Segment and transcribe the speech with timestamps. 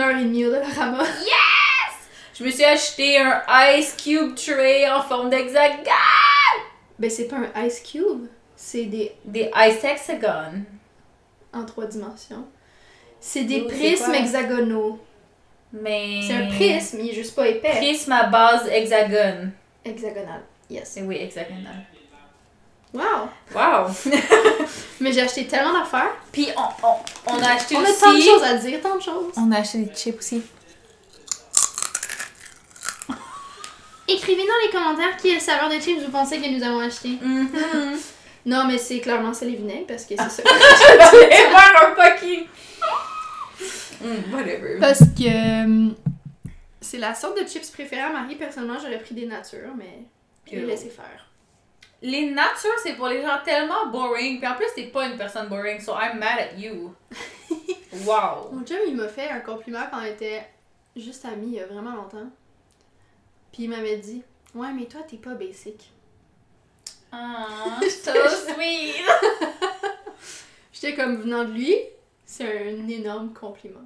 [0.00, 1.04] une heure et demie au Dollarama.
[2.34, 3.42] Je me suis acheté un
[3.76, 5.84] Ice Cube tray en forme d'hexagone.
[6.98, 8.26] Ben, c'est pas un Ice Cube,
[8.56, 10.64] c'est des Des Ice Hexagone.
[11.52, 12.46] en trois dimensions.
[13.20, 14.98] C'est des prismes hexagonaux.
[15.72, 16.20] Mais.
[16.26, 17.70] C'est un prisme, il est juste pas épais.
[17.76, 19.52] Prisme à base hexagone.
[19.84, 20.40] Hexagonal.
[20.70, 20.90] Yes.
[20.94, 21.84] C'est oui, hexagonal.
[22.92, 23.28] Wow!
[23.54, 23.86] Wow!
[25.00, 26.10] Mais j'ai acheté tellement d'affaires.
[26.32, 26.94] Puis on, on,
[27.36, 28.00] on a acheté On a aussi.
[28.00, 29.32] tant de choses à dire, tant de choses.
[29.36, 30.42] On a acheté des chips aussi.
[34.08, 37.10] Écrivez dans les commentaires quelle saveur de chips vous pensez que nous avons acheté.
[37.22, 37.48] Mhm.
[38.46, 40.42] Non, mais c'est clairement c'est les vinaigres parce que c'est ça.
[41.12, 42.46] Allez voir un fucking.
[44.00, 44.78] Mm, whatever.
[44.80, 45.90] parce que euh,
[46.80, 48.34] c'est la sorte de chips préférée à Marie.
[48.36, 50.04] Personnellement, j'aurais pris des natures, mais
[50.50, 51.26] je vais laisser faire.
[52.02, 54.38] Les natures, c'est pour les gens tellement boring.
[54.38, 56.94] Puis en plus, t'es pas une personne boring, so I'm mad at you.
[58.06, 58.50] wow.
[58.52, 60.46] Mon chum, il m'a fait un compliment quand on était
[60.96, 62.30] juste amis il y a vraiment longtemps.
[63.52, 64.22] Puis il m'avait dit
[64.54, 65.90] Ouais, mais toi, t'es pas basic.
[67.12, 68.94] Ah, so sweet.
[70.72, 71.76] J'étais comme venant de lui,
[72.24, 73.84] c'est un énorme compliment.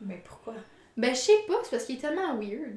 [0.00, 0.54] Mais pourquoi?
[0.96, 2.76] Ben, je sais pas, c'est parce qu'il est tellement weird.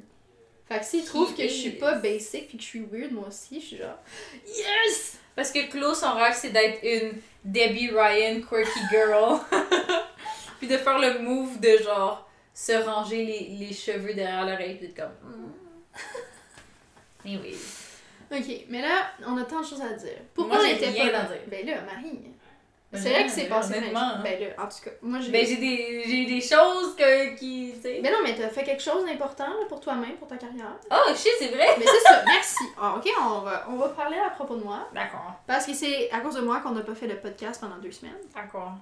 [0.68, 1.72] Fait que s'il trouve que je suis is.
[1.78, 3.98] pas basic puis que je suis weird, moi aussi, je suis genre
[4.46, 5.18] Yes!
[5.34, 7.12] Parce que Chloé, son rêve, c'est d'être une
[7.44, 9.38] Debbie Ryan quirky girl.
[10.58, 14.88] puis de faire le move de genre se ranger les, les cheveux derrière l'oreille, puis
[14.88, 15.30] d'être comme.
[15.30, 15.52] mm.
[17.24, 17.56] Anyways.
[18.30, 20.18] Ok, mais là, on a tant de choses à dire.
[20.34, 21.22] Pourquoi Moi, on j'ai était pas là?
[21.24, 21.40] dire.
[21.46, 22.20] Ben là, Marie.
[22.92, 24.20] C'est vrai que c'est passé de honnêtement, hein.
[24.24, 25.30] Ben là, en tout cas, moi j'ai.
[25.30, 27.72] Ben, j'ai des, j'ai des choses que, qui.
[27.76, 28.00] Tu sais.
[28.00, 30.72] Ben non, mais t'as fait quelque chose d'important là, pour toi-même, pour ta carrière.
[30.90, 31.66] Oh shit, c'est vrai!
[31.78, 32.64] Mais c'est ça, merci.
[32.80, 34.88] Ah, ok, on va, on va parler à propos de moi.
[34.94, 35.34] D'accord.
[35.46, 37.92] Parce que c'est à cause de moi qu'on n'a pas fait le podcast pendant deux
[37.92, 38.14] semaines.
[38.34, 38.72] D'accord.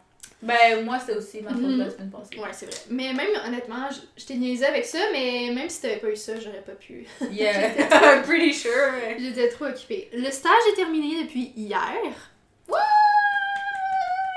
[0.42, 1.78] Ben, moi, c'était aussi ma faute Mhm.
[1.78, 2.38] la semaine passée.
[2.38, 2.76] Ouais, c'est vrai.
[2.90, 6.16] Mais même, honnêtement, je, je t'ai niaisé avec ça, mais même si t'avais pas eu
[6.16, 7.06] ça, j'aurais pas pu.
[7.32, 8.70] Yeah, I'm pretty sure.
[9.18, 10.10] J'étais trop occupée.
[10.12, 11.80] Le stage est terminé depuis hier.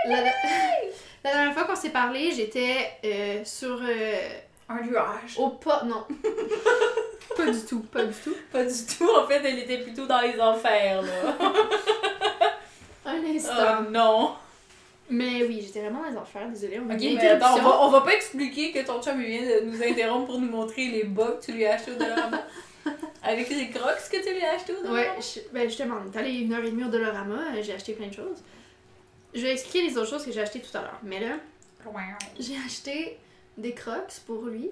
[0.10, 0.24] La,
[1.24, 2.76] la dernière fois qu'on s'est parlé, j'étais
[3.06, 3.80] euh, sur.
[3.82, 4.30] euh,
[4.70, 5.38] Un nuage.
[5.38, 5.84] au pas.
[5.86, 6.06] Non.
[7.38, 8.36] pas du tout, pas du tout.
[8.52, 11.36] Pas du tout, en fait, elle était plutôt dans les enfers, là.
[13.06, 13.54] Un instant.
[13.80, 14.32] oh non.
[15.12, 16.80] Mais oui, j'étais vraiment dans les enfers, désolée.
[16.80, 19.62] On Ok, mais attends, on va, on va pas expliquer que ton chum vient de
[19.66, 22.44] nous interrompre pour nous montrer les bas que tu lui as achetés au Dollarama.
[23.24, 25.20] Avec les crocs que tu lui as achetés au Ouais, Dollarama.
[25.20, 27.94] je- ben justement, on est allé une heure et demie au Dollarama, euh, j'ai acheté
[27.94, 28.44] plein de choses.
[29.34, 31.00] Je vais expliquer les autres choses que j'ai achetées tout à l'heure.
[31.04, 31.38] Mais là,
[32.40, 33.18] j'ai acheté
[33.58, 34.70] des crocs pour lui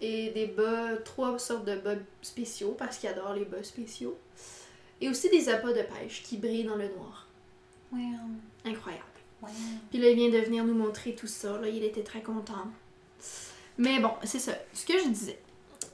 [0.00, 4.16] et des bas, trois sortes de bas spéciaux parce qu'il adore les bas spéciaux.
[5.00, 7.26] Et aussi des appâts de pêche qui brillent dans le noir.
[8.64, 9.04] Incroyable.
[9.90, 11.58] Puis là, il vient de venir nous montrer tout ça.
[11.60, 12.66] Là, il était très content.
[13.76, 14.52] Mais bon, c'est ça.
[14.72, 15.38] Ce que je disais,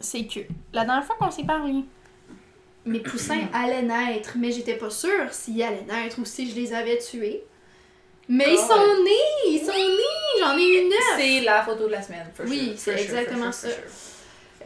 [0.00, 0.41] c'est que
[0.72, 1.84] la dernière fois qu'on s'est parlé,
[2.86, 6.72] mes poussins allaient naître, mais j'étais pas sûre s'ils allaient naître ou si je les
[6.72, 7.44] avais tués.
[8.29, 8.67] Mais ils God.
[8.69, 9.51] sont nés!
[9.51, 10.41] Ils sont nés!
[10.41, 11.15] J'en ai eu neuf!
[11.19, 13.79] C'est la photo de la semaine, for Oui, sure, c'est sure, exactement for sure, for
[13.79, 13.83] ça.
[13.99, 14.11] sure.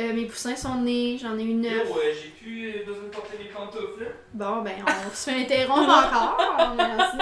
[0.00, 1.88] Euh, mes poussins sont nés, j'en ai eu neuf.
[1.90, 4.14] euh, j'ai plus besoin de porter mes pantoufles.
[4.32, 6.74] Bon, ben, on se fait interrompre encore.
[6.76, 7.16] Merci.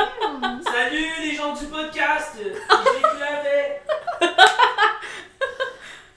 [0.71, 2.33] Salut les gens du podcast!
[2.37, 3.81] J'ai clavé!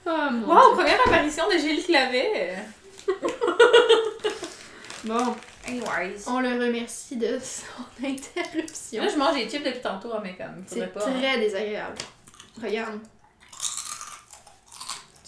[0.06, 0.74] Oh, mon Wow, Dieu.
[0.76, 2.56] première apparition de Gilles Clavet.
[5.04, 5.34] Bon,
[5.66, 6.24] Anyways.
[6.26, 9.02] on le remercie de son interruption.
[9.02, 11.06] Là, je mange des chips depuis tantôt, hein, mais comme, C'est pas.
[11.06, 11.12] hein.
[11.18, 11.96] très désagréable.
[12.62, 13.00] Regarde.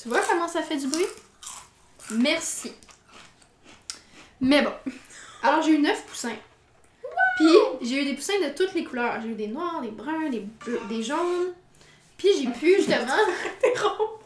[0.00, 1.06] Tu vois comment ça fait du bruit?
[2.10, 2.72] Merci.
[4.40, 4.72] Mais bon.
[5.42, 6.36] Alors, j'ai eu 9 poussins.
[7.36, 7.48] Puis,
[7.88, 9.20] j'ai eu des poussins de toutes les couleurs.
[9.22, 11.52] J'ai eu des noirs, des bruns, des bleus, des jaunes.
[12.18, 13.06] Puis, j'ai pu justement.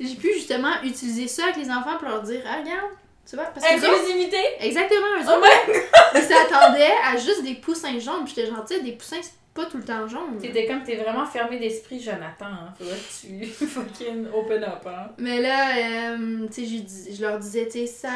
[0.00, 2.90] j'ai pu justement utiliser ça avec les enfants pour leur dire Ah, regarde,
[3.28, 3.46] tu vois?
[3.46, 4.36] Parce que Inclusivité?
[4.60, 8.24] Exactement, eux Oh autres, my ils s'attendaient à juste des poussins jaunes.
[8.24, 10.36] Puis, j'étais gentille, des poussins, c'est pas tout le temps jaune.
[10.40, 12.46] T'étais comme, t'es vraiment fermé d'esprit, Jonathan.
[12.46, 12.74] Hein.
[12.76, 15.10] Faudrait que tu fucking open up, hein.
[15.18, 18.10] Mais là, euh, tu sais, je, leur disais, tu sais, ça,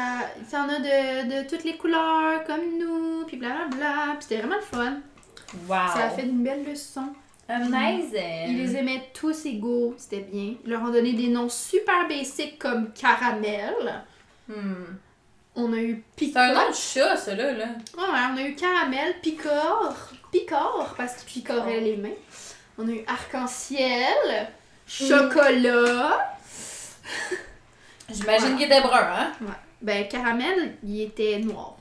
[0.47, 4.15] ça en a de, de toutes les couleurs, comme nous, puis blablabla.
[4.17, 4.97] Puis c'était vraiment le fun.
[5.67, 5.93] Wow.
[5.95, 7.13] Ça a fait une belle leçon.
[7.47, 8.49] Amazing.
[8.49, 10.55] Ils les aimaient tous égaux, c'était bien.
[10.63, 14.03] Ils leur ont donné des noms super basiques comme Caramel.
[14.49, 14.97] Hmm.
[15.55, 16.41] On a eu C'est Picor.
[16.41, 17.51] un nom de chat, ça, là.
[17.53, 17.65] là.
[17.97, 18.03] Ouais,
[18.33, 19.95] on a eu Caramel, Picor,
[20.31, 22.09] Picor, parce qu'il picorait les mains.
[22.77, 24.47] On a eu Arc-en-ciel,
[24.87, 26.35] Chocolat.
[28.11, 28.55] J'imagine Voilà.
[28.55, 29.31] qu'il était brun, hein?
[29.41, 29.47] Ouais.
[29.81, 31.75] Ben, Caramel, il était noir.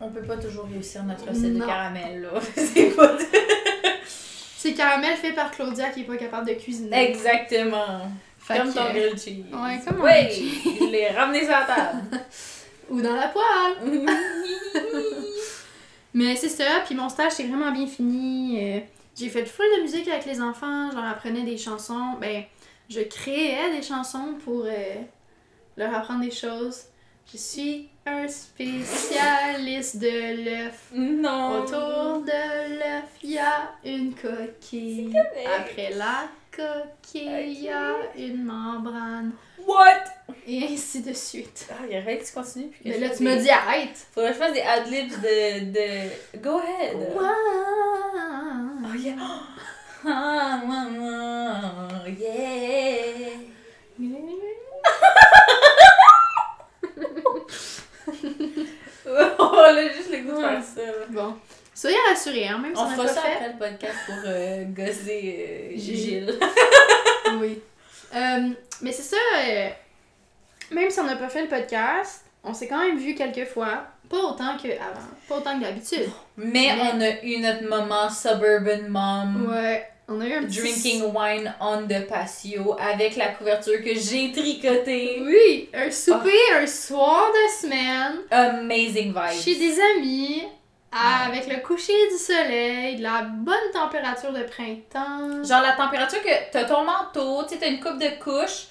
[0.00, 2.40] On peut pas toujours réussir notre recette de caramel, là.
[2.56, 3.16] C'est pas...
[4.56, 7.10] C'est caramel fait par Claudia qui est pas capable de cuisiner.
[7.10, 8.10] Exactement.
[8.42, 9.44] Fait comme que- ton grilled cheese.
[9.52, 10.60] Ouais, comme cheese.
[10.80, 12.02] je l'ai ramené sur la table.
[12.90, 14.06] Ou dans la poêle.
[16.14, 18.58] Mais c'est ça, puis mon stage c'est vraiment bien fini.
[18.60, 18.80] Euh,
[19.16, 22.14] j'ai fait full de musique avec les enfants, je leur apprenais des chansons.
[22.20, 22.42] Ben,
[22.90, 24.94] je créais des chansons pour euh,
[25.76, 26.82] leur apprendre des choses.
[27.32, 30.90] Je suis un spécialiste de l'œuf.
[30.92, 31.60] non.
[31.62, 35.16] Autour de l'œuf, il y a une coquille.
[35.58, 39.32] Après la coquille, il y a une membrane.
[39.66, 40.04] What?
[40.46, 41.66] Et ainsi de suite.
[41.70, 42.68] Ah, il y aurait que tu continues.
[42.68, 44.06] puis Mais là, tu des- dit arrête.
[44.12, 46.38] Faudrait que je fasse des adlibs de, de.
[46.38, 46.96] Go ahead.
[47.14, 47.22] Wow.
[48.84, 49.16] Oh yeah.
[50.04, 53.38] Ah, maman, yeah.
[59.38, 60.80] On a juste le goût de faire ça.
[61.10, 61.34] Bon.
[61.74, 63.32] Soyez rassurés, hein, même si On on n'a fera pas ça fait.
[63.32, 66.38] après le podcast pour euh, gosser euh, Gilles.
[67.40, 67.60] Oui.
[68.14, 68.48] Euh,
[68.82, 69.68] mais c'est ça, euh,
[70.70, 73.84] même si on n'a pas fait le podcast, on s'est quand même vu quelques fois.
[74.10, 76.10] Pas autant qu'avant, pas autant que d'habitude.
[76.36, 76.46] Mais
[76.76, 79.48] Mais- on a eu notre moment suburban mom.
[79.50, 80.58] Ouais, on a eu un petit...
[80.60, 85.22] Drinking wine on the patio avec la couverture que j'ai tricotée.
[85.24, 89.40] Oui, un souper un soir de semaine Amazing vibe.
[89.42, 90.42] chez des amis,
[90.92, 95.42] à- avec le coucher du soleil, de la bonne température de printemps.
[95.44, 98.66] Genre la température que t'as ton manteau, tu t'as une coupe de couches,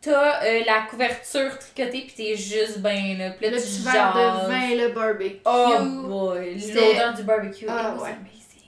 [0.00, 3.30] t'as euh, la couverture tricotée pis t'es juste ben là.
[3.30, 5.40] Pis là, le tu petit verre de vin, le barbecue.
[5.44, 5.78] Oh
[6.08, 7.66] boy, l'odeur du barbecue.
[7.68, 8.16] Ah, ouais.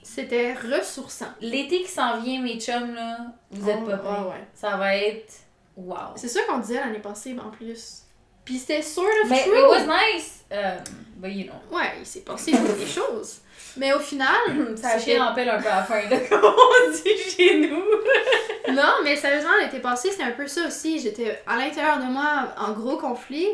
[0.03, 1.27] C'était ressourçant.
[1.41, 3.17] L'été qui s'en vient, mes chums, là,
[3.51, 4.09] vous êtes Oh, pas prêts.
[4.17, 4.47] ah ouais.
[4.55, 5.31] Ça va être
[5.75, 5.95] wow.
[6.15, 8.01] C'est ça qu'on disait l'année passée, mais en plus.
[8.47, 9.57] Puis c'était sort of Mais true.
[9.57, 10.43] it was nice.
[10.49, 10.81] Um,
[11.17, 11.59] but you know.
[11.77, 13.39] Ouais, il s'est passé des choses.
[13.75, 14.29] Mais au final,
[14.77, 14.99] Ça a
[15.33, 17.83] pelle un peu à la fin, là, comme on dit chez nous.
[18.73, 20.99] Non, mais sérieusement, l'été passé, c'était un peu ça aussi.
[20.99, 23.47] J'étais à l'intérieur de moi en gros conflit,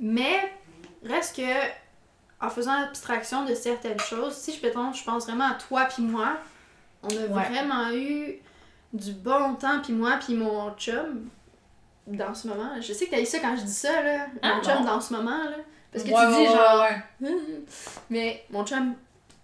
[0.00, 0.52] mais
[1.04, 1.42] reste que
[2.44, 6.02] en faisant abstraction de certaines choses, si je pense, je pense vraiment à toi puis
[6.02, 6.36] moi,
[7.02, 7.44] on a Ouais.
[7.48, 8.36] vraiment eu
[8.92, 11.28] du bon temps puis moi puis mon chum
[12.06, 12.70] dans ce moment.
[12.80, 14.84] Je sais que t'as dit ça quand je dis ça là, Ah, mon chum non.
[14.84, 15.56] dans ce moment là,
[15.92, 16.82] parce que Ouais, tu dis genre,
[17.20, 17.28] ouais,
[18.10, 18.94] mais mon chum,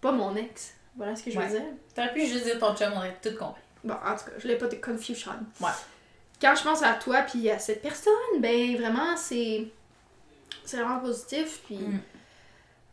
[0.01, 0.75] pas mon ex.
[0.97, 1.63] Voilà ce que je veux dire.
[1.95, 3.63] T'aurais pu juste dire ton chum, on aurait tout compris.
[3.85, 5.33] Bon, en tout cas, je l'ai pas de confusion.
[5.61, 5.71] Ouais.
[6.41, 9.67] Quand je pense à toi puis à cette personne, ben vraiment, c'est.
[10.65, 11.61] C'est vraiment positif.
[11.67, 12.01] Puis Mm.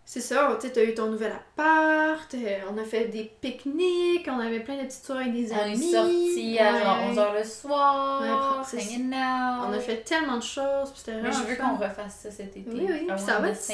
[0.10, 4.26] C'est ça, tu sais, t'as eu ton nouvel appart, euh, on a fait des pique-niques,
[4.32, 5.92] on avait plein de petites soirées avec des On est amis.
[5.92, 7.14] sortis à genre Ouais.
[7.14, 9.66] 11h le soir, Ouais, hanging out.
[9.68, 12.56] On a fait tellement de choses, puis c'était Mais je veux qu'on refasse ça cet
[12.56, 12.64] été.
[12.72, 13.74] Oui, oui, ça va être ça.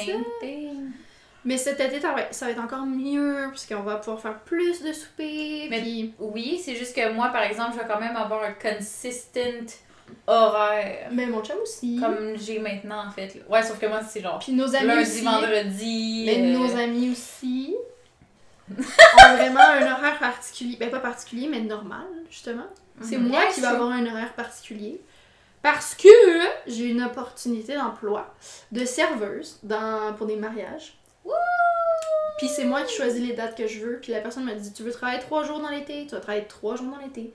[1.44, 4.82] Mais cet été, ça va, ça va être encore mieux, puisqu'on va pouvoir faire plus
[4.82, 6.14] de soupers, Mais- puis...
[6.18, 9.38] Oui, c'est juste que moi, par exemple, je vais quand même avoir un consistent
[10.26, 11.08] horaire.
[11.12, 11.98] Mais mon chum aussi.
[12.00, 13.42] Comme j'ai maintenant, en fait.
[13.48, 15.24] Ouais, sauf que moi, c'est genre Puis nos amis lundi, aussi.
[15.24, 16.22] vendredi.
[16.26, 17.74] Mais euh, nos amis aussi
[18.70, 20.76] ont vraiment un horaire particulier.
[20.78, 22.66] Ben, pas particulier, mais normal, justement.
[23.02, 23.28] C'est Mhm.
[23.28, 25.00] moi qui vais avoir un horaire particulier.
[25.62, 26.08] Parce que
[26.66, 28.34] j'ai une opportunité d'emploi
[28.70, 30.94] de serveuse dans, pour des mariages.
[32.38, 33.98] Puis c'est moi qui choisis les dates que je veux.
[34.00, 36.44] Puis la personne m'a dit Tu veux travailler trois jours dans l'été Tu vas travailler
[36.46, 37.32] trois jours dans l'été.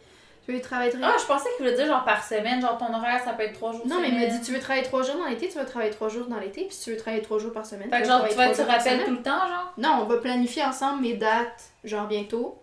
[0.51, 3.33] Veux travailler Ah, je pensais qu'il voulait dire genre par semaine, genre ton horaire, ça
[3.33, 5.25] peut être trois jours Non, mais il m'a dit Tu veux travailler trois jours dans
[5.25, 6.65] l'été Tu vas travailler trois jours dans l'été.
[6.65, 8.33] Puis si tu veux travailler trois jours par semaine, Fait que tu genre, tu vas
[8.33, 9.05] travailler être sur trois jours par rappel semaine.
[9.07, 9.73] tout le temps, genre?
[9.77, 12.57] Non, on va planifier ensemble mes dates, genre bientôt,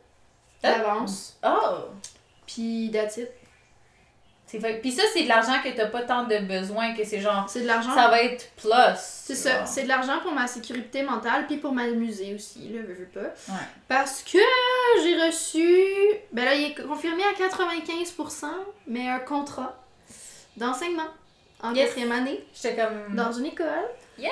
[0.62, 0.72] Ah.
[0.72, 1.38] d'avance.
[1.44, 1.76] Oh!
[2.46, 3.30] Puis that's it.
[4.48, 7.62] Puis ça, c'est de l'argent que t'as pas tant de besoin, que c'est genre, C'est
[7.62, 7.92] de l'argent.
[7.94, 8.70] ça va être plus.
[8.96, 12.94] C'est ça, c'est de l'argent pour ma sécurité mentale puis pour m'amuser aussi, là, veux,
[12.94, 13.20] veux pas.
[13.52, 13.58] Ouais.
[13.88, 14.38] Parce que
[15.02, 15.74] j'ai reçu,
[16.32, 18.46] ben là, il est confirmé à 95%,
[18.86, 19.76] mais un contrat
[20.56, 21.08] d'enseignement
[21.62, 21.86] en Yes.
[21.86, 23.16] quatrième année J'étais comme.
[23.16, 23.66] dans une école.
[24.18, 24.30] Yes!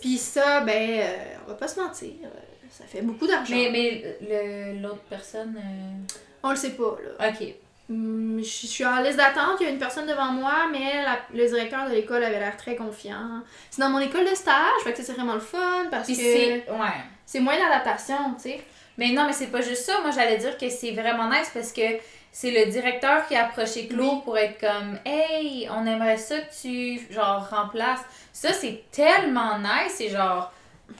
[0.00, 2.28] Puis ça, ben, euh, on va pas se mentir, euh,
[2.70, 3.54] ça fait beaucoup d'argent.
[3.54, 5.54] Mais, mais le- l'autre personne.
[5.56, 7.28] euh, On le sait pas, là.
[7.30, 7.54] Ok.
[7.88, 11.20] Hum, Je suis en liste d'attente, il y a une personne devant moi, mais la-
[11.32, 13.42] le directeur de l'école avait l'air très confiant.
[13.70, 16.22] C'est dans mon école de stage, fait que c'est vraiment le fun parce Puis que
[16.22, 16.64] c'est.
[16.68, 17.40] Ouais.
[17.40, 18.60] moins d'adaptation, tu sais.
[18.98, 20.00] Mais non, mais c'est pas juste ça.
[20.00, 21.82] Moi, j'allais dire que c'est vraiment nice parce que
[22.32, 24.20] c'est le directeur qui a approché Claude Oui.
[24.24, 28.00] pour être comme Hey, on aimerait ça que tu genre remplaces.
[28.32, 29.94] Ça, c'est tellement nice.
[29.96, 30.50] C'est genre.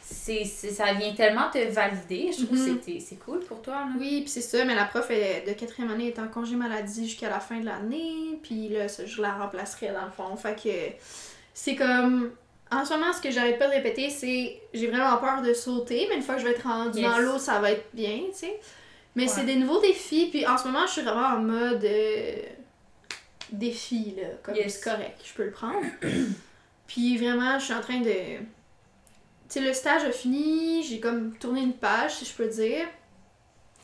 [0.02, 2.31] C'est, ça vient tellement te valider.
[2.37, 2.78] Je trouve Mhm.
[2.78, 3.75] que c'est, c'est cool pour toi.
[3.75, 3.88] Là.
[3.99, 7.09] Oui, puis c'est ça, mais la prof elle, de quatrième année est en congé maladie
[7.09, 10.37] jusqu'à la fin de l'année, puis là, je la remplacerai dans le fond.
[10.37, 10.97] Fait que
[11.55, 12.33] c'est comme.
[12.73, 16.07] En ce moment, ce que j'arrête pas de répéter, c'est j'ai vraiment peur de sauter,
[16.11, 17.09] mais une fois que je vais être rendue Yes.
[17.09, 18.61] dans l'eau, ça va être bien, tu sais.
[19.14, 19.28] Mais Ouais.
[19.28, 22.37] c'est des nouveaux défis, puis en ce moment, je suis vraiment en mode euh,
[23.52, 24.28] défi, là.
[24.43, 24.75] Comme Yes.
[24.81, 25.87] c'est correct, je peux le prendre.
[26.88, 28.11] puis vraiment, je suis en train de.
[29.48, 32.86] Tu sais, le stage a fini, j'ai comme tourné une page, si je peux dire.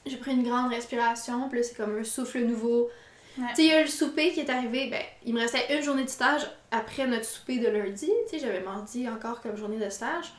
[0.04, 2.90] J'ai pris une grande respiration, puis là, c'est comme un souffle nouveau.
[3.38, 3.44] Ouais.
[3.50, 5.82] Tu sais, il y a le souper qui est arrivé, ben, il me restait une
[5.82, 8.10] journée de stage après notre souper de lundi.
[8.28, 10.32] Tu sais, j'avais mardi encore comme journée de stage.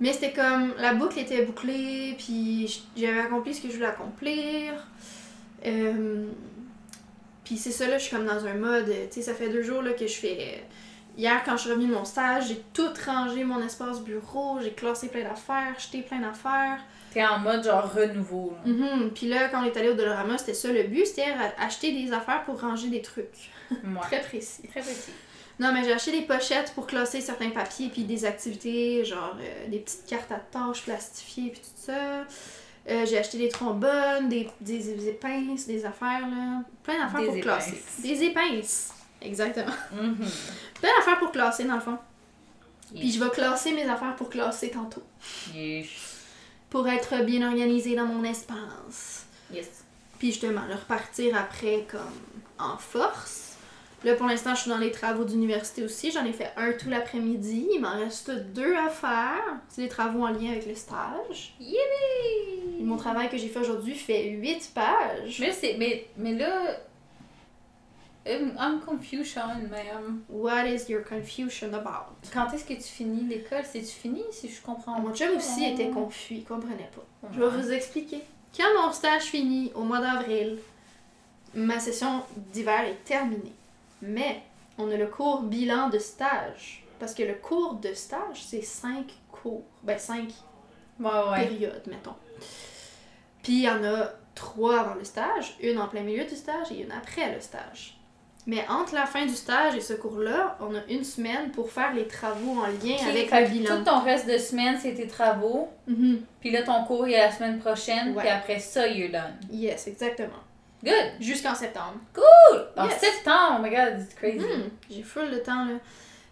[0.00, 4.86] Mais c'était comme, la boucle était bouclée, puis j'avais accompli ce que je voulais accomplir.
[5.66, 6.26] Euh,
[7.42, 9.62] puis c'est ça, là, je suis comme dans un mode, tu sais, ça fait deux
[9.62, 10.62] jours là, que je fais...
[11.18, 14.70] Hier, quand je suis revenue de mon stage, j'ai tout rangé mon espace bureau, j'ai
[14.70, 16.78] classé plein d'affaires, jeté plein d'affaires.
[17.12, 18.54] T'es en mode genre renouveau.
[18.64, 18.72] là.
[18.72, 19.10] Mhm.
[19.10, 21.26] Puis là, quand on est allé au Dolorama, c'était ça le but, c'était
[21.58, 23.50] acheter des affaires pour ranger des trucs.
[23.70, 24.00] Ouais.
[24.02, 24.62] Très précis.
[24.68, 25.10] Très petit.
[25.58, 29.68] Non, mais j'ai acheté des pochettes pour classer certains papiers, puis des activités, genre euh,
[29.68, 32.24] des petites cartes à tâches plastifiées, puis tout ça.
[32.88, 36.62] Euh, j'ai acheté des trombones, des, des, des épinces, des affaires, là.
[36.84, 37.82] Plein d'affaires pour classer.
[37.98, 38.94] Des épinces.
[39.22, 39.72] Exactement.
[39.92, 40.16] Mhm.
[40.80, 41.98] Plein d'affaires pour classer, dans le fond.
[42.94, 45.02] Puis je vais classer mes affaires pour classer tantôt.
[45.54, 45.88] Yes.
[46.70, 49.26] Pour être bien organisée dans mon espace.
[49.52, 49.84] Yes.
[50.18, 52.00] Puis justement, le repartir après comme
[52.58, 53.44] en force.
[54.04, 56.12] Là, pour l'instant, je suis dans les travaux d'université aussi.
[56.12, 57.66] J'en ai fait un tout l'après-midi.
[57.74, 59.42] Il m'en reste deux à faire.
[59.68, 61.54] C'est des travaux en lien avec le stage.
[61.58, 62.84] Yippee!
[62.84, 65.38] Mon travail que j'ai fait aujourd'hui fait 8 pages.
[65.40, 66.76] Mais, c'est, mais, mais là,
[68.28, 72.14] I'm, mais um, What is your confusion about?
[72.32, 73.64] quand est-ce que tu finis l'école?
[73.64, 77.28] C'est-tu fini, si je comprends Mon chum aussi était confus, il comprenait pas.
[77.32, 78.22] Je vais vous expliquer.
[78.56, 80.58] Quand mon stage finit au mois d'avril,
[81.54, 83.54] ma session d'hiver est terminée.
[84.02, 84.42] Mais
[84.78, 86.84] on a le cours bilan de stage.
[86.98, 89.62] Parce que le cours de stage, c'est 5 cours.
[89.82, 90.32] Ben 5
[91.00, 91.46] Ouais, ouais.
[91.46, 92.14] périodes, mettons.
[93.42, 96.72] Puis il y en a trois avant le stage, une en plein milieu du stage
[96.72, 97.97] et une après le stage.
[98.50, 101.92] Mais entre la fin du stage et ce cours-là, on a une semaine pour faire
[101.92, 103.76] les travaux en lien avec le bilan.
[103.76, 105.68] Tout ton reste de semaine, c'est tes travaux.
[105.86, 106.22] Mhm.
[106.40, 108.14] Puis là, ton cours, il est la semaine prochaine.
[108.14, 108.22] Ouais.
[108.22, 109.34] Puis après ça, you're done.
[109.50, 110.40] Yes, exactement.
[110.82, 111.12] Good!
[111.20, 111.96] Jusqu'en septembre.
[112.76, 112.98] En Yes.
[112.98, 114.38] septembre, oh my god, it's crazy.
[114.38, 115.74] Hmm, J'ai full de temps là.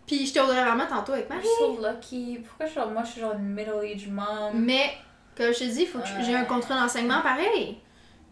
[0.06, 1.46] Puis j'étais au Dollarama tantôt avec Marie.
[1.58, 2.38] so lucky.
[2.46, 4.52] Pourquoi je suis genre, moi, je suis genre une middle-aged mom?
[4.54, 4.92] Mais
[5.36, 7.76] comme je te dis, faut que je- j'ai un contrat d'enseignement pareil.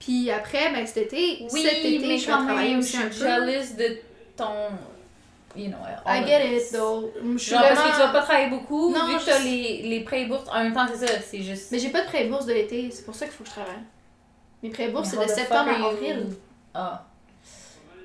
[0.05, 3.21] Puis après, ben cet été, Oui, cet été, mais je vais travailler aussi un suis
[3.21, 3.27] peu.
[3.27, 3.99] jealous de
[4.37, 4.53] ton...
[5.57, 7.11] You know, I get it though.
[7.35, 9.39] Je suis Genre, parce que vraiment- tu vas pas travailler beaucoup, Non, vu que t'as
[9.39, 10.49] les, les prêts et bourses.
[10.53, 11.71] En même temps, c'est ça, c'est juste...
[11.71, 13.83] Mais j'ai pas de pré-bourse de l'été, c'est pour ça qu'il faut que je travaille.
[14.63, 16.27] Mes pré-bourses, c'est Mais de how the septembre à avril.
[16.75, 17.07] Ah.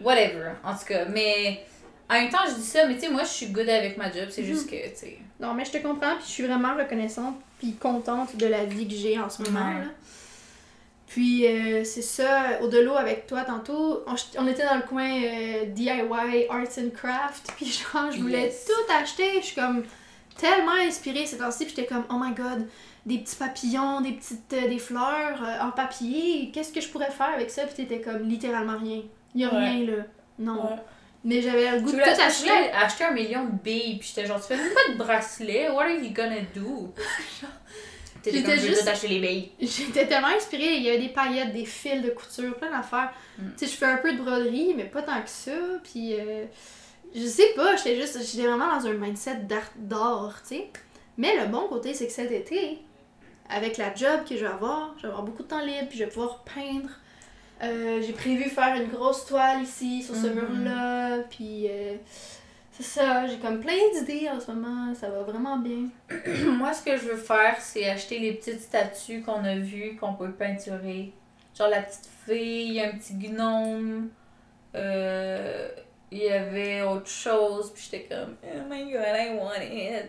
[0.01, 1.05] Whatever, en tout cas.
[1.05, 1.65] Mais
[2.09, 4.11] en même temps, je dis ça, mais tu sais, moi, je suis good avec ma
[4.11, 4.27] job.
[4.29, 4.47] C'est Mhm.
[4.47, 5.17] juste que, tu sais...
[5.39, 8.87] Non, mais je te comprends, puis je suis vraiment reconnaissante, puis contente de la vie
[8.87, 9.67] que j'ai en ce moment.
[9.69, 9.79] Ouais.
[9.85, 9.91] Là.
[11.09, 15.09] Puis euh, c'est ça, au delà avec toi tantôt, on, on était dans le coin
[15.09, 15.89] euh, DIY,
[16.49, 18.65] Arts and Craft, puis genre, je voulais Yes.
[18.65, 19.39] tout acheter.
[19.41, 19.83] Je suis comme
[20.37, 22.67] tellement inspirée ces temps-ci, puis j'étais comme, oh my god,
[23.07, 27.33] des petits papillons, des petites euh, des fleurs en papier, qu'est-ce que je pourrais faire
[27.33, 27.63] avec ça?
[27.63, 29.01] Puis t'étais comme littéralement rien.
[29.33, 29.67] Il y a Ouais.
[29.67, 30.03] rien là.
[30.37, 30.63] Non.
[30.63, 30.75] Ouais.
[31.25, 34.27] Mais j'avais le goût Tu de tout voulais acheter un million de billes, puis j'étais
[34.27, 36.93] genre, tu fais même pas de bracelet, what are you gonna do?
[38.25, 39.49] J'étais juste- tout acheter les billes.
[39.61, 43.11] J'étais tellement inspirée, il y avait des paillettes, des fils de couture, plein d'affaires.
[43.37, 43.43] Mm.
[43.57, 45.51] Tu sais, je fais un peu de broderie, mais pas tant que ça.
[45.83, 46.45] Puis, euh,
[47.15, 50.69] je sais pas, j'étais juste, j'étais vraiment dans un mindset d'art d'or, tu sais.
[51.17, 52.79] Mais le bon côté, c'est que cet été,
[53.49, 55.97] avec la job que je vais avoir, je vais avoir beaucoup de temps libre, puis
[55.97, 56.89] je vais pouvoir peindre.
[57.61, 60.35] Euh, j'ai prévu faire une grosse toile ici, sur ce Mhm.
[60.35, 61.95] mur-là, puis euh,
[62.79, 65.89] c'est ça, j'ai comme plein d'idées en ce moment, ça va vraiment bien.
[66.45, 70.13] Moi, ce que je veux faire, c'est acheter les petites statues qu'on a vues, qu'on
[70.13, 71.11] peut peinturer.
[71.57, 74.09] Genre la petite fille, un petit gnome.
[74.75, 75.69] euh,
[76.11, 80.05] Il y avait autre chose, puis j'étais comme, oh my god, I want it.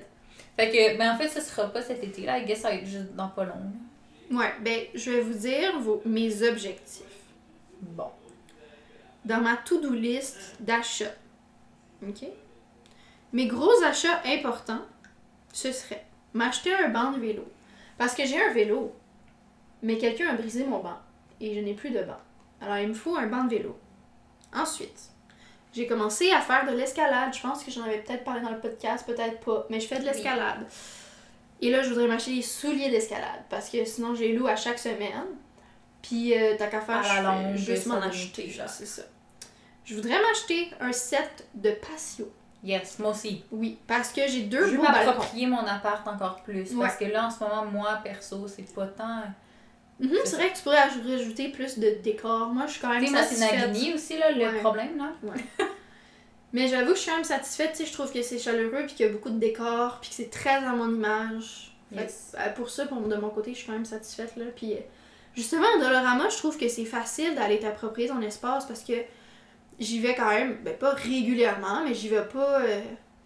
[0.57, 2.39] Fait que, mais en fait, ça sera pas cet été-là.
[2.39, 3.73] I guess ça va être juste dans pas long.
[4.31, 7.03] Ouais, ben, je vais vous dire vos, mes objectifs.
[7.83, 8.11] Bon.
[9.25, 11.15] dans ma to-do list d'achat.
[12.07, 12.25] OK?
[13.33, 14.83] Mes gros achats importants,
[15.53, 17.45] ce serait m'acheter un banc de vélo.
[17.99, 18.93] Parce que j'ai un vélo,
[19.83, 20.99] mais quelqu'un a brisé mon banc
[21.41, 22.21] et je n'ai plus de banc.
[22.61, 23.79] Alors, il me faut un banc de vélo.
[24.55, 25.11] Ensuite,
[25.73, 27.33] j'ai commencé à faire de l'escalade.
[27.35, 29.99] Je pense que j'en avais peut-être parlé dans le podcast, peut-être pas, mais je fais
[29.99, 30.67] de l'escalade.
[31.63, 34.79] Et là, je voudrais m'acheter des souliers d'escalade parce que sinon, j'ai loup à chaque
[34.79, 35.27] semaine.
[36.03, 38.51] Puis, euh, t'as qu'à faire, À la longue, m'en acheter.
[38.67, 39.03] C'est ça.
[39.85, 42.33] Je voudrais m'acheter un set de patio.
[42.63, 43.43] Yes, moi aussi.
[43.51, 45.07] Oui, parce que j'ai Je deux veux beaux balcons.
[45.07, 46.75] m'approprier mon appart encore plus.
[46.79, 49.23] Parce que là, en ce moment, moi, perso, c'est pas tant.
[49.99, 52.49] Mhm, c'est vrai que tu pourrais aj- rajouter plus de décor.
[52.49, 53.69] Moi, je suis quand même moi, c'est satisfaite.
[53.69, 54.59] Nagini aussi, là, le Ouais.
[54.61, 55.13] problème, là.
[56.53, 57.81] Mais j'avoue que je suis quand même satisfaite.
[57.87, 60.31] Je trouve que c'est chaleureux, puis qu'il y a beaucoup de décors, puis que c'est
[60.31, 61.73] très à mon image.
[61.93, 62.37] Yes.
[62.39, 64.37] euh, pour ça, pour, de mon côté, je suis quand même satisfaite.
[64.37, 64.45] Là.
[64.55, 64.79] Puis, euh,
[65.35, 68.93] justement, au Dolorama, je trouve que c'est facile d'aller t'approprier ton espace parce que
[69.81, 72.81] j'y vais quand même, ben pas régulièrement, mais j'y vais pas euh,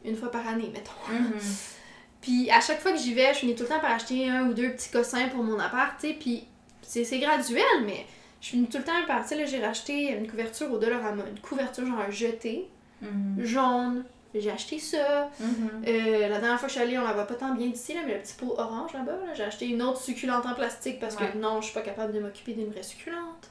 [0.05, 1.13] une fois par année, mettons.
[1.13, 1.33] Mhm.
[2.21, 4.47] Puis à chaque fois que j'y vais, je finis tout le temps par acheter un
[4.49, 6.45] ou deux petits cossins pour mon appart, tu sais, puis
[6.81, 8.07] c'est graduel, mais
[8.41, 11.23] je finis tout le temps par, tu sais, là, j'ai racheté une couverture au Dollarama,
[11.31, 12.67] une couverture genre jetée,
[13.03, 13.45] Mhm.
[13.45, 15.31] jaune, j'ai acheté ça.
[15.39, 15.85] Mhm.
[15.87, 17.93] Euh, la dernière fois que je suis allée, on la voit pas tant bien d'ici,
[17.93, 20.99] là, mais le petit pot orange là-bas, là, j'ai acheté une autre succulente en plastique
[21.01, 21.29] parce Ouais.
[21.31, 23.51] que non, je suis pas capable de m'occuper d'une vraie succulente.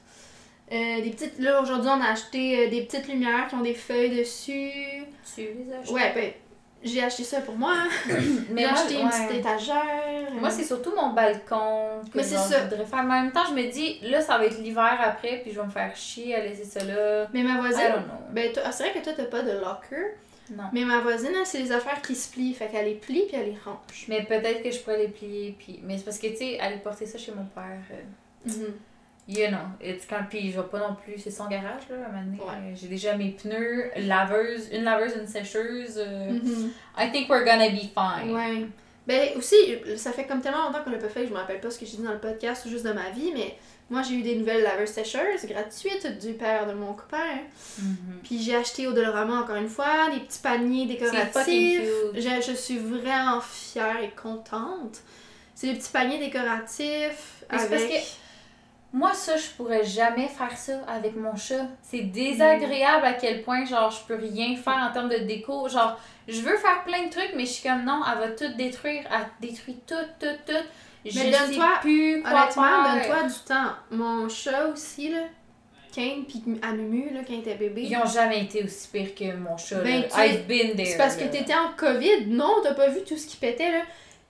[0.74, 3.74] Euh, des petites, là aujourd'hui on a acheté euh, des petites lumières qui ont des
[3.74, 5.04] feuilles dessus.
[5.34, 5.90] Tu les as?
[5.92, 6.32] Ouais, ben
[6.82, 7.74] j'ai acheté ça pour moi.
[8.50, 10.30] mais j'ai acheté une petite étagère.
[10.38, 12.64] Moi, c'est surtout mon balcon que Mais c'est ça.
[12.64, 13.02] voudrais faire.
[13.04, 15.60] Mais en même temps, je me dis, là, ça va être l'hiver après, puis je
[15.60, 17.26] vais me faire chier à laisser ça là.
[17.32, 18.26] Mais ma I voisine, don't know.
[18.32, 20.14] ben ah, c'est vrai que toi t'as pas de locker,
[20.54, 20.64] Non.
[20.74, 23.36] mais ma voisine elle, c'est les affaires qui se plient, fait qu'elle les plie puis
[23.36, 24.04] elle les range.
[24.08, 25.80] Mais peut-être que je pourrais les plier, puis...
[25.84, 27.94] Mais c'est parce que, tu sais, aller porter ça chez mon père, euh,
[28.46, 28.74] Mhm.
[29.28, 30.24] You know, it's quand...
[30.28, 31.18] Puis je vais pas non plus...
[31.18, 32.38] C'est son garage, là, à un moment donné.
[32.38, 32.74] Ouais.
[32.74, 35.94] J'ai déjà mes pneus, laveuse, une laveuse, une sécheuse.
[35.96, 36.70] euh, Mhm.
[36.98, 38.34] I think we're gonna be fine.
[38.34, 38.66] Ouais.
[39.06, 39.56] Ben aussi,
[39.98, 41.78] ça fait comme tellement longtemps qu'on l'a pas fait que je me rappelle pas ce
[41.78, 43.54] que j'ai dit dans le podcast ou juste de ma vie, mais
[43.90, 47.36] moi j'ai eu des nouvelles laveuses sécheuses gratuites du père de mon copain.
[47.78, 47.96] Mhm.
[48.22, 51.82] Puis j'ai acheté au Dolorama encore une fois des petits paniers décoratifs.
[52.14, 55.02] Je, je suis vraiment fière et contente.
[55.54, 58.16] C'est des petits paniers décoratifs Mais avec...
[58.94, 61.66] Moi, ça, je pourrais jamais faire ça avec mon chat.
[61.82, 65.68] C'est désagréable à quel point, genre, je peux rien faire en termes de déco.
[65.68, 65.98] Genre,
[66.28, 69.02] je veux faire plein de trucs, mais je suis comme non, elle va tout détruire.
[69.10, 70.52] Elle détruit tout, tout, tout.
[71.04, 73.72] Je Mais sais donne-toi- plus quoi Honnêtement, donne-toi du temps.
[73.90, 75.22] Mon chat aussi, là,
[75.92, 77.82] Kane puis Amumu, là, quand il était bébé.
[77.82, 79.80] Ils ont jamais été aussi pires que mon chat.
[79.80, 80.26] Ben, là.
[80.26, 80.86] I've been there.
[80.86, 82.26] C'est parce que t'étais en COVID.
[82.28, 83.80] Non, t'as pas vu tout ce qui pétait, là.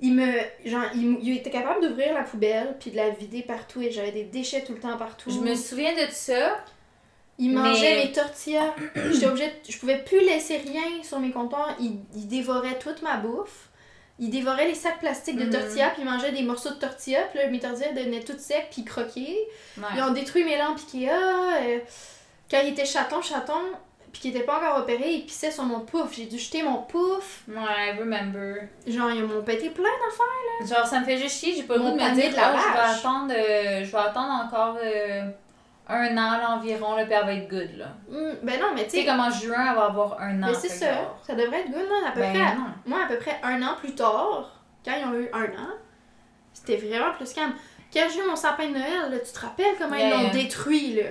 [0.01, 0.27] Il me.
[0.65, 4.13] Genre, il, il était capable d'ouvrir la poubelle puis de la vider partout et j'avais
[4.13, 5.31] des déchets tout le temps partout.
[5.31, 6.57] Je me souviens de ça.
[7.39, 8.75] Il mangeait mais- mes tortillas.
[9.13, 9.47] J'étais obligée.
[9.49, 11.75] de- Je pouvais plus laisser rien sur mes comptoirs.
[11.81, 13.69] Il, il dévorait toute ma bouffe.
[14.21, 15.51] Il dévorait les sacs plastiques de Mhm.
[15.51, 17.23] tortillas puis il mangeait des morceaux de tortillas.
[17.31, 19.39] Puis là, mes tortillas devenaient toutes secs puis croquées.
[19.79, 19.85] Ouais.
[19.97, 21.09] Ils ont détruit mes lampes Ikea.
[21.11, 21.79] euh,
[22.51, 23.55] quand il était chaton, chaton,
[24.14, 26.14] puis qu'il était pas encore opéré, il pissait sur mon pouf.
[26.14, 27.42] J'ai dû jeter mon pouf.
[27.48, 27.57] Ouais,
[27.94, 28.68] I remember.
[28.87, 30.79] Genre, ils m'ont pété plein d'affaires.
[30.79, 31.55] Genre, ça me fait juste chier.
[31.57, 33.98] J'ai pas le goût de me dire, de ah, je vais attendre, euh, je vais
[33.98, 35.22] attendre encore euh,
[35.88, 37.87] un an là, environ, là, puis elle va être good, là.
[38.09, 40.46] Hmm, ben non, mais Tu sais, comme en juin, elle va avoir un an.
[40.46, 40.94] mais c'est ça.
[40.94, 42.09] genre, Ça devrait être good, là.
[42.09, 42.66] À peu Ben près, non.
[42.87, 45.72] moi, à peu près un an plus tard, quand ils ont eu un an,
[46.53, 47.53] c'était vraiment plus calme.
[47.92, 50.31] Quand j'ai eu mon sapin de Noël, là, tu te rappelles comment Yeah, ils l'ont
[50.33, 51.11] détruit, là?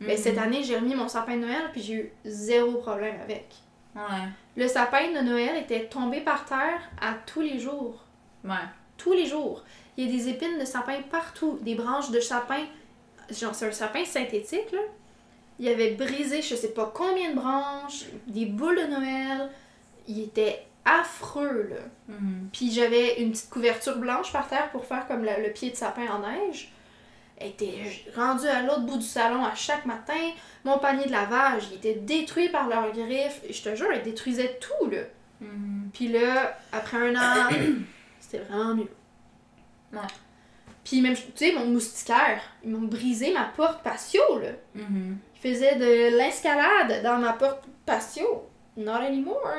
[0.00, 0.16] Mhm.
[0.16, 3.46] cette année, j'ai remis mon sapin de Noël, puis j'ai eu zéro problème avec.
[3.94, 4.28] Ouais.
[4.56, 8.02] Le sapin de Noël était tombé par terre à tous les jours.
[8.44, 8.54] Ouais.
[8.98, 9.62] tous les jours.
[9.96, 12.64] Il y a des épines de sapin partout, des branches de sapin.
[13.30, 14.80] Genre, c'est un sapin synthétique, là.
[15.58, 19.50] Il avait brisé je sais pas combien de branches, des boules de Noël.
[20.08, 22.14] Il était affreux, là.
[22.14, 22.48] Mhm.
[22.52, 26.06] Puis j'avais une petite couverture blanche par terre pour faire comme le pied de sapin
[26.10, 26.72] en neige.
[27.38, 27.74] Elle était
[28.14, 30.14] rendue à l'autre bout du salon à chaque matin.
[30.64, 33.42] Mon panier de lavage, il était détruit par leurs griffes.
[33.50, 35.02] Je te jure, ils détruisaient tout, là.
[35.40, 35.90] Mhm.
[35.92, 37.48] Puis là, après un an,
[38.20, 38.90] c'était vraiment mieux.
[39.92, 40.00] Ouais.
[40.82, 44.50] Puis même, tu sais, mon moustiquaire, ils m'ont brisé ma porte patio, là.
[44.74, 45.18] Mhm.
[45.34, 48.48] Ils faisaient de l'escalade dans ma porte patio.
[48.76, 49.52] Not anymore.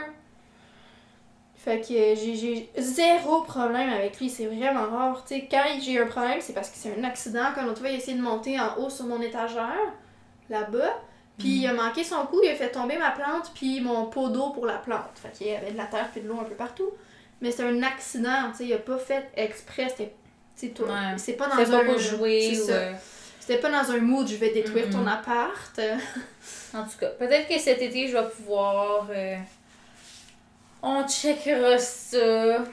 [1.57, 5.23] Fait que j'ai- zéro problème avec lui, c'est vraiment rare.
[5.27, 7.45] Tu sais, quand j'ai un problème, c'est parce que c'est un accident.
[7.55, 9.73] Quand l'autre fois, il a essayé de monter en haut sur mon étagère,
[10.49, 10.93] là-bas.
[11.37, 14.29] Puis il a manqué son coup, il a fait tomber ma plante, puis mon pot
[14.29, 15.11] d'eau pour la plante.
[15.15, 16.89] Fait qu'il y avait de la terre puis de l'eau un peu partout.
[17.41, 20.13] Mais c'est un accident, tu sais, il a pas fait exprès, c'était.
[20.55, 20.83] C'est tout.
[20.83, 21.17] Ouais.
[21.17, 21.85] C'est pas dans un.
[21.85, 22.71] pas jouer ou.
[22.71, 22.93] euh,
[23.39, 25.79] C'était pas dans un mood, je vais détruire ton appart.
[26.73, 29.07] En tout cas, peut-être que cet été, je vais pouvoir.
[29.11, 29.35] euh,
[30.81, 32.63] On checkera ça.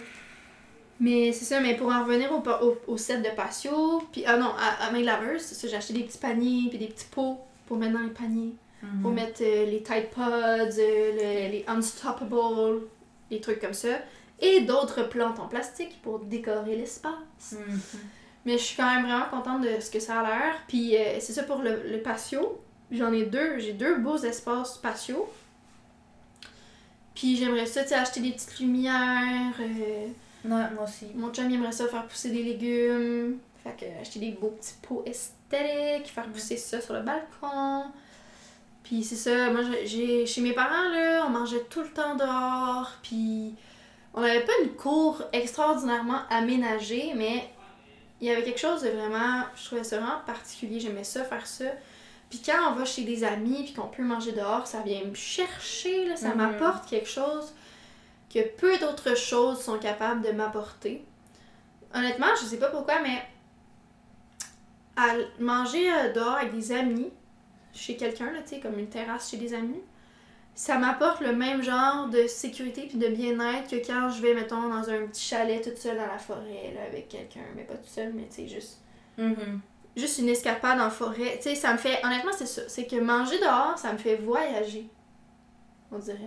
[1.00, 4.36] Mais c'est ça, mais pour en revenir au, au, au set de patio, puis ah
[4.36, 7.06] non, à, à main laveuse, c'est ça, j'ai acheté des petits paniers, puis des petits
[7.10, 8.54] pots pour mettre dans les paniers.
[9.00, 9.14] Pour Mhm.
[9.16, 12.82] mettre euh, les Tide Pods, euh, le- les Unstoppable,
[13.30, 13.88] les trucs comme ça.
[14.40, 17.52] Et d'autres plantes en plastique pour décorer l'espace.
[17.52, 17.80] Mhm.
[18.44, 20.54] Mais je suis quand même vraiment contente de ce que ça a l'air.
[20.68, 22.60] Puis euh, c'est ça pour le, le patio.
[22.92, 23.58] J'en ai deux.
[23.58, 25.26] J'ai deux beaux espaces patio.
[27.14, 29.54] Puis j'aimerais ça, tu sais, acheter des petites lumières.
[29.60, 30.06] euh,
[30.46, 31.06] Ouais, moi aussi.
[31.14, 33.38] mon chum il aimerait ça faire pousser des légumes.
[33.62, 37.84] Fait que acheter des beaux petits pots esthétiques, faire pousser ça sur le balcon.
[38.82, 42.14] Puis c'est ça, moi j'ai- j'ai chez mes parents là, on mangeait tout le temps
[42.16, 43.54] dehors, puis
[44.12, 47.48] on n'avait pas une cour extraordinairement aménagée, mais
[48.20, 51.46] il y avait quelque chose de vraiment, je trouvais ça vraiment particulier, j'aimais ça faire
[51.46, 51.64] ça.
[52.34, 55.14] Puis quand on va chez des amis puis qu'on peut manger dehors, ça vient me
[55.14, 56.36] chercher, là, ça Mhm.
[56.38, 57.52] m'apporte quelque chose
[58.28, 61.04] que peu d'autres choses sont capables de m'apporter.
[61.94, 63.22] Honnêtement, je sais pas pourquoi, mais
[64.96, 67.12] à manger euh, dehors avec des amis,
[67.72, 69.80] chez quelqu'un, tu sais, comme une terrasse chez des amis,
[70.56, 74.68] ça m'apporte le même genre de sécurité puis de bien-être que quand je vais, mettons,
[74.68, 77.40] dans un petit chalet toute seule dans la forêt, là, avec quelqu'un.
[77.54, 78.80] Mais pas toute seule, mais tu sais, juste
[79.18, 79.60] Mhm.
[79.96, 81.36] Juste une escapade en forêt.
[81.36, 82.04] Tu sais, ça me fait.
[82.04, 82.62] Honnêtement, c'est ça.
[82.68, 84.88] C'est que manger dehors, ça me fait voyager.
[85.92, 86.18] On dirait.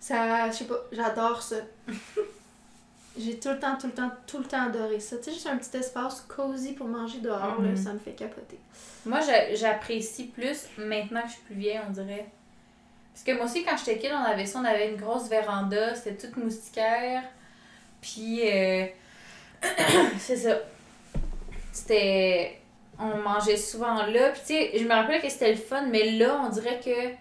[0.00, 0.50] Ça.
[0.50, 1.56] Je sais pas, j'adore ça.
[3.20, 5.16] J'ai tout le temps, tout le temps, tout le temps adoré ça.
[5.16, 7.76] Tu sais, juste un petit espace cosy pour manger dehors, là, Mhm.
[7.76, 8.60] ça me fait capoter.
[9.04, 12.28] Moi, j'a- j'apprécie plus maintenant que je suis plus vieille, on dirait.
[13.12, 15.96] Parce que moi aussi, quand j'étais kid, on avait ça, on avait une grosse véranda,
[15.96, 17.24] c'était toute moustiquaire.
[18.00, 18.86] Puis, euh,
[20.20, 20.56] c'est ça.
[21.78, 22.60] C'était.
[22.98, 24.30] On mangeait souvent là.
[24.30, 27.08] Puis, tu sais, je me rappelle que c'était le fun, mais là, on dirait que.
[27.10, 27.16] Tu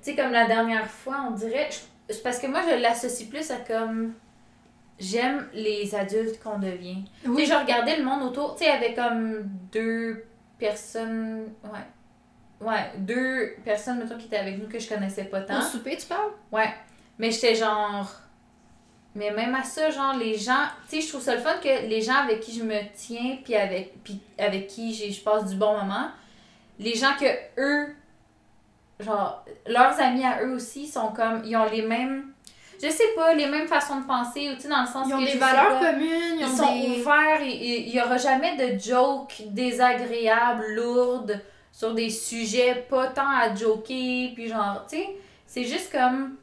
[0.00, 1.68] sais, comme la dernière fois, on dirait.
[2.08, 4.14] c'est parce que moi, je l'associe plus à comme.
[4.98, 7.04] J'aime les adultes qu'on devient.
[7.24, 8.54] Tu sais, je regardais le monde autour.
[8.54, 10.24] Tu sais, il y avait comme deux
[10.58, 11.48] personnes.
[11.64, 12.66] Ouais.
[12.66, 15.58] Ouais, deux personnes, mettons, qui étaient avec nous que je connaissais pas tant.
[15.58, 16.32] Au souper, tu parles?
[16.52, 16.72] Ouais.
[17.18, 18.10] Mais j'étais genre.
[19.14, 20.66] Mais même à ça, genre, les gens.
[20.88, 23.38] Tu sais, je trouve ça le fun que les gens avec qui je me tiens,
[23.42, 26.08] puis avec, puis avec qui je passe du bon moment,
[26.78, 27.26] les gens que
[27.58, 27.94] eux.
[29.00, 31.42] Genre, leurs amis à eux aussi sont comme.
[31.44, 32.32] Ils ont les mêmes.
[32.82, 35.14] Je sais pas, les mêmes façons de penser, ou tu sais, dans le sens Ils
[35.14, 35.32] ont que.
[35.32, 37.00] des valeurs pas, communes, ils, ils ont sont des.
[37.00, 41.40] ouverts, il n'y aura jamais de jokes désagréables, lourdes,
[41.72, 45.08] sur des sujets pas tant à joker, puis genre, tu sais,
[45.46, 46.36] c'est juste comme.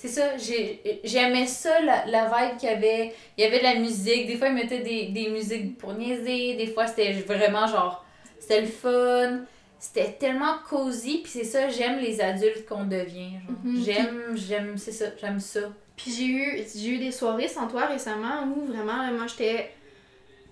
[0.00, 3.12] C'est ça, j'ai- j'aimais ça, la, la vibe qu'il y avait.
[3.36, 6.54] Il y avait de la musique, des fois ils mettaient des, des musiques pour niaiser,
[6.54, 8.04] des fois c'était vraiment genre.
[8.38, 9.40] C'était le fun,
[9.80, 13.38] c'était tellement cosy, puis c'est ça, j'aime les adultes qu'on devient.
[13.64, 15.62] Mhm, J'aime, j'aime, c'est ça, j'aime ça.
[15.96, 19.72] Puis j'ai eu, j'ai eu des soirées sans toi récemment où vraiment, moi j'étais.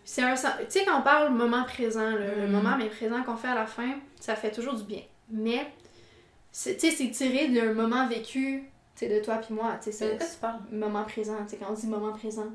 [0.04, 0.34] C'est un.
[0.34, 2.50] Tu sais, quand on parle moment présent, là, le Mm.
[2.50, 5.02] moment mais présent qu'on fait à la fin, ça fait toujours du bien.
[5.30, 5.66] Mais,
[6.50, 8.64] c'est- tu sais, c'est tiré d'un moment vécu,
[8.96, 10.60] sais, de toi puis moi, tu sais, tu parles?
[10.72, 12.46] moment présent, tu sais, quand on dit moment présent.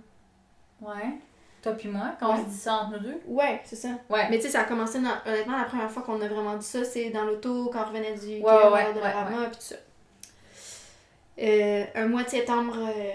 [0.82, 1.20] Ouais.
[1.62, 3.22] Toi puis moi, quand on se dit ça entre nous deux?
[3.28, 3.90] Ouais, c'est ça.
[4.10, 4.28] Ouais.
[4.30, 6.66] Mais tu sais, ça a commencé, dans- honnêtement, la première fois qu'on a vraiment dit
[6.66, 9.62] ça, c'est dans l'auto, quand on revenait du Ouais, ouais, de ouais, la puis tout
[9.62, 9.76] ça.
[11.40, 13.14] Euh, un mois de septembre euh,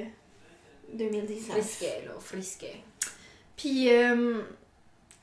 [0.94, 1.50] 2019.
[1.58, 2.80] Frisquet, là, frisquet.
[3.56, 4.40] Puis, euh,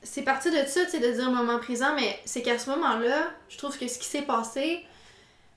[0.02, 3.30] c'est parti de ça, tu sais, de dire moment présent, mais c'est qu'à ce moment-là,
[3.48, 4.84] je trouve que ce qui s'est passé,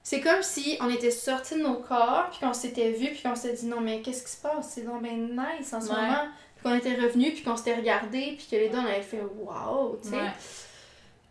[0.10, 3.36] c'est comme si on était sortis de nos corps, puis qu'on s'était vus, puis qu'on
[3.36, 4.70] s'était dit non, mais qu'est-ce qui se passe?
[4.74, 5.96] C'est donc ben nice en ce Ouais.
[5.96, 6.28] moment.
[6.56, 9.20] Puis qu'on était revenus, puis qu'on s'était regardés, puis que les deux, on avait fait
[9.22, 10.15] wow, tu sais.
[10.15, 10.32] Ouais.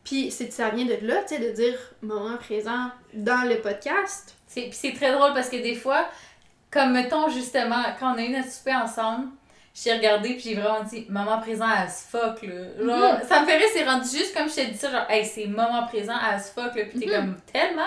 [0.04, 4.34] Puis ça vient de là, tu sais, de dire moment présent dans le podcast.
[4.46, 6.06] C'est, puis c'est très drôle parce que des fois,
[6.70, 9.28] comme mettons justement, quand on a eu notre souper ensemble,
[9.74, 12.64] j'ai regardé puis j'ai vraiment dit moment présent as fuck là.
[12.78, 15.24] Genre, ça me fait rire, c'est rendu juste comme je t'ai dit ça, genre, hey,
[15.24, 17.12] c'est moment présent as fuck là, puis t'es Mhm.
[17.14, 17.82] comme tellement?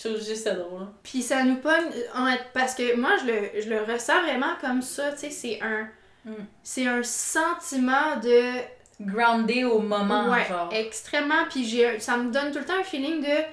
[0.00, 0.86] Je trouve juste ça drôle.
[1.02, 4.80] Puis ça nous pogne, honnête- parce que moi, je le, je le ressens vraiment comme
[4.80, 5.88] ça, tu sais, c'est un...
[6.24, 6.34] Mm.
[6.62, 8.52] C'est un sentiment de
[9.00, 10.68] Groundé au moment, ouais, genre.
[10.72, 11.44] extrêmement.
[11.50, 13.44] Puis j'ai, ça me donne tout le temps un feeling de.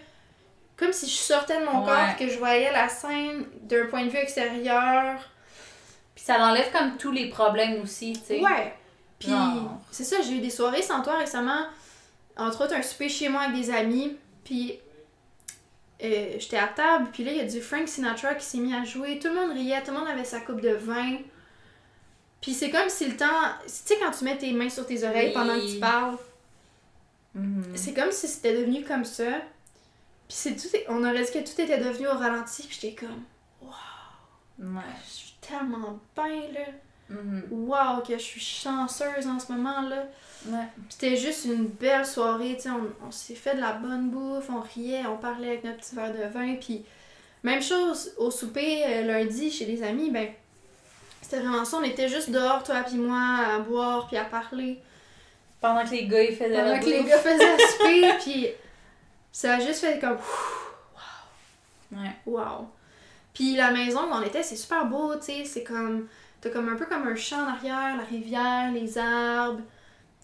[0.75, 1.91] Comme si je sortais de mon Ouais.
[1.91, 5.19] corps, que je voyais la scène d'un point de vue extérieur.
[6.15, 8.39] Puis ça l'enlève comme tous les problèmes aussi, tu sais.
[8.41, 8.73] Ouais.
[9.19, 9.29] Puis
[9.91, 11.65] c'est ça, j'ai eu des soirées sans toi récemment.
[12.37, 14.17] Entre autres, un souper chez moi avec des amis.
[14.43, 14.79] Puis
[16.03, 17.07] euh, j'étais à table.
[17.13, 19.19] Puis là, il y a du Frank Sinatra qui s'est mis à jouer.
[19.19, 21.17] Tout le monde riait, tout le monde avait sa coupe de vin.
[22.41, 23.25] Puis c'est comme si le temps.
[23.63, 25.33] Tu sais, quand tu mets tes mains sur tes oreilles Oui.
[25.33, 26.17] pendant que tu parles.
[27.33, 27.71] Mhm.
[27.75, 29.23] C'est comme si c'était devenu comme ça.
[30.27, 32.63] Puis c'est tout, on aurait dit que tout était devenu au ralenti.
[32.63, 33.23] Puis j'étais comme,
[34.57, 34.81] Ouais.
[35.07, 36.65] je suis tellement bien là.
[37.09, 37.43] Mhm.
[37.51, 40.05] Waouh, que je suis chanceuse en ce moment là.
[40.47, 40.65] Ouais.
[40.89, 44.61] C'était juste une belle soirée, tu on, on s'est fait de la bonne bouffe, on
[44.61, 46.85] riait, on parlait avec notre petit verre de vin, puis
[47.43, 50.29] même chose au souper euh, lundi chez des amis, ben
[51.21, 54.79] c'était vraiment ça, on était juste dehors, toi puis moi, à boire puis à parler.
[55.59, 58.47] Pendant que les gars, ils faisaient Pendant la que les gars faisaient souper, puis
[59.31, 60.17] ça a juste fait comme
[61.91, 62.11] Ouais.
[62.25, 62.67] wow.
[63.33, 66.07] Puis la maison où on était, c'est super beau, tu sais, c'est comme
[66.45, 69.61] T'as comme un peu comme un champ en arrière, la rivière, les arbres.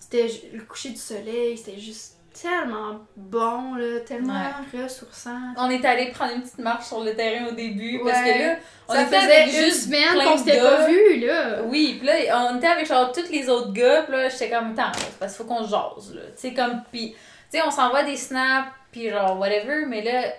[0.02, 5.54] C'était le coucher du soleil, c'était juste tellement bon, là, tellement ressourçant.
[5.58, 8.56] On est allé prendre une petite marche sur le terrain au début parce que là,
[8.88, 11.64] on Ça était faisait avec une juste semaine qu'on de s'était pas là.
[11.64, 14.72] Oui, puis là, on était avec genre tous les autres gars, puis là, j'étais comme,
[14.72, 16.22] attends, parce qu'il faut qu'on jase, là.
[16.36, 17.18] Tu sais, comme, puis, tu
[17.58, 20.34] sais, on s'envoie des snaps, puis genre, whatever, mais là,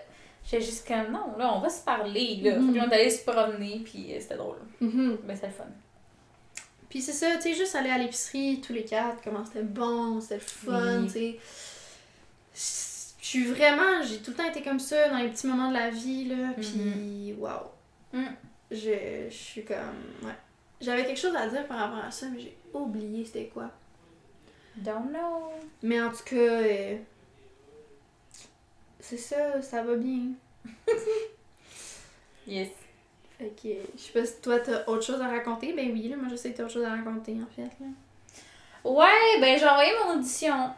[0.45, 2.57] j'étais juste comme, non, là, on va se parler, là.
[2.59, 2.73] Mhm.
[2.73, 4.59] Puis on est allé se promener, puis euh, c'était drôle.
[4.81, 5.19] Mhm.
[5.25, 5.65] Ben, c'est le fun.
[6.93, 10.21] Puis c'est ça, tu sais, juste aller à l'épicerie tous les quatre, comment c'était bon,
[10.21, 11.07] c'était le fun, Oui.
[11.07, 11.39] tu sais.
[13.19, 15.75] Je suis vraiment, j'ai tout le temps été comme ça dans les petits moments de
[15.75, 17.65] la vie, là, puis waouh.
[18.13, 18.27] Mm.
[18.71, 19.79] Je, je suis comme,
[20.23, 20.35] ouais.
[20.83, 23.71] J'avais quelque chose à dire par rapport à ça, mais j'ai oublié c'était quoi.
[24.77, 25.51] Don't know.
[25.83, 26.99] Mais en tout cas, euh,
[29.01, 30.33] c'est ça, ça va bien.
[32.47, 32.69] Yes.
[33.43, 35.73] Fait que, je sais pas si toi t'as autre chose à raconter.
[35.73, 37.69] Ben oui, là, moi je sais que t'as autre chose à raconter en fait.
[37.81, 37.87] Là.
[38.85, 40.71] Ouais, ben, j'ai envoyé mon audition.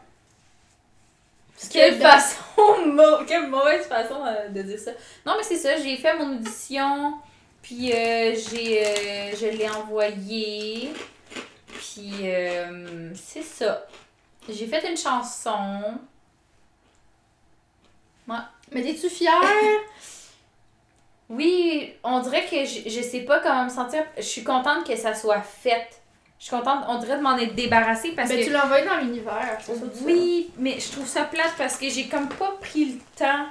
[1.70, 2.02] Quelle belle.
[2.10, 4.92] façon, mau- quelle mauvaise façon euh, de dire ça.
[5.26, 7.14] Non, mais c'est ça, j'ai fait mon audition,
[7.60, 10.90] puis euh, j'ai, euh, je l'ai envoyé,
[11.76, 12.24] puis
[13.14, 13.86] c'est ça.
[14.48, 15.98] J'ai fait une chanson.
[18.72, 19.40] Mais t'es-tu fière?
[21.30, 24.02] Oui, on dirait que je, je sais pas comment me sentir.
[24.16, 25.88] Je suis contente que ça soit fait.
[26.38, 28.44] Je suis contente, on dirait de m'en être débarrassée parce que.
[28.44, 29.72] tu l'as envoyé dans l'univers, ça.
[30.02, 33.46] Oui, mais je trouve ça plate parce que j'ai comme pas pris le temps.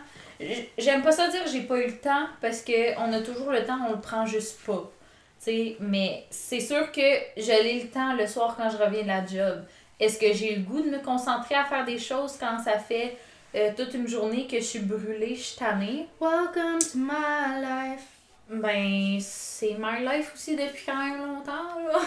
[0.77, 3.63] J'aime pas ça dire j'ai pas eu le temps parce que on a toujours le
[3.65, 4.91] temps, on le prend juste pas.
[5.39, 7.01] Tu sais, mais c'est sûr que
[7.38, 9.63] j'ai le temps le soir quand je reviens de la job.
[9.99, 13.17] Est-ce que j'ai le goût de me concentrer à faire des choses quand ça fait
[13.55, 16.07] euh, toute une journée que je suis brûlée, je suis tannée?
[16.19, 18.07] Welcome to my life.
[18.49, 21.99] Ben, c'est my life aussi depuis quand même longtemps, là.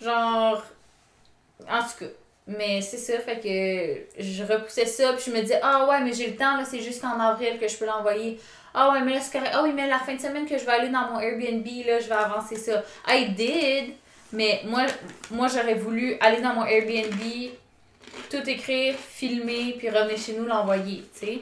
[0.00, 0.62] Genre,
[1.68, 2.10] en tout cas.
[2.46, 6.12] Mais c'est ça, fait que je repoussais ça, puis je me disais, ah ouais, mais
[6.12, 8.40] j'ai le temps, là, c'est jusqu'en avril que je peux l'envoyer.
[8.74, 9.52] Ah ouais, mais là, c'est correct.
[9.54, 12.00] Ah oui, mais la fin de semaine que je vais aller dans mon Airbnb, là,
[12.00, 12.82] je vais avancer ça.
[13.08, 13.94] I did,
[14.32, 14.82] mais moi,
[15.30, 17.20] moi j'aurais voulu aller dans mon Airbnb,
[18.30, 21.38] tout écrire, filmer, puis revenir chez nous l'envoyer, tu sais.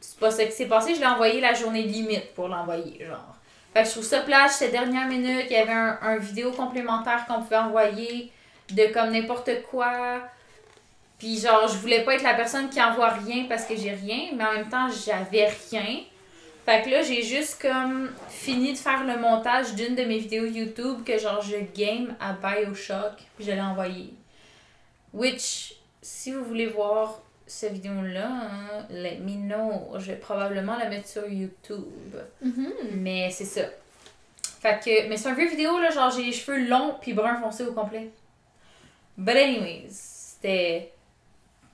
[0.00, 3.36] C'est pas ça qui s'est passé, je l'ai envoyé la journée limite pour l'envoyer, genre.
[3.76, 7.26] Fait que je trouve ça plate, c'était dernière minute, il y avait un, vidéo complémentaire
[7.26, 8.32] qu'on pouvait envoyer
[8.70, 10.20] de comme n'importe quoi.
[11.18, 14.30] Puis genre, je voulais pas être la personne qui envoie rien parce que j'ai rien,
[14.34, 16.00] mais en même temps, j'avais rien.
[16.64, 20.46] Fait que là, j'ai juste comme fini de faire le montage d'une de mes vidéos
[20.46, 24.14] YouTube que genre je game à Bioshock, puis je l'ai envoyé.
[25.12, 25.74] Which,
[26.06, 29.98] si vous voulez voir cette vidéo-là, hein, let me know.
[29.98, 32.14] Je vais probablement la mettre sur YouTube.
[32.42, 32.72] Mhm.
[32.94, 33.62] Mais c'est ça.
[34.60, 37.40] Fait que, mais c'est un vieux vidéo, là, genre j'ai les cheveux longs puis brun
[37.40, 38.08] foncé au complet.
[39.18, 40.92] But anyways, c'était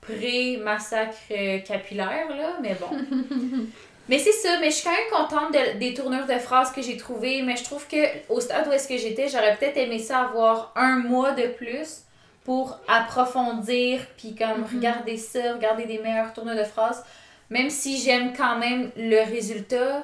[0.01, 2.87] pré-massacre capillaire, là, mais bon.
[4.09, 6.81] mais c'est ça, mais je suis quand même contente de- des tournures de phrases que
[6.81, 7.97] j'ai trouvées, mais je trouve que
[8.29, 12.01] au stade où est-ce que j'étais, j'aurais peut-être aimé ça avoir un mois de plus
[12.43, 14.75] pour approfondir puis comme Mhm.
[14.75, 17.03] regarder ça, regarder des meilleures tournures de phrases.
[17.49, 20.03] Même si j'aime quand même le résultat,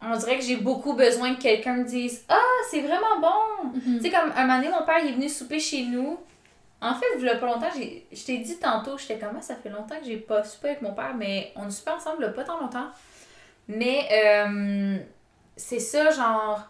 [0.00, 2.36] on dirait que j'ai beaucoup besoin que quelqu'un me dise Ah,
[2.70, 3.70] c'est vraiment bon!
[3.74, 3.98] Mhm.
[3.98, 6.18] Tu sais, comme un moment donné, mon père il est venu souper chez nous.
[6.80, 9.56] En fait, il y a pas longtemps, je t'ai dit tantôt, j'étais comme Ah, ça
[9.56, 12.28] fait longtemps que j'ai pas soupé avec mon père, mais on a soupé ensemble a
[12.28, 12.86] pas tant longtemps.
[13.66, 14.98] Mais euh,
[15.56, 16.60] c'est ça, genre,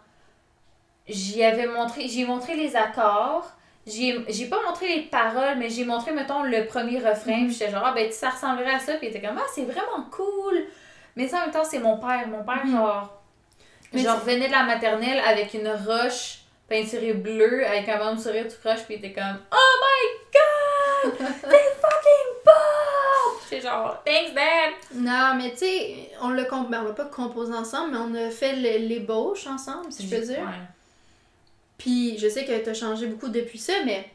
[1.07, 3.53] j'y avais montré, j'ai montré les accords.
[3.89, 7.45] J'ai pas montré les paroles, mais j'ai montré, mettons, le premier refrain.
[7.47, 8.95] Puis j'étais genre, ah, ben, ça ressemblerait à ça.
[8.95, 10.65] Puis il était comme, ah, c'est vraiment cool.
[11.17, 12.27] Mais ça, en même temps, c'est mon père.
[12.29, 12.73] Mon père, Mhm.
[12.77, 13.15] genre,
[13.93, 18.19] Mais genre, c'est- venait de la maternelle avec une roche peinturée bleue, avec un bon
[18.19, 18.85] sourire tout croche.
[18.85, 21.19] Puis il était comme, oh my god!
[21.41, 23.39] C'est fucking bon!
[23.51, 24.73] J'étais genre, thanks, dad!
[24.95, 28.31] Non, mais tu sais, on l'a ben, on l'a pas composé ensemble, mais on a
[28.31, 30.41] fait l'ébauche ensemble, si je peux dire.
[30.41, 30.45] Ouais.
[31.79, 34.11] Puis je sais que t'as changé beaucoup depuis ça, mais.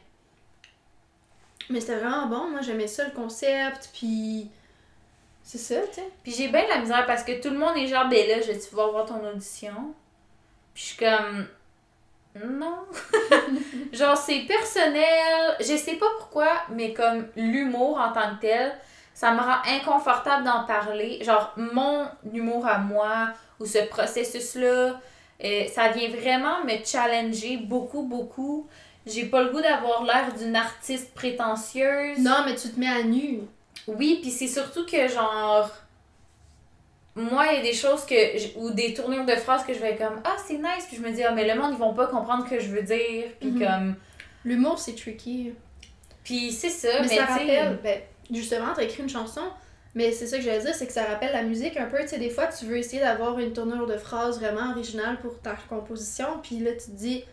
[1.70, 2.50] Mais c'était vraiment bon.
[2.50, 4.50] Moi, j'aimais ça, le concept, puis.
[5.42, 6.08] C'est ça, tu sais.
[6.22, 8.40] Puis j'ai bien de la misère parce que tout le monde est genre, ben là,
[8.40, 9.94] je vais-tu pouvoir voir ton audition?
[10.72, 11.46] Puis je suis comme,
[12.42, 12.86] non.
[13.92, 15.56] genre, c'est personnel.
[15.60, 18.72] Je sais pas pourquoi, mais comme l'humour en tant que tel,
[19.12, 21.22] ça me rend inconfortable d'en parler.
[21.22, 23.28] Genre, mon humour à moi,
[23.60, 25.00] ou ce processus-là,
[25.44, 28.66] euh, ça vient vraiment me challenger beaucoup, beaucoup.
[29.06, 32.18] J'ai pas le goût d'avoir l'air d'une artiste prétentieuse.
[32.18, 33.40] Non, mais tu te mets à nu.
[33.86, 35.70] Oui, puis c'est surtout que genre
[37.16, 38.58] moi, il y a des choses que.
[38.58, 40.86] ou des tournures de phrases que je vais comme Ah, c'est nice.
[40.88, 42.68] Puis je me dis Ah, mais le monde, ils vont pas comprendre ce que je
[42.70, 43.26] veux dire.
[43.40, 43.58] Puis Mhm.
[43.64, 43.94] comme.
[44.44, 45.52] L'humour, c'est tricky.
[46.24, 48.00] Puis c'est ça, Mais, mais, ça rappelle, ben,
[48.32, 49.42] justement, t'as écrit une chanson,
[49.94, 51.98] mais c'est ça que j'allais dire, c'est que ça rappelle la musique un peu.
[52.00, 55.40] Tu sais, des fois, tu veux essayer d'avoir une tournure de phrase vraiment originale pour
[55.40, 57.24] ta composition, puis là, tu te dis.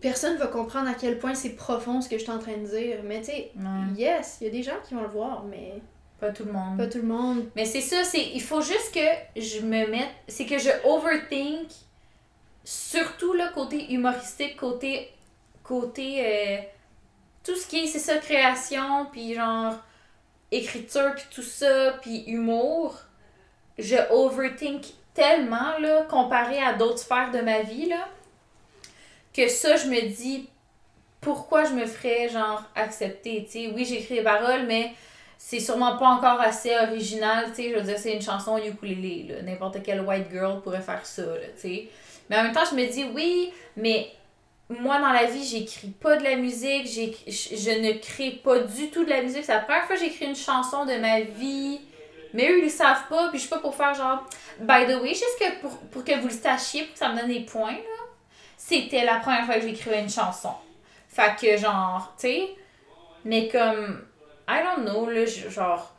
[0.00, 2.66] Personne va comprendre à quel point c'est profond ce que je suis en train de
[2.66, 2.98] dire.
[3.02, 5.80] Mais tu sais, Ouais, yes, il y a des gens qui vont le voir, mais
[6.20, 6.76] pas tout le monde.
[6.76, 7.46] pas tout le monde.
[7.56, 11.68] Mais c'est ça, c'est il faut juste que je me mette, c'est que je overthink
[12.62, 15.10] surtout le côté humoristique, côté
[15.64, 16.58] côté euh,
[17.42, 19.74] tout ce qui est c'est ça création puis genre
[20.52, 22.98] écriture puis tout ça puis humour,
[23.78, 28.08] je overthink tellement là comparé à d'autres sphères de ma vie là
[29.32, 30.48] que ça je me dis
[31.20, 34.92] pourquoi je me ferais genre accepter, tu sais, oui, j'écris des paroles mais
[35.38, 39.26] c'est sûrement pas encore assez original, tu sais, je veux dire, c'est une chanson ukulélé,
[39.28, 39.42] là.
[39.42, 41.88] N'importe quelle white girl pourrait faire ça, tu sais?
[42.28, 44.10] Mais en même temps, je me dis, oui, mais
[44.68, 49.04] moi, dans la vie, j'écris pas de la musique, je ne crée pas du tout
[49.04, 49.44] de la musique.
[49.44, 51.80] C'est la première fois que j'écris une chanson de ma vie.
[52.34, 54.24] Mais eux, ils le savent pas, puis je suis pas pour faire genre,
[54.60, 57.20] by the way, juste que pour, pour que vous le sachiez, pour que ça me
[57.20, 58.06] donne des points, là,
[58.56, 60.52] c'était la première fois que j'écrivais une chanson.
[61.08, 62.48] Fait que, genre, tu sais,
[63.24, 64.04] mais comme,
[64.48, 65.94] I don't know, là, genre,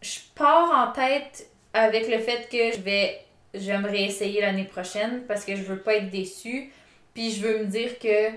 [0.00, 3.20] je pars en tête avec le fait que je vais,
[3.54, 6.72] je vais me réessayer l'année prochaine parce que je veux pas être déçue.
[7.18, 8.30] Puis je veux me dire que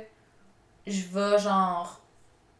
[0.87, 2.01] je vais, genre,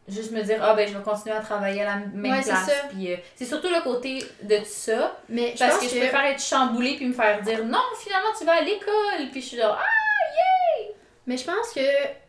[0.06, 2.70] juste me dire, ah ben, je vais continuer à travailler à la même Ouais, place.
[2.90, 5.18] Puis euh, c'est surtout le côté de ça.
[5.28, 7.80] Mais je Parce pense que, que, je préfère être chamboulée puis me faire dire, non,
[7.98, 9.30] finalement, tu vas à l'école.
[9.32, 10.92] Puis je suis genre, ah,
[11.26, 11.80] Mais je pense que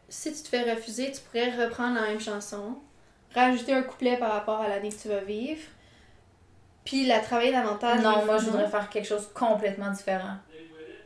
[0.09, 2.79] si tu te fais refuser, tu pourrais reprendre la même chanson,
[3.35, 5.61] rajouter un couplet par rapport à l'année que tu vas vivre,
[6.83, 8.01] puis la travailler davantage.
[8.01, 10.37] non, moi, je voudrais faire quelque chose complètement différent.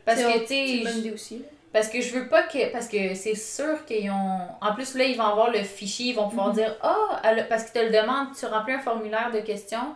[0.06, 1.42] Parce que, tu sais.
[1.72, 2.70] Parce que je veux pas que.
[2.72, 4.38] Parce que c'est sûr qu'ils ont.
[4.60, 6.54] En plus, là, ils vont avoir le fichier, ils vont pouvoir Mhm.
[6.54, 9.94] dire Ah, a- parce qu'ils te le demandent, tu remplis un formulaire de questions.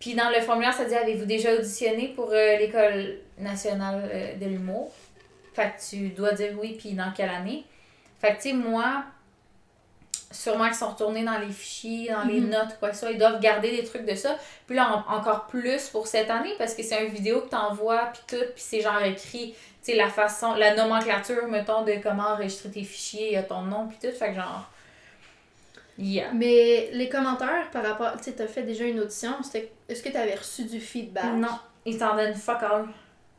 [0.00, 4.46] Puis dans le formulaire, ça dit Avez-vous déjà auditionné pour euh, l'École nationale euh, de
[4.46, 4.90] l'humour
[5.54, 7.64] Fait que tu dois dire oui, puis dans quelle année?
[8.20, 9.04] Fait que, tu sais, moi,
[10.32, 12.50] sûrement qu'ils sont retournés dans les fichiers, dans les Mhm.
[12.50, 13.10] notes, quoi que ce soit.
[13.12, 14.36] Ils doivent garder des trucs de ça.
[14.66, 18.06] Puis là, en- encore plus pour cette année, parce que c'est une vidéo que t'envoies,
[18.12, 19.52] puis tout, puis c'est genre écrit,
[19.84, 23.42] tu sais, la façon, la nomenclature, mettons, de comment enregistrer tes fichiers, il y a
[23.42, 24.16] ton nom, puis tout.
[24.16, 24.68] Fait que genre.
[25.98, 26.32] Yeah.
[26.32, 28.16] Mais les commentaires par rapport.
[28.16, 31.34] Tu sais, t'as fait déjà une audition, c'était- est-ce que t'avais reçu du feedback?
[31.34, 32.86] Non, ils t'en donnent fuck all.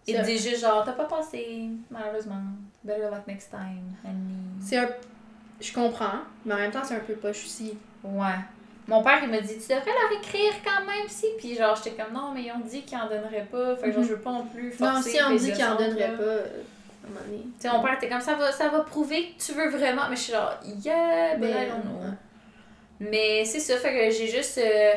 [0.05, 2.41] Ils te disent juste genre, t'as pas passé, malheureusement.
[2.83, 4.35] Better luck next time, honey.
[4.61, 4.89] C'est un.
[5.63, 7.77] Je comprends, mais en même temps, c'est un peu poche aussi.
[8.03, 8.25] Ouais.
[8.87, 11.25] Mon père, il m'a dit, tu devrais leur écrire quand même, si.
[11.37, 13.75] Puis genre, j'étais comme, non, mais ils ont dit qu'ils en donneraient pas.
[13.77, 14.07] Fait que genre, Mhm.
[14.09, 14.93] je veux pas non plus forcer.
[14.93, 15.75] Non, si on dit les qu'il en là.
[15.77, 15.83] pas,
[16.23, 17.43] euh, à un moment donné.
[17.43, 20.03] Tu sais, mon père était comme ça va, ça va prouver que tu veux vraiment.
[20.09, 22.09] Mais je suis genre, yeah, but Mais, I don't know.
[22.99, 24.57] Mais c'est ça, fait que j'ai juste.
[24.57, 24.93] euh,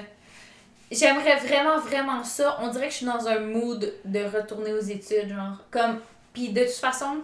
[0.91, 2.59] J'aimerais vraiment, vraiment ça.
[2.61, 5.59] On dirait que je suis dans un mood de retourner aux études, genre.
[5.71, 6.01] Comme.
[6.33, 7.19] Puis de toute façon,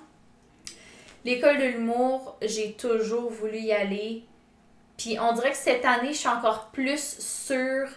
[1.25, 4.25] l'école de l'humour, j'ai toujours voulu y aller.
[4.97, 7.89] Puis on dirait que cette année, je suis encore plus sûre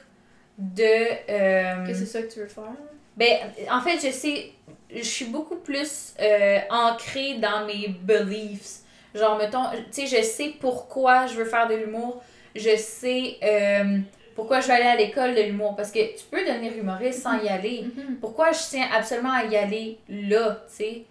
[0.58, 0.84] de.
[1.30, 2.72] euh, Que c'est ça que tu veux faire?
[3.18, 3.38] ben,
[3.72, 4.52] en fait, je sais,
[4.94, 8.80] je suis beaucoup plus euh, ancrée dans mes beliefs.
[9.14, 12.22] Genre, mettons, tu sais, je sais pourquoi je veux faire de l'humour.
[12.56, 14.00] Je sais euh,
[14.36, 15.76] pourquoi je vais aller à l'école de l'humour.
[15.76, 17.84] Parce que tu peux devenir humoriste sans y aller.
[17.96, 18.18] Mhm.
[18.20, 21.04] Pourquoi je tiens absolument à y aller là, tu sais?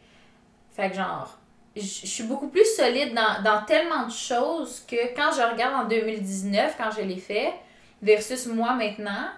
[0.77, 1.39] Fait que genre,
[1.77, 5.89] je suis beaucoup plus solide dans, dans tellement de choses que quand je regarde en
[5.89, 7.53] 2019, quand je l'ai fait,
[8.01, 9.29] versus moi maintenant,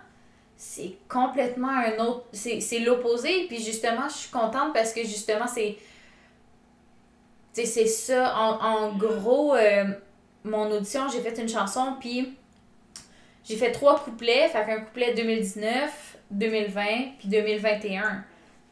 [0.57, 2.27] c'est complètement un autre.
[2.33, 3.47] C'est l'opposé.
[3.49, 5.77] Puis justement, je suis contente parce que justement, c'est.
[7.53, 8.37] C'est ça.
[8.37, 9.85] En, en gros, euh,
[10.45, 12.37] mon audition, j'ai fait une chanson, puis
[13.45, 14.49] j'ai fait trois couplets.
[14.49, 16.83] Fait qu'un couplet 2019, 2020,
[17.19, 18.25] puis 2021.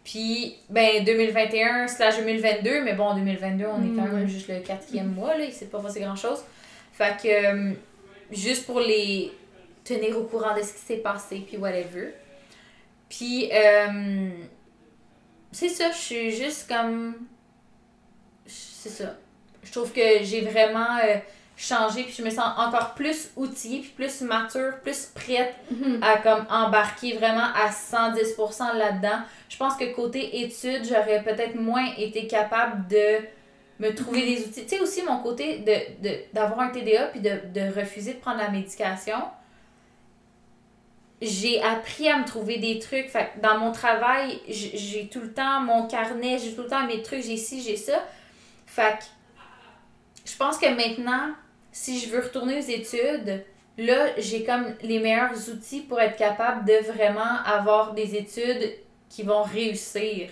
[0.05, 4.61] Puis, ben, 2021 slash 2022, mais bon, 2022, on est quand Mm, même juste le
[4.61, 6.45] quatrième mois, là, il s'est pas passé grand-chose.
[6.93, 7.73] Fait que, euh,
[8.31, 9.33] juste pour les
[9.83, 12.11] tenir au courant de ce qui s'est passé, puis whatever.
[13.09, 14.29] Puis, euh,
[15.53, 17.15] c'est ça, je suis juste comme...
[18.47, 19.17] C'est ça.
[19.63, 21.17] Je trouve que j'ai vraiment euh,
[21.57, 26.03] changé, puis je me sens encore plus outillée, puis plus mature, plus prête Mhm.
[26.03, 29.21] à comme embarquer vraiment à 110% là-dedans.
[29.49, 33.21] Je pense que côté études, j'aurais peut-être moins été capable de
[33.81, 34.63] me trouver des outils.
[34.65, 38.19] Tu sais aussi mon côté de de- d'avoir un TDA puis de, de refuser de
[38.19, 39.19] prendre la médication.
[41.23, 43.09] j'ai appris à me trouver des trucs.
[43.09, 46.87] Fait que dans mon travail, j'ai tout le temps mon carnet, j'ai tout le temps
[46.87, 48.05] mes trucs, j'ai ci, j'ai ça.
[48.67, 49.05] Fait que
[50.31, 51.29] je pense que maintenant,
[51.75, 53.43] si je veux retourner aux études,
[53.79, 58.75] là, j'ai comme les meilleurs outils pour être capable de vraiment avoir des études
[59.09, 60.31] qui vont réussir.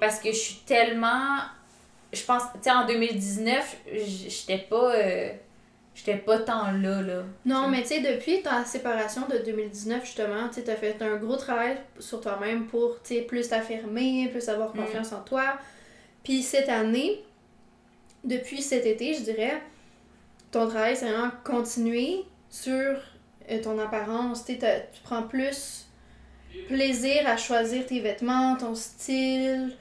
[0.00, 1.38] Parce que je suis tellement.
[2.12, 4.94] Je pense, tu sais, en 2019, j- j'étais pas.
[4.94, 5.30] euh,
[5.94, 7.22] j'étais pas tant là, là.
[7.44, 11.36] Non, mais tu sais, depuis ta séparation de 2019, justement, tu t'as fait un gros
[11.36, 14.78] travail sur toi-même pour, tu sais, plus t'affirmer, plus avoir Mm.
[14.80, 15.58] confiance en toi.
[16.22, 17.24] Puis cette année,
[18.24, 19.60] depuis cet été, je dirais,
[20.56, 22.72] ton travail, c'est vraiment continuer sur
[23.50, 24.44] euh, ton apparence.
[24.44, 24.56] Tu
[25.04, 25.86] prends plus
[26.68, 29.76] plaisir à choisir tes vêtements, ton style,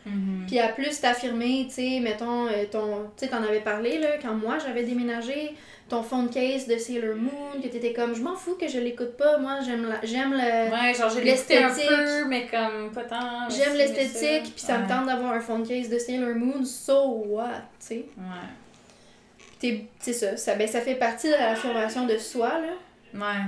[0.45, 4.17] puis à plus t'affirmer, tu sais, mettons, euh, ton, tu sais, t'en avais parlé, là,
[4.21, 5.53] quand moi j'avais déménagé,
[5.87, 9.15] ton phone case de Sailor Moon, que t'étais comme, je m'en fous que je l'écoute
[9.15, 10.37] pas, moi j'aime la, j'aime le,
[10.71, 13.49] Ouais, genre, l'écoutais un peu, mais comme pas tant.
[13.49, 17.61] j'aime l'esthétique, puis ça me tente d'avoir un phone case de Sailor Moon, so what,
[17.79, 18.05] tu sais.
[18.17, 18.49] Ouais.
[19.99, 22.73] C'est ça, ça, ben, ça fait partie de l'affirmation de soi, là.
[23.13, 23.43] Ouais.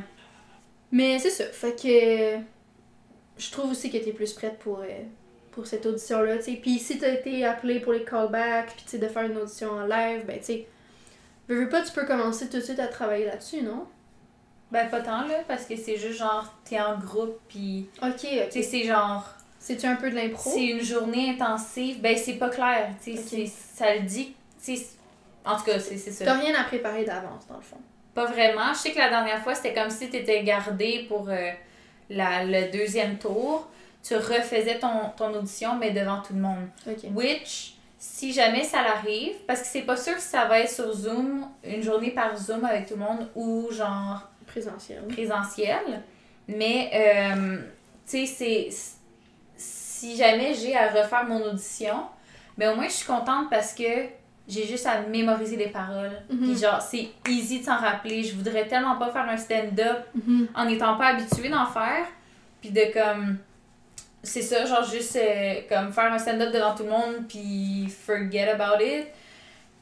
[0.91, 2.43] Mais c'est ça, fait que
[3.41, 5.03] je trouve aussi que t'es plus prête pour, euh,
[5.51, 6.51] pour cette audition-là, tu sais.
[6.61, 9.86] Puis si t'as été appelé pour les callbacks, puis tu de faire une audition en
[9.86, 10.68] live, ben tu sais,
[11.47, 13.86] veux, veux pas, tu peux commencer tout de suite à travailler là-dessus, non?
[14.72, 17.88] Ben, pas tant, là, parce que c'est juste genre, t'es en groupe, pis.
[18.01, 18.63] Ok, Tu ok.
[18.63, 19.26] c'est genre.
[19.59, 20.51] C'est-tu un peu de l'impro?
[20.53, 22.01] C'est une journée intensive.
[22.01, 22.89] Ben, c'est pas clair.
[23.03, 24.36] Tu sais, ça le dit.
[24.63, 24.86] tu sais,
[25.48, 26.26] En tout cas, c'est ça.
[26.26, 27.78] T'as rien à préparer d'avance, dans le fond.
[28.14, 28.74] Pas vraiment.
[28.74, 31.52] Je sais que la dernière fois, c'était comme si tu étais gardé pour euh,
[32.10, 33.68] la, le deuxième tour.
[34.04, 36.68] Tu refaisais ton, ton audition, mais devant tout le monde.
[36.88, 37.10] Ok.
[37.14, 40.91] Which, si jamais ça l'arrive, parce que c'est pas sûr si ça va être sur
[40.93, 45.06] Zoom, une journée par Zoom avec tout le monde, ou genre Présentiel.
[45.08, 46.02] présentiel.
[46.48, 47.58] Mais, euh,
[48.10, 48.70] tu sais, c'est.
[49.58, 52.04] Si jamais j'ai à refaire mon audition,
[52.58, 54.06] ben au moins je suis contente parce que
[54.48, 56.22] j'ai juste à mémoriser les paroles.
[56.30, 56.38] Mhm.
[56.52, 58.24] Puis genre, c'est easy de s'en rappeler.
[58.24, 60.48] Je voudrais tellement pas faire un stand-up Mhm.
[60.56, 62.06] en n'étant pas habituée d'en faire.
[62.62, 63.38] Puis de comme.
[64.24, 68.50] C'est ça, genre juste euh, comme faire un stand-up devant tout le monde, puis forget
[68.50, 69.06] about it.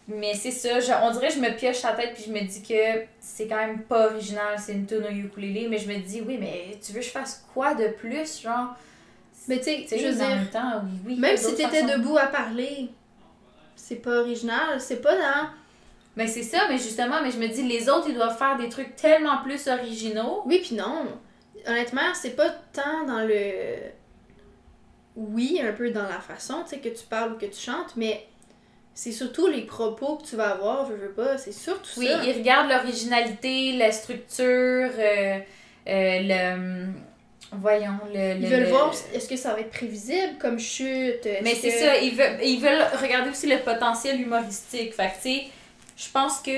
[0.07, 2.41] Mais c'est ça, je- on dirait que je me pioche la tête, puis je me
[2.41, 5.67] dis que c'est quand même pas original, c'est une tune au ukulélé.
[5.67, 8.75] Mais je me dis, oui, mais tu veux que je fasse quoi de plus, genre?
[9.47, 11.15] Mais tu sais, je veux en dire, même temps, oui, oui.
[11.19, 11.97] même si t'étais façons.
[11.97, 12.89] debout à parler,
[13.75, 15.49] c'est pas original, c'est pas dans...
[16.15, 18.69] Mais c'est ça, mais justement, mais je me dis, les autres, ils doivent faire des
[18.69, 20.43] trucs tellement plus originaux.
[20.45, 21.05] Oui, puis non.
[21.67, 23.91] Honnêtement, c'est pas tant dans le.
[25.17, 27.95] Oui, un peu dans la façon, tu sais, que tu parles ou que tu chantes,
[27.97, 28.25] mais
[28.93, 32.23] c'est surtout les propos que tu vas avoir, veux, veux pas, c'est surtout Oui, ça.
[32.23, 35.39] ils regardent l'originalité, la structure, euh,
[35.87, 36.87] euh, le.
[37.51, 38.35] Voyons, le.
[38.35, 41.27] Ils le- veulent le- voir, est-ce que ça va être prévisible comme chute?
[41.43, 44.93] Mais c'est que- ça, ils veulent, ils veulent regarder aussi le potentiel humoristique.
[44.93, 45.43] Fait que, tu sais,
[45.95, 46.51] je pense que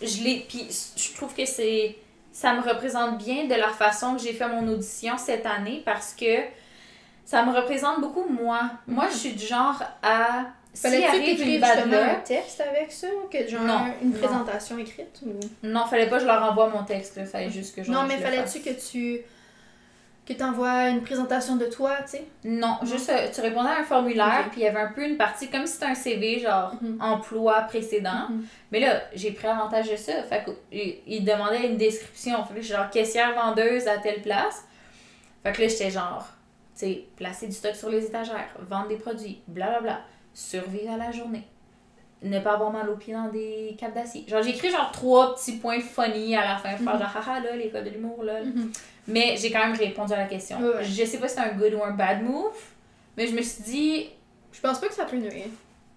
[0.00, 0.44] je l'ai.
[0.48, 0.66] Puis
[0.96, 1.96] je trouve que c'est.
[2.32, 6.14] Ça me représente bien de la façon que j'ai fait mon audition cette année parce
[6.14, 6.38] que
[7.26, 8.62] ça me représente beaucoup moi.
[8.86, 10.46] Moi, je suis du genre à.
[10.74, 13.06] Fallait-tu une t'écrire justement un texte avec ça?
[13.30, 14.18] Que genre Non, une non.
[14.18, 15.20] présentation écrite?
[15.26, 15.38] Ou...
[15.62, 17.26] Non, fallait pas que je leur envoie mon texte, là.
[17.26, 19.20] fallait juste que genre, non, mais je fallait-tu que tu.
[20.36, 22.24] Que une présentation de toi, tu sais?
[22.44, 25.16] Non, juste euh, tu répondais à un formulaire, puis il y avait un peu une
[25.16, 26.98] partie comme si c'était un CV, genre Mhm.
[27.00, 28.28] emploi précédent.
[28.30, 28.44] Mhm.
[28.70, 30.22] Mais là, j'ai pris avantage de ça.
[30.24, 32.44] Fait que, il, il demandait une description.
[32.44, 34.64] Fait que genre caissière vendeuse à telle place.
[35.42, 36.26] Fait que là, j'étais genre,
[36.74, 40.00] tu sais, placer du stock sur les étagères, vendre des produits, blablabla,
[40.32, 41.42] survivre à la journée,
[42.22, 44.24] ne pas avoir mal aux pieds dans des capes d'acier.
[44.28, 47.00] Genre, j'ai écrit genre trois petits points funny à la fin, faire Mhm.
[47.00, 48.34] genre, haha, là, l'école de l'humour, là.
[49.08, 50.58] Mais j'ai quand même répondu à la question.
[50.60, 50.84] Ouais.
[50.84, 52.52] Je sais pas si c'est un good ou un bad move,
[53.16, 54.10] mais je me suis dit,
[54.52, 55.46] Je pense pas que ça peut nuire.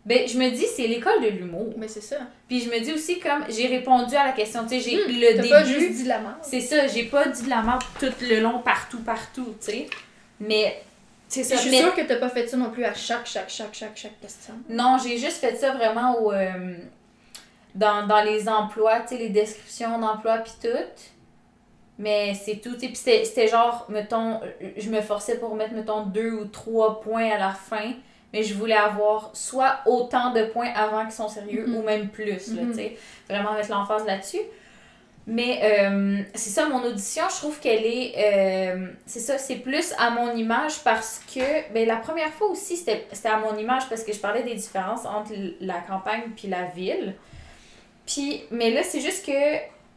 [0.06, 1.74] ben, je me dis, c'est l'école de l'humour.
[1.78, 2.18] Mais c'est ça.
[2.47, 5.08] Puis je me dis aussi, comme j'ai répondu à la question, tu sais, j'ai Hmm,
[5.20, 5.49] le début.
[5.49, 6.36] pas juste dit la merde.
[6.41, 9.88] C'est ça, j'ai pas dit de la merde tout le long, partout, partout, tu sais.
[10.39, 10.82] Mais,
[11.28, 11.58] c'est Je ça.
[11.58, 13.95] suis mais- sûre que t'as pas fait ça non plus à chaque, chaque, chaque, chaque,
[13.97, 14.53] chaque question.
[14.70, 16.76] Non, j'ai juste fait ça vraiment au, euh,
[17.74, 20.78] dans, dans les emplois, tu sais, les descriptions d'emploi puis tout.
[21.98, 22.76] Mais c'est tout.
[22.78, 24.39] Puis c'était- genre, mettons,
[24.78, 27.93] je me forçais pour mettre, mettons, deux ou trois points à la fin.
[28.34, 31.76] Mais je voulais avoir soit autant de points avant qu'ils sont sérieux Mhm.
[31.78, 32.74] ou même plus, là, Mhm.
[32.74, 32.98] sais.
[33.30, 34.41] Vraiment mettre l'emphase là-dessus.
[35.28, 38.14] Mais euh, c'est ça, mon audition, je trouve qu'elle est.
[38.18, 41.72] euh, c'est ça, c'est plus à mon image parce que.
[41.74, 45.06] Ben, la première fois aussi, c'était à mon image parce que je parlais des différences
[45.06, 45.32] entre
[45.62, 47.16] la campagne puis la ville.
[48.06, 49.32] Puis, mais là, c'est juste que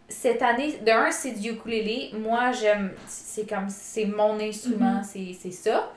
[0.09, 2.11] cette année, de un, c'est du ukulélé.
[2.19, 2.93] Moi, j'aime.
[3.07, 3.69] C'est comme.
[3.69, 5.93] C'est mon instrument, c'est c'est ça.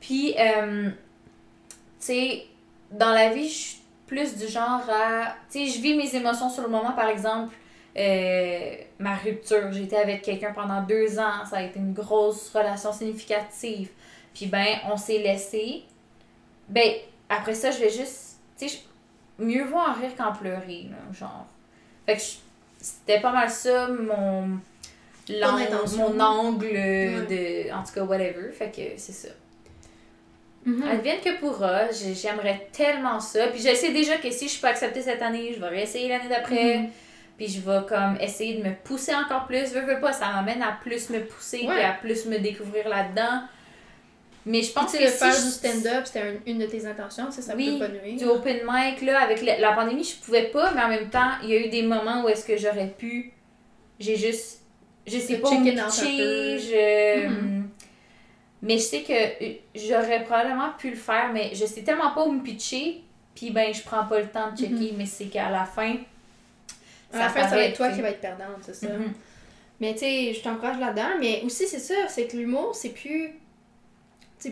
[0.00, 2.46] Puis, euh, tu sais,
[2.90, 5.34] dans la vie, je suis plus du genre à.
[5.50, 7.54] Tu sais, je vis mes émotions sur le moment, par exemple.
[7.96, 12.92] euh, ma rupture, j'étais avec quelqu'un pendant deux ans, ça a été une grosse relation
[12.92, 13.88] significative.
[14.32, 15.82] Puis ben, on s'est laissé.
[16.68, 16.88] Ben,
[17.28, 18.78] après ça, je vais juste, tu sais,
[19.40, 21.46] mieux vaut en rire qu'en pleurer, là, genre.
[22.06, 22.36] Fait que je-
[22.80, 24.58] c'était pas mal ça, mon,
[25.96, 26.72] mon angle
[27.28, 28.50] de, en tout cas, whatever.
[28.52, 29.28] Fait que c'est ça.
[30.64, 30.82] Mhm.
[30.88, 33.46] Advienne que pourra, j'ai- j'aimerais tellement ça.
[33.48, 36.08] Puis je sais déjà que si je suis pas acceptée cette année, je vais réessayer
[36.08, 36.78] l'année d'après.
[36.78, 36.88] Mhm.
[37.38, 39.72] Puis je vais comme essayer de me pousser encore plus.
[39.72, 41.80] Veux, veux pas, ça m'amène à plus me pousser Ouais.
[41.80, 43.42] et à plus me découvrir là-dedans.
[44.46, 46.66] Mais je pense Tu que sais, si faire je- du stand-up, c'était un- une de
[46.66, 48.16] tes intentions, tu sais, ça Oui, peut pas nuire.
[48.16, 51.32] du open mic, là, avec la, la pandémie, je pouvais pas, mais en même temps,
[51.42, 53.32] il y a eu des moments où est-ce que j'aurais pu.
[53.98, 54.60] J'ai juste.
[55.06, 57.26] Je sais pas où me pitcher, je.
[57.28, 57.68] Mhm.
[58.62, 62.24] Mais je sais que euh, j'aurais probablement pu le faire, mais je sais tellement pas
[62.24, 63.02] où me pitcher,
[63.34, 65.96] puis ben, je prends pas le temps de checker, mais c'est qu'à la fin.
[67.12, 67.96] À la fin, ça va être toi tu sais.
[67.98, 68.88] qui va être perdante, c'est ça.
[68.88, 69.12] Mhm.
[69.80, 71.08] Mais tu sais, je t'encourage là-dedans.
[71.18, 73.30] Mais aussi, c'est ça, c'est que l'humour, c'est plus.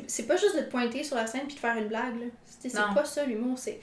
[0.06, 2.26] C'est pas juste de te pointer sur la scène puis de faire une blague, là.
[2.60, 3.58] C'est pas ça, l'humour.
[3.58, 3.80] C'est.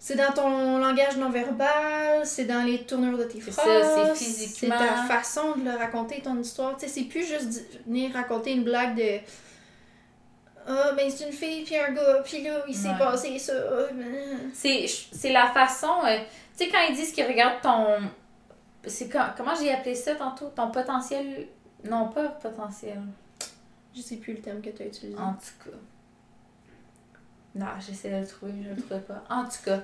[0.00, 4.16] C'est dans ton langage non verbal, c'est dans les tournures de tes phrases.
[4.16, 6.76] c'est ta façon de le raconter, ton histoire.
[6.76, 9.18] Tu sais, c'est plus juste venir raconter une blague de.
[10.68, 12.98] Ah, ben c'est une fille puis un gars, puis là, il s'est Ouais.
[12.98, 13.54] passé ça.
[14.52, 16.04] C'est c'est la façon.
[16.06, 16.18] euh,
[16.56, 17.86] tu sais, quand ils disent qu'ils regardent ton.
[18.86, 20.50] C'est comment j'ai appelé ça tantôt?
[20.54, 21.48] Ton potentiel.
[21.84, 23.00] Non, pas potentiel.
[23.96, 25.18] Je sais plus le terme que tu as utilisé.
[25.18, 25.76] En tout cas.
[27.54, 29.24] Non, j'essaie de le trouver, je le trouvais pas.
[29.30, 29.82] En tout cas.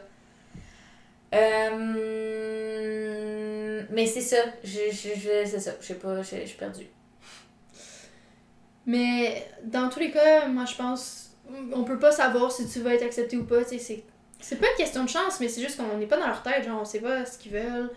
[2.55, 4.37] Euh, Mais c'est ça.
[4.63, 5.73] Je, je, je- c'est ça.
[5.81, 6.87] Je sais pas, je, suis perdue.
[8.87, 11.31] Mais dans tous les cas, moi je pense,
[11.73, 13.63] on peut pas savoir si tu vas être accepté ou pas.
[13.65, 14.05] tu sais, C'est,
[14.41, 16.65] c'est pas une question de chance, mais c'est juste qu'on n'est pas dans leur tête,
[16.65, 17.91] genre on sait pas ce qu'ils veulent.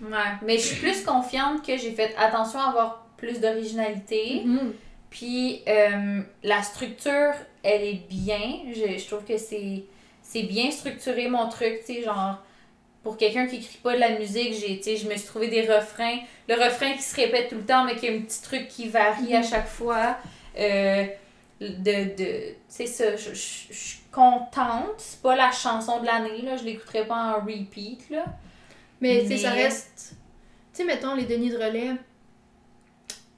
[0.00, 0.08] Ouais.
[0.42, 4.42] Mais je suis plus confiante que j'ai fait attention à avoir plus d'originalité.
[4.46, 4.72] Mhm.
[5.10, 7.32] Puis euh, la structure,
[7.62, 8.60] elle est bien.
[8.74, 9.84] Je, je trouve que c'est
[10.22, 12.36] c'est bien structuré mon truc, tu sais, genre
[13.02, 16.18] pour quelqu'un qui écrit pas de la musique, j'ai je me suis trouvé des refrains,
[16.48, 18.88] le refrain qui se répète tout le temps mais qui a un petit truc qui
[18.88, 19.44] varie à Mhm.
[19.46, 20.16] chaque fois.
[20.58, 21.06] Euh,
[21.60, 26.64] de de c'est ça, je, suis contente, c'est pas la chanson de l'année là, je
[26.64, 28.24] l'écouterai pas en repeat là.
[29.00, 30.14] Mais, tu sais, ça Mais- reste.
[30.72, 31.92] Tu sais, mettons les Denis de Relais,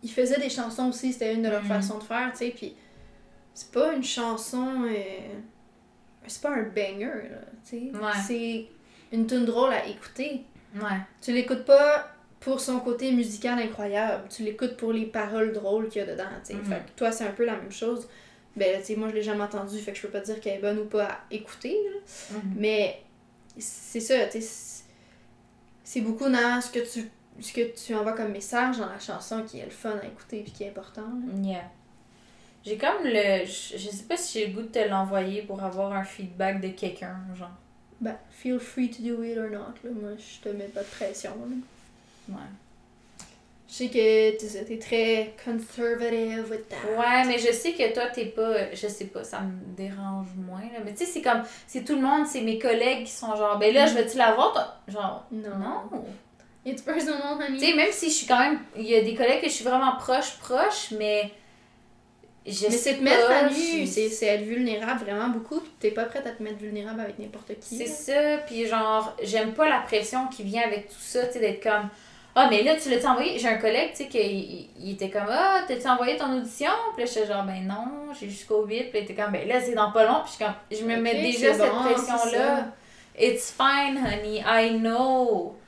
[0.03, 1.68] ils faisaient des chansons aussi, c'était une de leurs Mhm.
[1.68, 2.74] façons de faire, tu sais, puis
[3.55, 4.84] c'est pas une chanson.
[4.86, 5.36] euh,
[6.26, 7.90] C'est pas un banger, là, tu sais.
[7.94, 8.12] Ouais.
[8.26, 8.66] C'est
[9.12, 10.44] une tune drôle à écouter.
[10.76, 10.98] Ouais.
[11.20, 16.01] Tu l'écoutes pas pour son côté musical incroyable, tu l'écoutes pour les paroles drôles qu'il
[16.03, 16.55] y a dedans, tu sais.
[16.55, 16.64] Mhm.
[16.64, 18.07] Fait que toi, c'est un peu la même chose.
[18.57, 20.59] Ben, tu sais, moi, je l'ai jamais entendue, fait que je peux pas dire qu'elle
[20.59, 22.36] est bonne ou pas à écouter, là.
[22.38, 22.55] Mhm.
[22.57, 23.03] Mais
[23.59, 24.40] c'est ça, tu sais.
[24.40, 24.84] c'est-
[25.82, 29.43] C'est beaucoup dans ce que tu ce que tu envoies comme message dans la chanson
[29.45, 31.03] qui est le fun à écouter puis qui est important.
[31.03, 31.43] là.
[31.43, 31.70] Yeah.
[32.64, 33.45] J'ai comme le.
[33.47, 36.61] Je, je sais pas si j'ai le goût de te l'envoyer pour avoir un feedback
[36.61, 37.49] de quelqu'un, genre.
[38.01, 39.91] Ben, feel free to do it or not, là.
[39.91, 42.35] Moi, je te mets pas de pression, là.
[42.35, 42.49] Ouais.
[43.68, 43.93] Je sais que
[44.37, 46.76] t'es ça, t'es très conservative with that.
[46.99, 48.74] Ouais, mais je sais que toi, t'es pas.
[48.74, 50.81] Je sais pas, ça me dérange moins, là.
[50.85, 51.43] Mais tu sais, c'est comme.
[51.66, 53.59] C'est tout le monde, c'est mes collègues qui sont genre.
[53.59, 54.53] Ben là, je vais-tu l'avoir?
[54.53, 54.76] toi?
[54.89, 55.24] Genre.
[55.31, 55.59] Non.
[55.59, 56.05] Non.
[56.64, 57.58] It's personal, honey.
[57.58, 58.61] Tu sais, même si je suis quand même.
[58.76, 61.32] Il y a des collègues que je suis vraiment proche, proche, mais.
[62.46, 65.70] Je mais sais c'est te mettre pas, à nu, c'est être vulnérable vraiment beaucoup, pis
[65.78, 67.76] t'es pas prête à te mettre vulnérable avec n'importe qui.
[67.76, 71.40] C'est ça, puis genre, j'aime pas la pression qui vient avec tout ça, tu sais,
[71.40, 71.90] d'être comme
[72.34, 75.11] Ah, mais là, tu l'as-tu envoyé J'ai un collègue, tu sais, qui il, il était
[75.11, 78.84] comme Ah, t'as-tu envoyé ton audition Puis là, j'étais genre Ben non, j'ai jusqu'au 8.
[78.84, 80.22] Puis il était comme Ben là, c'est dans pas long.
[80.24, 82.68] Puis je, suis comme, je me mets déjà cette bon, pression-là.
[83.18, 85.59] It's fine, honey, I know.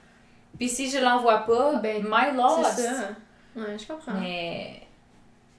[0.58, 2.66] Puis si je l'envoie pas, Ben, my loss.
[2.76, 3.08] C'est ça.
[3.56, 4.12] Ouais, je comprends.
[4.20, 4.80] Mais.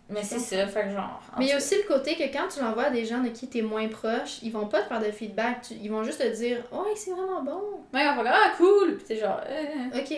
[0.10, 1.22] Mais c'est ça, fait que genre.
[1.34, 3.22] en Mais il y a aussi le côté que quand tu l'envoies à des gens
[3.22, 6.04] de qui t'es moins proche, ils vont pas te faire de feedback, tu- ils vont
[6.04, 7.62] juste te dire «Oh, c'est vraiment bon,
[7.94, 8.98] Ouais, on va faire Ah, cool.
[8.98, 10.14] Puis t'es genre Euh, ok,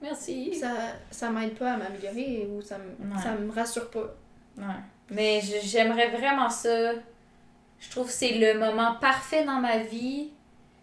[0.00, 0.54] Merci.
[0.54, 0.68] ça,
[1.10, 2.84] ça m'aide pas à m'améliorer ou ça me,
[3.14, 3.20] Ouais.
[3.22, 4.14] ça me rassure pas.
[4.56, 4.64] Ouais.
[5.10, 6.92] Mais je- j'aimerais vraiment ça.
[7.80, 10.30] Je trouve que c'est le moment parfait dans ma vie.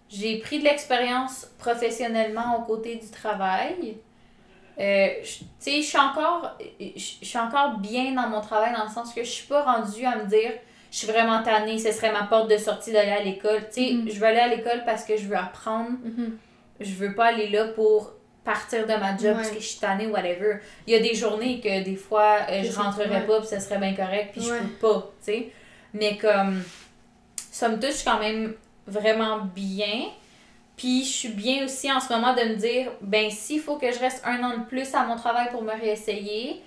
[0.09, 3.97] J'ai pris de l'expérience professionnellement aux côtés du travail.
[4.79, 6.85] Euh, je- tu sais, je suis encore je
[7.21, 10.05] je suis encore bien dans mon travail dans le sens que je suis pas rendue
[10.05, 10.51] à me dire
[10.91, 13.61] je suis vraiment tannée, ce serait ma porte de sortie d'aller à l'école.
[13.71, 14.09] Tu sais, Mhm.
[14.09, 15.91] je veux aller à l'école parce que je veux apprendre.
[16.03, 16.37] Mhm.
[16.79, 20.07] Je veux pas aller là pour partir de ma job parce que je suis tannée
[20.07, 20.59] ou whatever.
[20.87, 22.71] Il y a des journées que des fois euh, je
[23.19, 23.27] ouais.
[23.27, 24.59] pas puis ça serait bien correct puis je Ouais.
[24.61, 25.51] peux pas, tu sais.
[25.93, 26.63] Mais comme
[27.51, 28.55] somme toute, je suis quand même
[28.89, 30.09] vraiment bien.
[30.77, 33.91] Puis je suis bien aussi en ce moment de me dire ben s'il faut que
[33.91, 36.61] je reste un an de plus à mon travail pour me réessayer,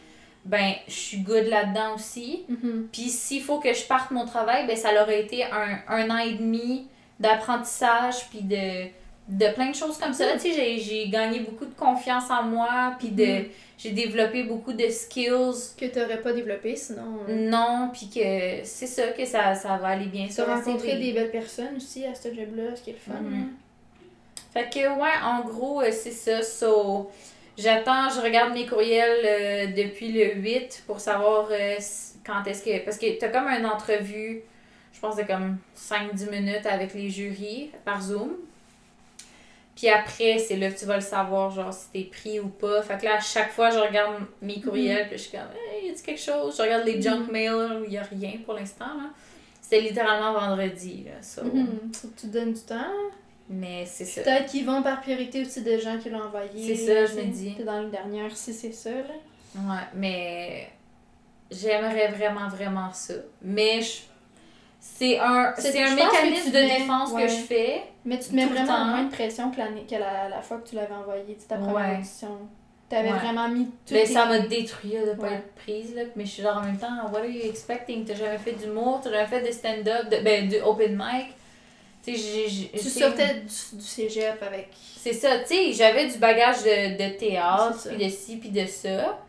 [0.44, 2.44] ben je suis good là-dedans aussi.
[2.48, 2.88] Mhm.
[2.92, 6.18] Puis s'il faut que je parte mon travail, ben ça aurait été un, un an
[6.18, 6.88] et demi
[7.20, 8.88] d'apprentissage, puis de,
[9.28, 10.32] de plein de choses comme ça.
[10.34, 13.44] Tu sais, j'ai- gagné beaucoup de confiance en moi, puis de Mhm.
[13.78, 15.74] j'ai développé beaucoup de skills.
[15.78, 17.20] Que t'aurais pas développé sinon.
[17.28, 20.26] euh, Non, puis que c'est ça, que ça, ça va aller bien.
[20.28, 23.20] Tu as rencontré des belles personnes aussi à ce job-là, ce qui est le fun.
[23.20, 23.34] Mhm.
[23.34, 23.48] hein.
[24.52, 26.42] Fait que, ouais, en gros, euh, c'est ça.
[26.42, 27.10] So,
[27.56, 31.76] j'attends, je regarde mes courriels euh, depuis le 8 pour savoir euh,
[32.26, 32.84] quand est-ce que.
[32.84, 34.42] Parce que t'as comme une entrevue,
[34.92, 38.32] je pense de comme 5-10 minutes avec les jurys par Zoom.
[39.74, 42.82] Puis après, c'est là que tu vas le savoir, genre, si t'es pris ou pas.
[42.82, 45.88] Fait que là, à chaque fois, je regarde mes courriels, puis je suis comme, hey,
[45.88, 46.56] y a quelque chose?
[46.56, 47.32] Je regarde les junk Mhm.
[47.32, 49.10] mail, il y a rien pour l'instant, là.
[49.62, 51.22] C'était littéralement vendredi, là.
[51.22, 51.90] So, Mhm.
[51.94, 52.84] Faut que tu donnes du temps.
[53.48, 54.22] Mais c'est ça.
[54.22, 56.74] Peut-être qu'ils vont par priorité aussi des gens qui l'ont envoyé.
[56.76, 57.54] C'est ça, je me dis.
[57.56, 59.14] T'es dans la dernière, si c'est ça, là.
[59.56, 60.68] Ouais, mais
[61.50, 63.14] j'aimerais vraiment, vraiment ça.
[63.42, 64.02] Mais je-
[64.84, 67.22] c'est un, C'est- un mécanisme de mets- défense ouais.
[67.22, 67.82] que je fais.
[68.04, 68.84] Mais tu te mets vraiment temps.
[68.86, 71.74] moins de pression que, l'année- que la, la fois que tu l'avais envoyé, ta première
[71.90, 71.96] Ouais.
[71.98, 72.36] audition.
[72.88, 73.18] T'avais Ouais.
[73.20, 73.94] vraiment mis tout.
[73.94, 75.94] Mais ça m'a détruit là, de pas être prise.
[75.94, 76.02] Là.
[76.16, 78.04] Mais je suis genre en même temps, what are you expecting?
[78.04, 81.28] T'as jamais fait d'humour, t'as jamais fait de stand-up, de, ben, du open mic?
[82.04, 84.70] J'ai- j'ai- Tu sortais du, du cégep avec.
[84.96, 88.66] C'est ça, tu sais, j'avais du bagage de, de théâtre, puis de ci, puis de
[88.66, 89.20] ça.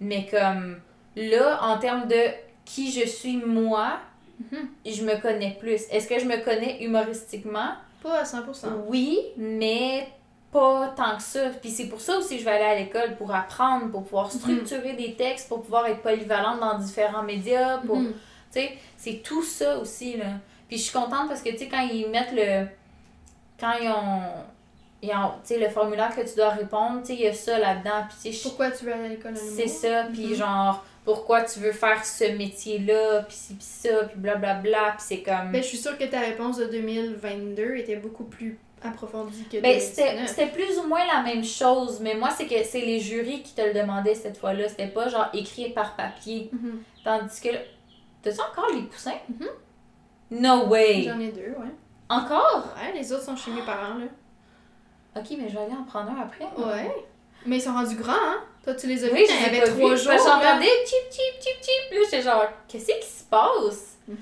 [0.00, 0.78] Mais comme
[1.16, 2.20] là, en termes de
[2.66, 3.98] qui je suis moi,
[4.40, 4.68] Mhm.
[4.86, 5.82] je me connais plus.
[5.90, 7.70] Est-ce que je me connais humoristiquement?
[8.02, 8.68] Pas à 100%.
[8.86, 10.08] Oui, mais
[10.52, 11.50] pas tant que ça.
[11.60, 14.30] Puis c'est pour ça aussi que je vais aller à l'école, pour apprendre, pour pouvoir
[14.32, 17.96] structurer des textes, pour pouvoir être polyvalente dans différents médias, pour...
[17.96, 18.12] Mhm.
[18.52, 20.24] Tu sais, c'est tout ça aussi, là.
[20.68, 22.66] Puis je suis contente parce que, tu sais, quand ils mettent le...
[23.60, 24.22] Quand ils ont...
[25.00, 27.32] Ils ont tu sais, le formulaire que tu dois répondre, tu sais, il y a
[27.34, 28.04] ça là-dedans.
[28.20, 30.04] Puis, Pourquoi tu veux aller à l'école c'est ça.
[30.12, 30.34] Puis, Mhm.
[30.34, 34.90] genre, pourquoi tu veux faire ce métier-là, puis ci, puis ça, puis blablabla.
[34.98, 35.52] Puis c'est comme...
[35.52, 39.80] Ben, je suis sûre que ta réponse de 2022 était beaucoup plus approfondie que Ben,
[39.80, 40.28] c'était 2019.
[40.28, 43.54] c'était plus ou moins la même chose, mais moi, c'est que c'est les jurys qui
[43.54, 44.68] te le demandaient cette fois-là.
[44.68, 46.50] C'était pas genre écrit par papier.
[46.52, 46.82] Mhm.
[47.02, 47.58] Tandis que là.
[48.20, 49.12] T'as-tu encore les coussins?
[50.30, 51.04] No way!
[51.04, 51.72] J'en ai deux, ouais.
[52.10, 52.74] Encore?
[52.76, 54.04] Ouais, les autres sont chez mes parents, là.
[55.16, 56.44] Ok, mais je vais aller en prendre un après.
[56.58, 56.94] Ouais.
[57.46, 58.42] Mais ils sont rendus grands, hein?
[58.68, 59.96] Toi, tu les as vus Oui, quand il y avait pas trois vus.
[60.02, 60.12] jours.
[60.12, 60.18] Là.
[60.18, 61.90] J'entendais chip, chip, chip, chip.
[61.92, 63.96] Là, j'étais genre, qu'est-ce qui se passe?
[64.06, 64.18] Mhm.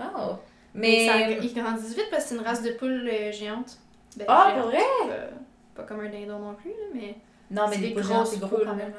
[0.00, 0.36] Oh.
[0.72, 1.06] Mais Mais.
[1.06, 3.76] ça- ils grandissent vite parce que c'est une race de poules euh, géantes.
[4.16, 4.82] Ben, Ah, géantes, vrai?
[5.10, 5.28] euh,
[5.74, 7.14] pas comme un dindon non plus, là, mais.
[7.50, 8.94] Non, mais des des géantes, c'est gros quand même.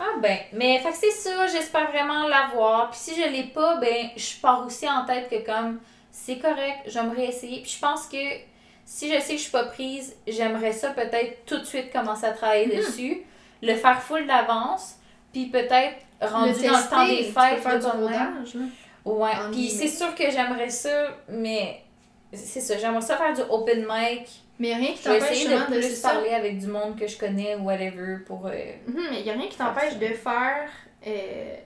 [0.00, 2.90] Ah ben, mais fait que c'est ça, j'espère vraiment l'avoir.
[2.90, 5.78] Puis si je l'ai pas, ben je pars aussi en tête que comme
[6.10, 7.62] c'est correct, j'aimerais essayer.
[7.62, 8.16] Puis je pense que
[8.84, 12.26] si je sais que je suis pas prise, j'aimerais ça peut-être tout de suite commencer
[12.26, 12.76] à travailler Mhm.
[12.76, 13.22] dessus,
[13.62, 14.96] le faire full d'avance,
[15.32, 18.56] puis peut-être rendu le dans le temps des fêtes, faire du rodage.
[19.04, 21.80] Ouais, puis c'est sûr que j'aimerais ça, mais
[22.32, 24.28] c'est ça, j'aimerais ça faire du open mic.
[24.60, 26.10] Mais rien qui t'empêche de de, plus ça.
[26.10, 28.46] parler avec du monde que je connais, whatever, pour...
[28.46, 28.50] euh,
[28.88, 30.68] Mhm, mais il n'y a rien qui t'empêche de faire.
[31.06, 31.56] euh,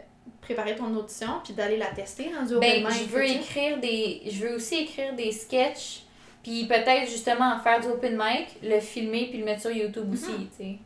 [0.42, 2.98] préparer ton audition puis d'aller la tester dans du open Ben, mic.
[2.98, 4.22] je veux écrire des.
[4.30, 6.02] Je veux aussi écrire des sketchs,
[6.42, 10.12] puis peut-être justement faire du open mic, le filmer puis le mettre sur YouTube Mhm.
[10.12, 10.76] aussi, tu sais.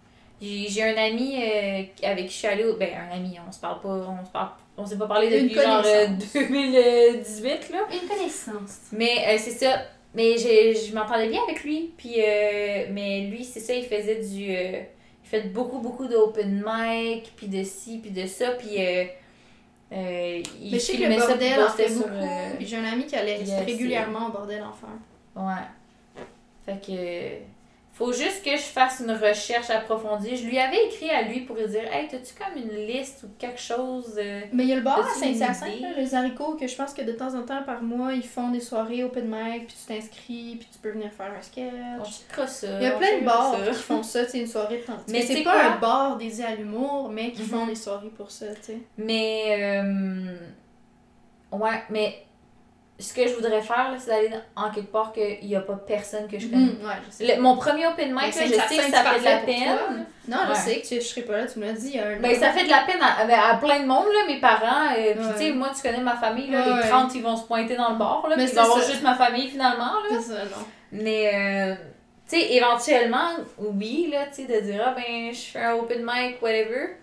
[0.40, 2.76] J'ai un ami euh, avec qui je suis allée au.
[2.76, 3.88] Ben, un ami, on se parle pas.
[3.88, 4.50] On se parle.
[4.76, 6.32] On s'est pas parlé depuis genre euh, connaissance.
[6.34, 7.78] 2018, là.
[7.90, 8.78] Une connaissance.
[8.92, 9.82] Mais euh, c'est ça.
[10.14, 11.92] Mais j'ai- je m'entendais bien avec lui.
[11.96, 14.54] Puis, euh, mais lui, c'est ça, il faisait du.
[14.54, 14.80] euh,
[15.24, 18.50] il fait beaucoup, beaucoup d'open mic, puis de ci, puis de ça.
[18.52, 19.04] Puis, euh,
[19.92, 22.10] euh, il Mais je sais que le ça, bordel en fait sur, beaucoup.
[22.14, 25.42] euh, J'ai un ami qui allait yes, régulièrement au bordel en faire.
[25.42, 25.62] Ouais.
[26.66, 27.55] Fait que.
[27.96, 30.36] Faut juste que je fasse une recherche approfondie.
[30.36, 33.28] Je lui avais écrit à lui pour lui dire Hey, t'as-tu comme une liste ou
[33.38, 36.76] quelque chose euh, Mais il y a le bar à Saint-Hyacinthe, les haricots, que je
[36.76, 39.76] pense que de temps en temps par mois, ils font des soirées open mic, puis
[39.80, 42.20] tu t'inscris, puis tu peux venir faire un On sketch.
[42.28, 42.66] checkera ça.
[42.78, 43.70] Il y a on plein de bars ça.
[43.70, 44.92] qui font ça, tu sais, une soirée de temps.
[45.08, 45.52] Mais Mais c'est c'est quoi?
[45.52, 47.68] pas un bar dédié à l'humour, mais qui font Mhm.
[47.70, 48.78] des soirées pour ça, tu sais.
[48.98, 49.80] Mais.
[49.82, 50.36] euh,
[51.52, 52.25] ouais, mais.
[52.98, 56.26] Ce que je voudrais faire, c'est d'aller en quelque part qu'il n'y a pas personne
[56.28, 56.64] que je connais.
[56.82, 57.36] Ouais, je sais.
[57.36, 58.62] Le- mon premier open mic, je sais que ça
[59.04, 60.06] fait de la toi, peine.
[60.28, 62.34] Non, je sais que tu- je serais pas là, tu me l'as dit un Ben,
[62.34, 64.94] ça fait de la peine à, ben, à plein de monde, là, mes parents.
[64.96, 66.88] euh, Puis, tu sais, moi, tu connais ma famille, là, Ouais, les ouais.
[66.88, 68.34] 30, ils vont se pointer dans le bar, là.
[68.36, 70.08] Mais Puis, il c'est va y avoir juste ma famille, finalement, là.
[70.18, 70.66] C'est ça, non.
[70.92, 71.74] Mais, euh,
[72.28, 73.28] Tu sais, éventuellement,
[73.58, 76.96] oui, là, tu sais, de dire, ah ben, je fais un open mic, whatever.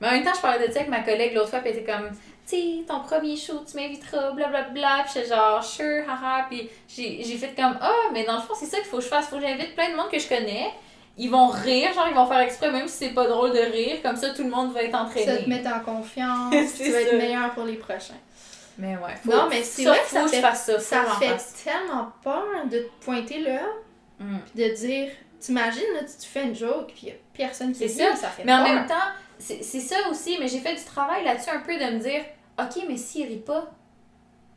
[0.00, 1.78] Mais en même temps, je parlais de ça avec ma collègue l'autre fois, puis elle
[1.78, 2.08] était comme,
[2.46, 5.04] sais, ton premier show, tu m'inviteras, blablabla.
[5.04, 6.46] Puis j'étais genre, sure, haha.
[6.50, 9.02] Puis j'ai j'ai fait comme, ah, mais dans le fond, c'est ça qu'il faut que
[9.04, 9.26] je fasse.
[9.28, 10.70] Faut que j'invite plein de monde que je connais.
[11.18, 13.98] Ils vont rire, genre, ils vont faire exprès, même si c'est pas drôle de rire.
[14.02, 15.26] Comme ça, tout le monde va être entraîné.
[15.26, 18.14] Ça te met en confiance, tu vas être meilleur pour les prochains.
[18.78, 20.78] Mais ouais, faut, Non, mais c'est vrai que faut ça que je fait- fasse ça.
[20.80, 23.60] Ça fait tellement peur de te pointer là,
[24.18, 24.38] Mm.
[24.54, 25.08] puis de dire,
[25.40, 28.16] t'imagines, là, tu, tu fais une joke, puis y a personne qui C'est rit, ça.
[28.16, 28.94] ça fait Mais en même temps,
[29.42, 32.22] c'est ça aussi, mais j'ai fait du travail là-dessus un peu de me dire,
[32.58, 33.70] ok, mais s'il rit pas,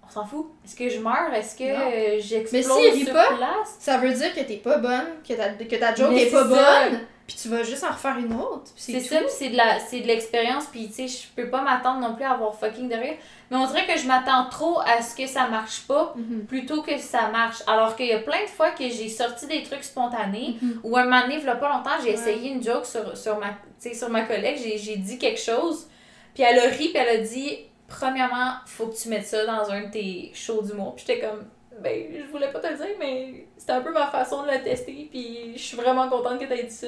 [0.08, 0.48] on s'en fout.
[0.64, 1.34] Est-ce que je meurs?
[1.34, 3.76] Est-ce que euh, j'explose s'il rit sur pas, place?
[3.80, 6.44] Ça veut dire que t'es pas bonne, que ta, que ta joke Mais est pas
[6.44, 6.90] ça.
[6.90, 8.70] bonne, puis tu vas juste en refaire une autre.
[8.76, 11.62] C'est ça, puis c'est de la c'est de l'expérience, puis tu sais, je peux pas
[11.62, 13.16] m'attendre non plus à avoir fucking de rire.
[13.50, 16.46] Mais on dirait que je m'attends trop à ce que ça marche pas Mhm.
[16.46, 17.64] plutôt que ça marche.
[17.68, 20.80] Alors qu'il y a plein de fois que j'ai sorti des trucs spontanés Mhm.
[20.84, 22.14] ou un moment donné, il y a pas longtemps, j'ai Ouais.
[22.14, 23.56] essayé une joke sur, sur, ma,
[23.94, 25.88] sur ma collègue, j'ai, j'ai dit quelque chose,
[26.34, 27.58] puis elle a ri, puis elle a dit
[27.88, 30.96] Premièrement, faut que tu mettes ça dans un de tes shows d'humour.
[30.96, 31.46] Puis j'étais comme
[31.80, 34.64] Ben, je voulais pas te le dire, mais c'était un peu ma façon de le
[34.64, 36.88] tester, puis je suis vraiment contente que t'aies dit ça.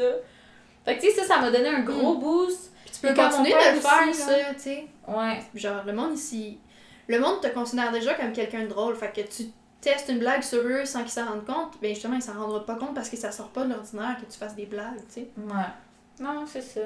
[0.85, 2.71] Fait que tu sais, ça, ça m'a donné un gros boost.
[2.85, 4.87] Puis tu peux continuer de le faire, aussi, ça, tu sais.
[5.07, 5.39] Ouais.
[5.53, 6.59] Genre, le monde ici.
[7.07, 8.95] Le monde te considère déjà comme quelqu'un de drôle.
[8.95, 11.73] Fait que tu testes une blague sur eux sans qu'ils s'en rendent compte.
[11.81, 14.31] Ben justement, ils s'en rendront pas compte parce que ça sort pas de l'ordinaire que
[14.31, 15.27] tu fasses des blagues, tu sais.
[15.37, 16.21] Ouais.
[16.21, 16.81] Non, c'est ça.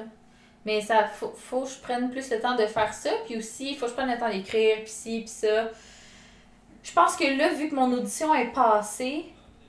[0.64, 3.10] Mais ça, faut, faut que je prenne plus le temps de faire ça.
[3.26, 5.70] Puis aussi, faut que je prenne le temps d'écrire, puis ci, puis ça.
[6.82, 9.26] Je pense que là, vu que mon audition est passée,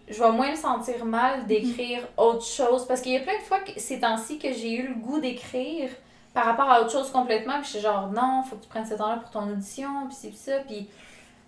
[0.10, 2.86] je vais moins me sentir mal d'écrire autre chose.
[2.88, 5.20] Parce qu'il y a plein de fois, que, ces temps-ci, que j'ai eu le goût
[5.20, 5.90] d'écrire
[6.34, 7.54] par rapport à autre chose complètement.
[7.60, 10.30] Puis je suis genre, non, faut que tu prennes ce temps-là pour ton audition, puis
[10.30, 10.60] puis ça.
[10.68, 10.88] Puis.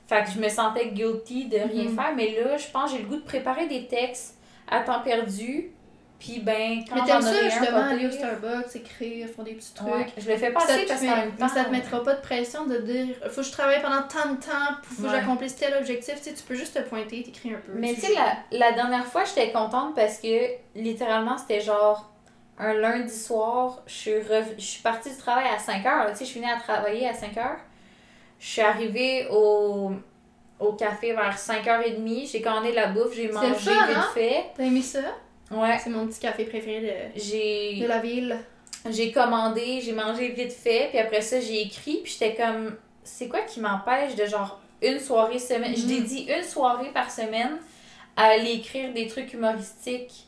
[0.07, 1.95] Fait que je me sentais guilty de rien Mhm.
[1.95, 2.13] faire.
[2.16, 4.38] Mais là, je pense que j'ai le goût de préparer des textes
[4.70, 5.72] à temps perdu.
[6.20, 8.11] Puis ben, quand Mais t'aimes ça, justement, aller au.
[8.11, 9.88] Starbucks, écrire, faire des petits trucs.
[9.93, 11.53] Ouais, je le fais pas assez parce met- qu'en même mais temps.
[11.53, 14.38] ça te mettra pas de pression de dire faut que je travaille pendant tant de
[14.39, 15.13] temps, faut que Ouais.
[15.13, 16.16] j'accomplisse tel objectif.
[16.18, 17.74] Tu sais, tu peux juste te pointer, t'écris un peu.
[17.76, 20.28] Mais tu sais, la, la dernière fois, j'étais contente parce que
[20.76, 22.09] littéralement, c'était genre
[22.57, 23.84] un lundi soir.
[23.86, 26.09] Je suis, rev- je suis partie du travail à 5 heures.
[26.11, 27.59] Tu sais, je finis à travailler à 5 heures.
[28.39, 29.91] Je suis arrivée au,
[30.59, 32.32] au café vers 5h30.
[32.32, 34.05] J'ai commandé de la bouffe, j'ai mangé vite hein?
[34.13, 34.45] fait.
[34.55, 34.99] T'as aimé ça?
[35.51, 35.77] Ouais.
[35.83, 38.37] C'est mon petit café préféré de, de la ville.
[38.89, 40.87] j'ai commandé, j'ai mangé vite fait.
[40.89, 42.01] Puis après ça, j'ai écrit.
[42.03, 45.75] Puis j'étais comme, c'est quoi qui m'empêche de genre une soirée semaine?
[45.75, 47.57] Je dédie une soirée par semaine
[48.17, 50.25] à aller écrire des trucs humoristiques.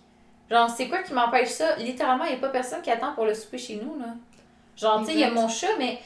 [0.50, 1.76] Genre, c'est quoi qui m'empêche ça?
[1.78, 4.14] Littéralement, il n'y a pas personne qui attend pour le souper chez nous, là.
[4.78, 6.00] Genre, tu sais, il y a mon chat, mais.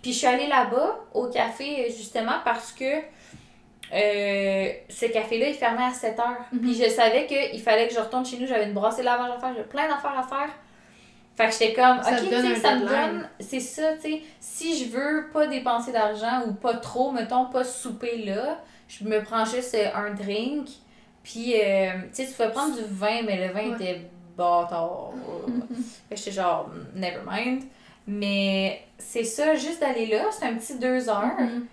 [0.00, 3.02] Puis je suis allée là-bas, au café, justement, parce que
[3.92, 6.44] euh, ce café-là, il fermait à 7 heures.
[6.52, 6.60] Mhm.
[6.60, 8.46] Puis je savais qu'il fallait que je retourne chez nous.
[8.46, 10.48] J'avais une brassée de lavage à faire, j'avais plein d'affaires à faire.
[11.36, 13.28] Fait que j'étais comme, Ça ok, tu sais, ça me donne.
[13.40, 14.20] C'est ça, tu sais.
[14.40, 19.22] Si je veux pas dépenser d'argent ou pas trop, mettons, pas souper là, je me
[19.22, 20.68] prends juste euh, un drink.
[21.22, 23.74] Puis, euh, tu sais, tu pouvais prendre du vin, mais le vin Ouais.
[23.76, 24.00] était
[24.36, 25.12] bâtard.
[26.08, 27.62] fait que j'étais genre, never mind.
[28.06, 31.38] Mais c'est ça, juste d'aller là, c'est un petit deux heures.
[31.38, 31.66] Mhm.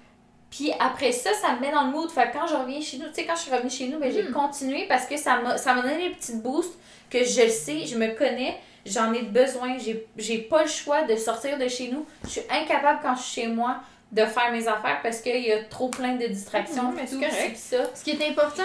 [0.52, 2.10] Puis après ça, ça me met dans le mood.
[2.10, 4.00] Fait que quand je reviens chez nous, tu sais, quand je suis revenue chez nous,
[4.00, 4.34] ben, j'ai Mhm.
[4.34, 6.74] continué parce que ça m'a ça m'a donné des petites boosts
[7.10, 9.78] que je le sais, je me connais, j'en ai besoin.
[9.78, 12.06] J'ai j'ai pas le choix de sortir de chez nous.
[12.24, 13.78] Je suis incapable quand je suis chez moi
[14.12, 16.90] de faire mes affaires parce qu'il y a trop plein de distractions.
[16.90, 17.56] Mhm, mais tout, correct.
[17.56, 17.78] ça.
[17.94, 18.64] Ce qui est important,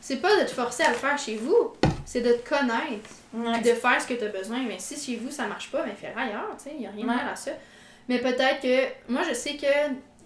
[0.00, 1.74] c'est pas de te forcer à le faire chez vous,
[2.04, 3.08] c'est de te connaître.
[3.34, 3.52] Ouais.
[3.54, 4.58] Puis de faire ce que tu as besoin.
[4.66, 7.02] Mais si chez vous ça marche pas, ben fais ailleurs, tu sais, y a rien
[7.02, 7.52] de mal à ça.
[8.08, 9.66] Mais peut-être que moi je sais que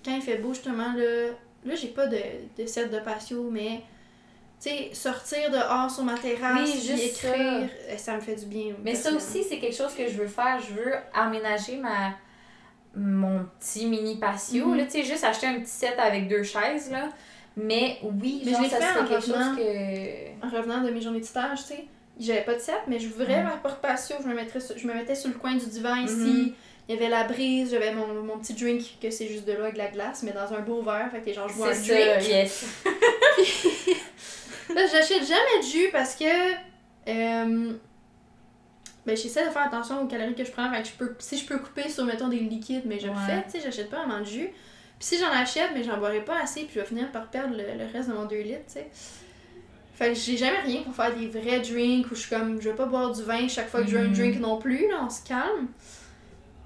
[0.06, 1.30] quand il fait beau justement là,
[1.64, 2.16] là j'ai pas de,
[2.58, 3.82] de set de patio, mais
[4.60, 8.14] tu sais, sortir dehors sur ma terrasse, Oui, juste écrire, euh, ça.
[8.14, 8.74] me fait du bien.
[8.82, 10.58] Mais ça aussi, c'est quelque chose que je veux faire.
[10.66, 12.12] Je veux aménager ma
[12.94, 14.68] mon petit mini patio.
[14.68, 14.76] Mhm.
[14.78, 17.10] là, tu sais, juste acheter un petit set avec deux chaises, là.
[17.58, 19.56] Mais oui, Mais genre, je l'ai ça fait en quelque chose revenant.
[19.56, 20.46] que...
[20.46, 21.84] En revenant de mes journées de stage, tu sais,
[22.18, 23.42] j'avais pas de set, mais je j'ouvrais Ouais.
[23.42, 25.96] ma porte patio, je me, mettrais sur- je me mettais sur le coin du divan
[25.96, 26.14] ici.
[26.14, 26.52] Mhm.
[26.88, 29.62] Il y avait la brise, j'avais mon, mon petit drink, que c'est juste de l'eau
[29.62, 31.70] avec de la glace, mais dans un beau verre, fait que genre je bois un
[31.70, 31.84] drink.
[31.84, 32.64] ça, yes.
[34.74, 36.24] Là, j'achète jamais de jus parce que.
[37.08, 37.72] Euh,
[39.06, 40.68] ben, j'essaie de faire attention aux calories que je prends.
[40.72, 43.12] Fait que je peux, si je peux couper sur, mettons, des liquides, mais je le
[43.12, 43.18] Ouais.
[43.26, 44.48] fais, tu sais, j'achète pas vraiment de jus.
[44.98, 47.54] Puis si j'en achète, mais j'en boirai pas assez, puis je vais finir par perdre
[47.56, 48.88] le, le reste de mon 2 litres, tu sais.
[49.94, 52.68] Fait que j'ai jamais rien pour faire des vrais drinks où je suis comme, je
[52.68, 54.14] vais pas boire du vin chaque fois que je veux un Mhm.
[54.14, 55.68] drink non plus, là, on se calme.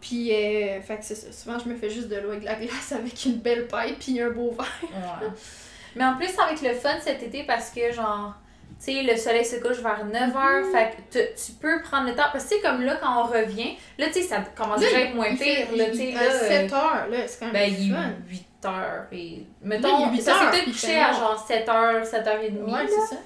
[0.00, 1.30] Puis, euh, fait que c'est ça.
[1.32, 3.94] Souvent, je me fais juste de l'eau avec de la glace avec une belle paille
[4.00, 4.66] puis un beau verre.
[4.82, 5.28] Ouais.
[5.96, 8.34] Mais en plus, ça va être le fun cet été parce que, genre,
[8.78, 12.14] Tu sais, le soleil se couche vers 9h, fait que tu- tu peux prendre le
[12.14, 12.28] temps.
[12.32, 15.00] Parce que c'est comme là, quand on revient, là, tu sais, ça commence déjà à
[15.00, 16.20] être moins pire, là, tu sais, il- là.
[16.20, 19.04] à euh, 7 heures, là, c'est quand même ben, il est 8 heures.
[19.12, 19.16] Et...
[19.18, 22.72] il Mettons, est 8 ça s'est peut-être couché à genre 7 h, 7 h 30.
[22.72, 23.20] Ouais, c'est ça.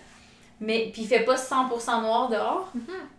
[0.61, 2.72] Mais, puis il fait pas 100% noir dehors.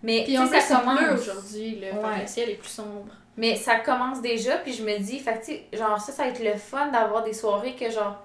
[0.04, 1.00] Mais, Puis tu sais, plus, ça commence.
[1.22, 1.80] aujourd'hui.
[1.80, 2.22] Fait Ouais.
[2.22, 3.14] Le ciel est plus sombre.
[3.38, 6.44] Mais ça commence déjà, puis je me dis, fait que, genre, ça, ça va être
[6.44, 8.16] le fun d'avoir des soirées que, genre,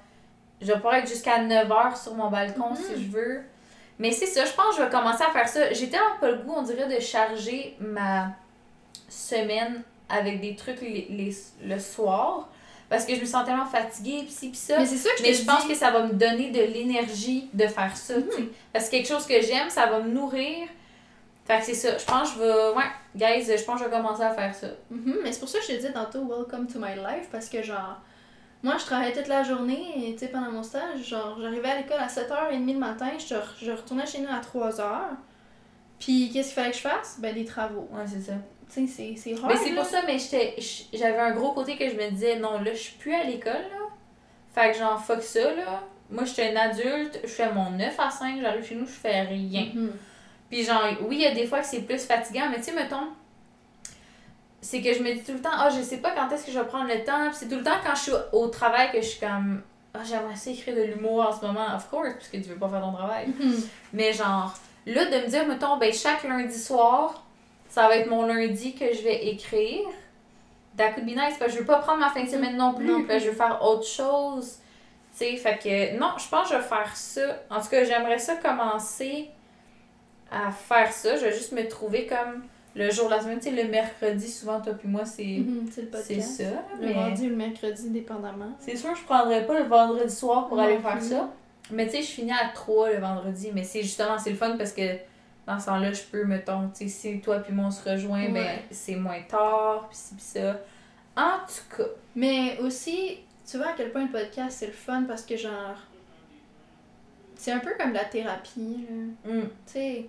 [0.60, 2.76] je vais pouvoir être jusqu'à 9h sur mon balcon Mhm.
[2.76, 3.40] si je veux.
[3.98, 5.72] Mais c'est ça, je pense que je vais commencer à faire ça.
[5.72, 8.28] J'ai tellement pas le goût, on dirait, de charger ma
[9.08, 11.36] semaine avec des trucs les, les-
[11.66, 12.48] le soir.
[12.88, 14.78] Parce que je me sens tellement fatiguée, pis ci, pis ça.
[14.78, 17.48] Mais c'est ça que je Mais je pense que ça va me donner de l'énergie
[17.52, 18.48] de faire ça, tu sais.
[18.72, 20.66] Parce que quelque chose que j'aime, ça va me nourrir.
[21.46, 21.96] Fait que c'est ça.
[21.98, 22.76] Je pense que je vais.
[22.76, 22.84] Ouais,
[23.16, 24.68] guys, je pense que je vais commencer à faire ça.
[24.90, 27.48] Mhm, mais c'est pour ça que je te disais tantôt Welcome to my life parce
[27.48, 28.00] que genre
[28.62, 31.76] moi je travaillais toute la journée et tu sais pendant mon stage, genre j'arrivais à
[31.78, 34.84] l'école à 7h30 le matin, je, re- je retournais chez nous à 3h.
[35.98, 37.18] Puis qu'est-ce qu'il fallait que je fasse?
[37.20, 37.88] Ben des travaux.
[37.92, 38.32] Ouais, c'est ça.
[38.72, 39.46] Tu sais c'est hard.
[39.48, 40.54] Mais c'est pour ça, mais j'étais
[40.92, 43.52] j'avais un gros côté que je me disais, non, là, je suis plus à l'école,
[43.52, 43.88] là.
[44.54, 45.82] Fait que genre, fuck ça, là.
[46.10, 48.92] Moi, je suis une adulte, je fais mon 9 à 5, j'arrive chez nous, je
[48.92, 49.68] fais rien.
[49.74, 49.92] Mhm.
[50.50, 52.72] Puis genre, oui, il y a des fois que c'est plus fatigant, mais tu sais,
[52.72, 53.08] mettons,
[54.60, 56.52] c'est que je me dis tout le temps, ah, je sais pas quand est-ce que
[56.52, 57.28] je vais prendre le temps.
[57.28, 59.62] Puis c'est tout le temps quand je suis au travail que je suis comme,
[59.94, 62.56] ah, j'aimerais ça écrire de l'humour en ce moment, of course, parce que tu veux
[62.56, 63.28] pas faire ton travail.
[63.28, 63.54] Mhm.
[63.92, 64.54] Mais genre,
[64.86, 67.22] là, de me dire, mettons, ben, chaque lundi soir,
[67.68, 69.86] ça va être mon lundi que je vais écrire.
[70.76, 72.74] That could be nice, parce que je veux pas prendre ma fin de semaine non
[72.74, 73.06] plus, Non plus.
[73.06, 74.58] parce que je veux faire autre chose.
[75.12, 77.20] Tu sais, fait que, non, je pense que je vais faire ça.
[77.50, 79.28] En tout cas, j'aimerais ça commencer
[80.30, 81.16] à faire ça.
[81.16, 82.42] Je vais juste me trouver comme
[82.74, 83.38] le jour de la semaine.
[83.40, 86.44] Tu sais, le mercredi, souvent, toi puis moi, c'est C'est le c'est ça.
[86.80, 88.52] Le mais- mardi ou le mercredi, dépendamment.
[88.60, 91.30] c'est sûr, je prendrais pas le vendredi soir pour Non aller faire ça.
[91.72, 93.50] Mais tu sais, je finis à 3 le vendredi.
[93.54, 94.96] Mais c'est justement, c'est le fun parce que
[95.46, 98.24] dans ce temps-là, je peux, mettons, tu sais, si toi puis moi on se rejoint,
[98.28, 98.64] ben Ouais.
[98.70, 100.60] c'est moins tard, pis ci pis ça.
[101.16, 103.18] En tout cas, Mais aussi,
[103.48, 105.76] tu vois à quel point le podcast c'est le fun parce que genre.
[107.36, 109.30] C'est un peu comme la thérapie, là.
[109.32, 110.06] hum, Tu sais,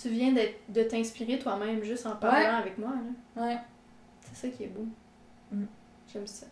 [0.00, 2.44] tu viens de t'inspirer toi-même juste en parlant Ouais.
[2.62, 2.90] avec moi,
[3.36, 3.42] là.
[3.42, 3.56] ouais.
[4.32, 4.86] C'est ça qui est beau.
[5.52, 5.64] Mm.
[6.12, 6.46] J'aime ça.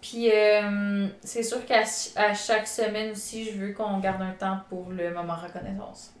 [0.00, 1.82] Puis euh, c'est sûr qu'à
[2.16, 6.14] à chaque semaine aussi, je veux qu'on garde un temps pour le moment reconnaissance.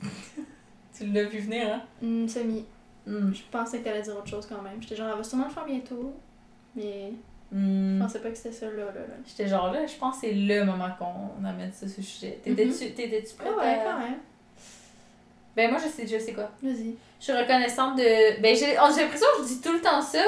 [0.96, 1.82] tu l'as vu venir, hein?
[2.02, 2.64] Hum, semi.
[3.06, 4.80] Hum, Je pensais que t'allais dire autre chose quand même.
[4.82, 6.14] J'étais genre, elle va sûrement le faire bientôt.
[6.76, 7.12] Mais
[7.52, 7.98] je hum.
[8.00, 9.14] pensais pas que c'était ça, là, là, là.
[9.26, 12.40] J'étais genre là, je pense que c'est le moment qu'on amène ça, ce sujet.
[12.42, 14.18] T'étais-tu Ah prête ouais, à- quand même.
[15.60, 16.50] Ben moi, je sais, je sais quoi.
[16.62, 16.96] Vas-y.
[17.18, 18.40] Je suis reconnaissante de.
[18.40, 20.22] Ben j'ai oh, l'impression que je dis tout le temps ça.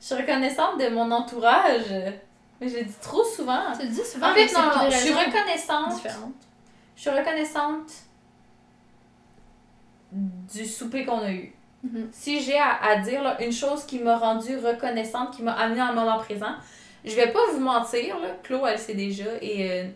[0.00, 1.92] Je suis reconnaissante de mon entourage.
[2.60, 3.72] Mais je le dis trop souvent.
[3.76, 6.00] Tu le dis souvent, En fait, non, je suis reconnaissante.
[6.94, 7.90] Je suis reconnaissante
[10.12, 11.52] du souper qu'on a eu.
[11.82, 12.08] Mhm.
[12.12, 15.80] Si j'ai à, à dire là, une chose qui m'a rendue reconnaissante, qui m'a amenée
[15.80, 16.54] dans le moment présent,
[17.04, 19.88] je vais pas vous mentir, là, Chlo, elle le sait déjà, et euh,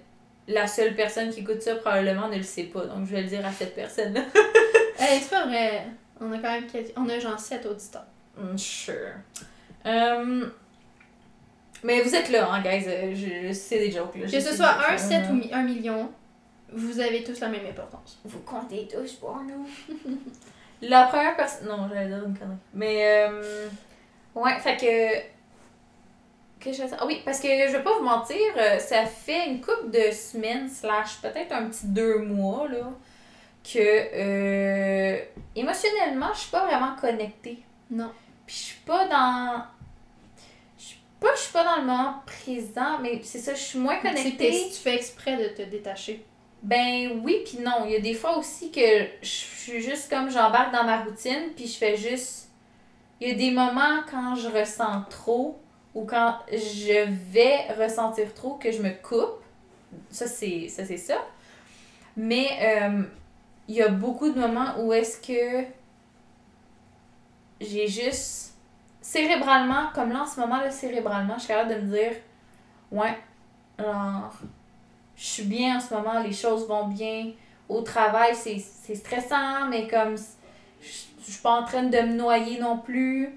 [0.49, 3.28] la seule personne qui écoute ça probablement ne le sait pas, donc je vais le
[3.28, 4.22] dire à cette personne-là.
[4.99, 5.84] Hey, c'est pas vrai?
[6.20, 6.93] On a quand même quelques...
[6.97, 8.05] On a genre 7 auditeurs.
[8.36, 8.95] Mm, Sure.
[9.84, 10.47] Euh,
[11.82, 12.84] mais vous êtes là, hein, guys.
[12.86, 14.14] euh, Je, je sais des jokes.
[14.16, 14.26] Là.
[14.28, 15.28] Je Que ce soit des 1, jokes, 7 là.
[15.30, 16.11] ou mi- 1 million,
[16.72, 18.20] vous avez tous la même importance.
[18.24, 19.66] Vous comptez tous pour nous.
[20.82, 21.66] La première personne.
[21.68, 22.57] Non, j'allais dire une connerie.
[22.74, 23.26] Mais.
[23.28, 23.68] Euh...
[24.36, 25.32] Ouais, fait que.
[26.63, 26.83] Que je...
[26.97, 30.13] Ah oui, parce que je vais pas vous mentir, euh, ça fait une couple de
[30.13, 32.93] semaines, slash peut-être un petit deux mois, là,
[33.65, 35.21] que euh,
[35.57, 37.59] émotionnellement, je suis pas vraiment connectée.
[37.91, 38.13] Non.
[38.47, 39.65] Puis je suis pas dans.
[40.79, 43.79] Je suis pas, je suis pas dans le moment présent, mais c'est ça, je suis
[43.81, 44.69] moins connectée.
[44.69, 46.25] tu fais exprès de te détacher.
[46.63, 47.87] Ben oui, puis non.
[47.87, 51.51] Il y a des fois aussi que je suis juste comme j'embarque dans ma routine,
[51.57, 52.51] puis je fais juste.
[53.21, 55.62] Il y a des moments quand je ressens trop
[55.95, 59.43] ou quand je vais ressentir trop que je me coupe.
[60.11, 60.86] Ça, c'est ça.
[60.86, 61.18] C'est ça.
[62.16, 63.03] Mais euh,
[63.68, 65.66] il y a beaucoup de moments où est-ce que
[67.61, 68.55] j'ai juste
[69.01, 72.12] cérébralement, comme là en ce moment, là, cérébralement, je suis capable de me dire
[72.90, 73.18] Ouais,
[73.78, 74.32] genre,
[75.16, 77.32] je suis bien en ce moment, les choses vont bien.
[77.68, 80.16] Au travail, c'est stressant, mais comme
[80.80, 83.30] je suis pas en train de me noyer non plus.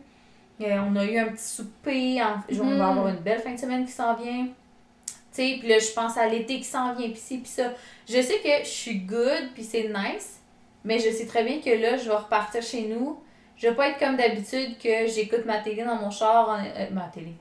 [0.61, 3.59] Euh, on a eu un petit souper, en- on va avoir une belle fin de
[3.59, 4.45] semaine qui s'en vient.
[4.47, 7.73] Tu sais, puis là, je pense à l'été qui s'en vient, puis ci, puis ça.
[8.07, 10.39] Je sais que je suis good, puis c'est nice,
[10.85, 13.19] mais je sais très bien que là, je vais repartir chez nous.
[13.57, 16.87] Je vais pas être comme d'habitude que j'écoute ma télé dans mon char, en- euh,
[16.91, 17.33] ma télé,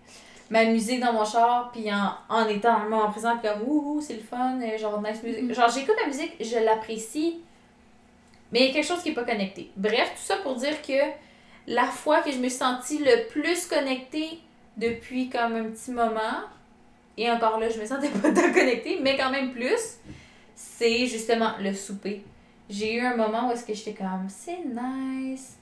[0.51, 4.23] ma musique dans mon char, puis en, en étant moment présent, comme ouh, c'est le
[4.23, 5.43] fun, euh, genre nice music.
[5.43, 5.55] Mhm.
[5.55, 7.39] Genre, j'écoute la musique, je l'apprécie,
[8.51, 9.71] mais il y a quelque chose qui est pas connecté.
[9.77, 10.93] Bref, tout ça pour dire que
[11.67, 14.41] la fois que je me suis sentie le plus connectée
[14.77, 16.45] depuis comme un petit moment,
[17.17, 19.99] et encore là, je me sentais pas tant connectée, mais quand même plus,
[20.55, 22.25] c'est justement le souper.
[22.69, 25.59] J'ai eu un moment où est-ce que j'étais comme, c'est nice.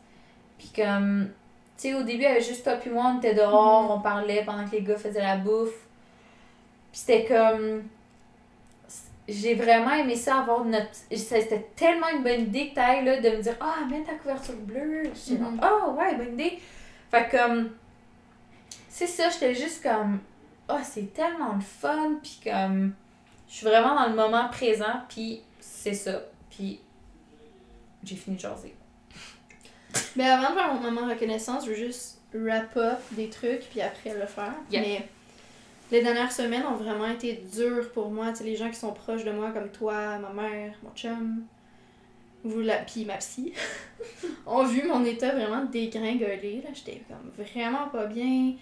[0.58, 1.30] Puis comme,
[1.76, 4.64] tu sais, au début, avait juste toi puis moi, on était dehors, on parlait pendant
[4.66, 5.86] que les gars faisaient la bouffe.
[6.92, 7.82] Puis c'était comme,
[9.28, 10.90] j'ai vraiment aimé ça avoir notre.
[11.14, 14.56] C'était tellement une bonne idée que t'ailles là de me dire Ah, mets ta couverture
[14.56, 15.04] bleue.
[15.28, 16.58] Comme Ah, ouais, bonne idée.
[17.10, 17.70] Fait que comme.
[18.88, 20.20] C'est ça, j'étais juste comme
[20.68, 22.18] Ah, c'est tellement le fun.
[22.22, 22.94] Puis comme.
[23.48, 25.02] Je suis vraiment dans le moment présent.
[25.08, 26.22] Puis c'est ça.
[26.50, 26.80] Puis
[28.02, 28.74] j'ai fini de jaser.
[30.16, 33.80] Mais avant de faire mon moment reconnaissance, je veux juste wrap up des trucs, puis
[33.80, 34.54] après le faire.
[34.70, 34.80] Yeah.
[34.80, 35.08] Mais
[35.92, 38.30] les dernières semaines ont vraiment été dures pour moi.
[38.30, 41.44] Tu sais, les gens qui sont proches de moi, comme toi, ma mère, mon chum,
[42.44, 42.78] vous la...
[42.78, 43.52] puis ma psy,
[44.46, 46.64] ont vu mon état vraiment dégringoler.
[46.72, 48.54] J'étais comme vraiment pas bien.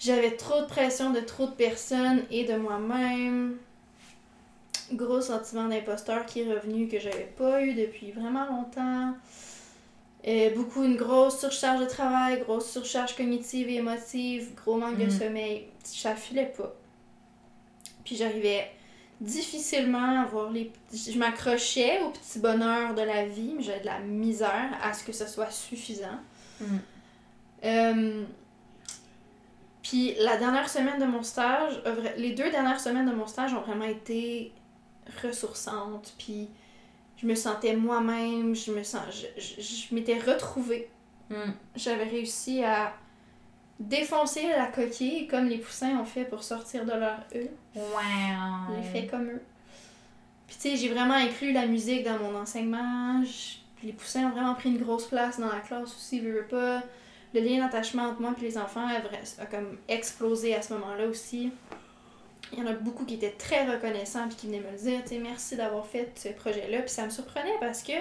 [0.00, 3.56] J'avais trop de pression de trop de personnes et de moi-même.
[4.92, 9.14] Gros sentiment d'imposteur qui est revenu que j'avais pas eu depuis vraiment longtemps.
[10.26, 15.04] Euh, beaucoup une grosse surcharge de travail, grosse surcharge cognitive et émotive, gros manque de
[15.04, 15.10] Mhm.
[15.10, 15.68] sommeil.
[15.84, 16.74] Ça filait pas.
[18.04, 18.70] Puis j'arrivais
[19.20, 20.72] difficilement à voir les.
[20.92, 25.04] Je m'accrochais au petit bonheur de la vie, mais j'avais de la misère à ce
[25.04, 26.18] que ce soit suffisant.
[27.64, 28.24] Euh,
[29.82, 33.54] Puis la dernière semaine de mon stage, vra- les deux dernières semaines de mon stage
[33.54, 34.52] ont vraiment été
[35.22, 36.12] ressourçantes.
[36.18, 36.48] Puis
[37.16, 40.88] je me sentais moi-même, je me sens, je, je- je m'étais retrouvée.
[41.30, 41.54] Mhm.
[41.74, 42.92] J'avais réussi à
[43.80, 47.48] défoncer la coquille comme les poussins ont fait pour sortir de leur œuf.
[47.74, 48.74] Wow.
[48.76, 49.42] J'ai fait comme eux.
[50.46, 53.22] Puis tu sais, j'ai vraiment inclus la musique dans mon enseignement.
[53.24, 56.46] Je- Les poussins ont vraiment pris une grosse place dans la classe aussi, veux, veux
[56.46, 56.82] pas.
[57.34, 61.06] Le lien d'attachement entre moi et les enfants a, a comme explosé à ce moment-là
[61.06, 61.52] aussi.
[62.52, 65.00] Il y en a beaucoup qui étaient très reconnaissants puis qui venaient me le dire,
[65.02, 66.78] tu sais, merci d'avoir fait ce projet-là.
[66.80, 67.92] Puis ça me surprenait parce que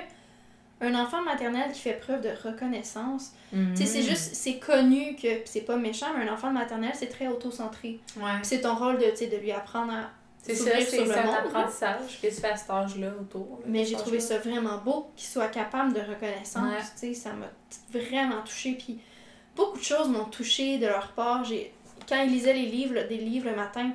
[0.81, 3.73] un enfant maternel qui fait preuve de reconnaissance, Mhm.
[3.75, 6.91] tu sais, c'est juste, c'est connu que, c'est pas méchant, mais un enfant de maternelle,
[6.93, 7.99] c'est très auto-centré.
[8.17, 8.23] Ouais.
[8.43, 10.09] C'est ton rôle de, tu sais, de lui apprendre à
[10.43, 13.61] C'est ça, c'est un monde, apprentissage que tu fais à cet âge-là autour.
[13.65, 16.61] Mais j'ai trouvé ça vraiment beau qu'il soit capable de reconnaissance.
[16.71, 16.81] Ouais.
[16.99, 17.47] Tu sais, ça m'a
[17.91, 18.73] vraiment touchée.
[18.73, 18.99] Puis
[19.55, 21.43] beaucoup de choses m'ont touchée de leur part.
[22.07, 23.91] Quand ils lisaient les livres, des livres le matin,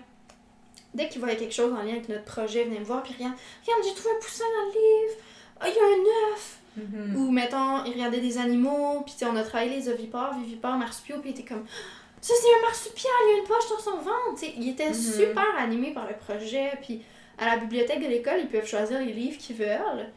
[0.94, 3.02] dès qu'ils voyaient quelque chose en lien avec notre projet, ils venaient me voir.
[3.02, 3.34] Puis regarde,
[3.66, 5.20] regarde j'ai trouvé un poussin dans le livre.
[5.60, 6.56] Ah, il y a un œuf.
[6.76, 7.16] Mhm.
[7.16, 9.02] Ou mettons, ils regardaient des animaux.
[9.04, 11.16] Puis on a travaillé les ovipares, vivipares, marsupiaux.
[11.20, 11.64] Puis ils étaient comme.
[12.20, 14.34] Ça, c'est un marsupial, il y a une poche dans son ventre.
[14.38, 14.94] Tu sais, ils étaient Mhm.
[14.94, 16.72] super animés par le projet.
[16.82, 17.02] Puis
[17.38, 20.08] à la bibliothèque de l'école, ils peuvent choisir les livres qu'ils veulent.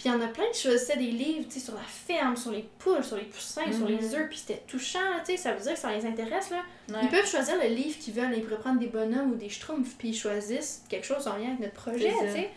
[0.00, 2.34] Puis il y en a plein qui choisissaient des livres, tu sais, sur la ferme,
[2.34, 3.98] sur les poules, sur les poussins, sur Mhm.
[3.98, 6.62] les œufs, puis c'était touchant, tu sais, ça veut dire que ça les intéresse, là.
[6.88, 7.00] Ouais.
[7.02, 9.96] Ils peuvent choisir le livre qu'ils veulent, ils pourraient prendre des bonhommes ou des schtroumpfs,
[9.98, 12.50] puis ils choisissent quelque chose en lien avec notre projet, tu sais.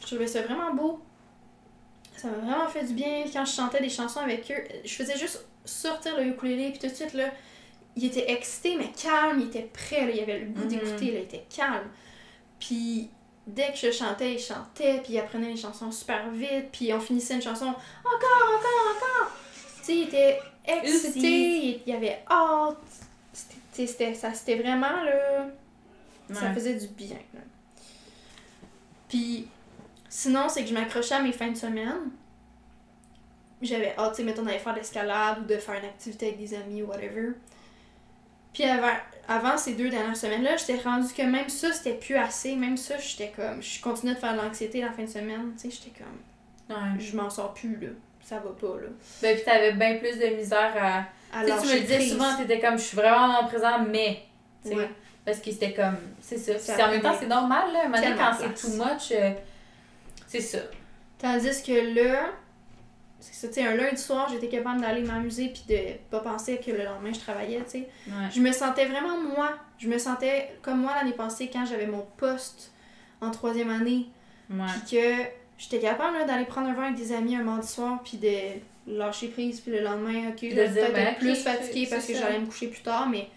[0.00, 1.00] Je trouvais ça vraiment beau.
[2.16, 4.62] Ça m'a vraiment fait du bien quand je chantais des chansons avec eux.
[4.84, 7.30] Je faisais juste sortir le ukulélé, puis tout de suite, là,
[7.96, 10.68] il était excité, mais calme, il était prêt, là, il avait le goût Mhm.
[10.68, 11.88] d'écouter, là, il était calme.
[12.60, 13.10] Puis
[13.46, 17.00] dès que je chantais, il chantait, puis il apprenait les chansons super vite, puis on
[17.00, 19.32] finissait une chanson encore, encore, encore.
[19.78, 22.76] Tu sais, il était excité, il, il avait hâte.
[23.32, 25.46] C'était- tu sais, C'était, ça, c'était vraiment là.
[26.32, 27.16] Ça faisait du bien.
[27.34, 27.40] là.
[29.08, 29.48] Puis
[30.08, 32.10] sinon, c'est que je m'accrochais à mes fins de semaine.
[33.62, 36.38] J'avais hâte, tu sais, mettons, d'aller faire de l'escalade ou de faire une activité avec
[36.38, 37.32] des amis ou whatever.
[38.54, 38.92] Puis avant,
[39.30, 42.56] avant ces deux dernières semaines-là, j'étais rendue que même ça, c'était plus assez.
[42.56, 43.62] Même ça, j'étais comme.
[43.62, 45.52] Je continuais de faire de l'anxiété la fin de semaine.
[45.54, 46.76] Tu sais, j'étais comme.
[46.76, 46.98] Ouais.
[47.00, 47.88] Je m'en sors plus, là.
[48.24, 48.88] Ça va pas, là.
[49.22, 51.04] Ben, puis t'avais bien plus de misère à.
[51.32, 54.22] À Tu me le disais souvent, t'étais comme, je suis vraiment dans le présent, mais.
[54.64, 54.90] tu sais, Ouais.
[55.24, 55.96] Parce que c'était comme.
[56.20, 56.58] C'est ça.
[56.58, 57.86] Ça en même temps, c'est normal, là.
[57.88, 59.30] Maintenant, quand c'est too much, euh,
[60.26, 60.58] c'est ça.
[61.18, 62.30] Tandis que là,
[63.20, 65.78] c'est ça, tu sais, un lundi soir, j'étais capable d'aller m'amuser puis de
[66.10, 67.88] pas penser que le lendemain je travaillais, tu sais.
[68.06, 68.28] Ouais.
[68.34, 69.52] Je me sentais vraiment moi.
[69.78, 72.72] Je me sentais comme moi l'année passée quand j'avais mon poste
[73.20, 74.06] en troisième année.
[74.48, 75.24] Puis que
[75.58, 79.28] j'étais capable d'aller prendre un verre avec des amis un mardi soir puis de lâcher
[79.28, 82.14] prise puis le lendemain, ok, De là, dire, peut-être ben, être plus fatiguée parce que
[82.14, 83.28] j'allais me coucher plus tard, mais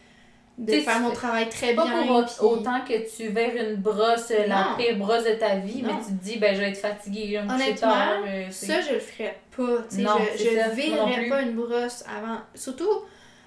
[0.58, 2.04] de faire mon travail très Pas bien.
[2.06, 4.78] pour au- puis- autant que tu vers une brosse, euh, la Non.
[4.78, 5.90] pire brosse de ta vie, Non.
[5.96, 8.18] mais tu te dis, ben, je vais être fatiguée, je vais me coucher Honnêtement, tard.
[8.28, 9.64] euh, Ça, je le ferais pas.
[9.64, 9.78] Non,
[10.38, 12.38] je non verrais pas une brosse avant.
[12.54, 12.88] Surtout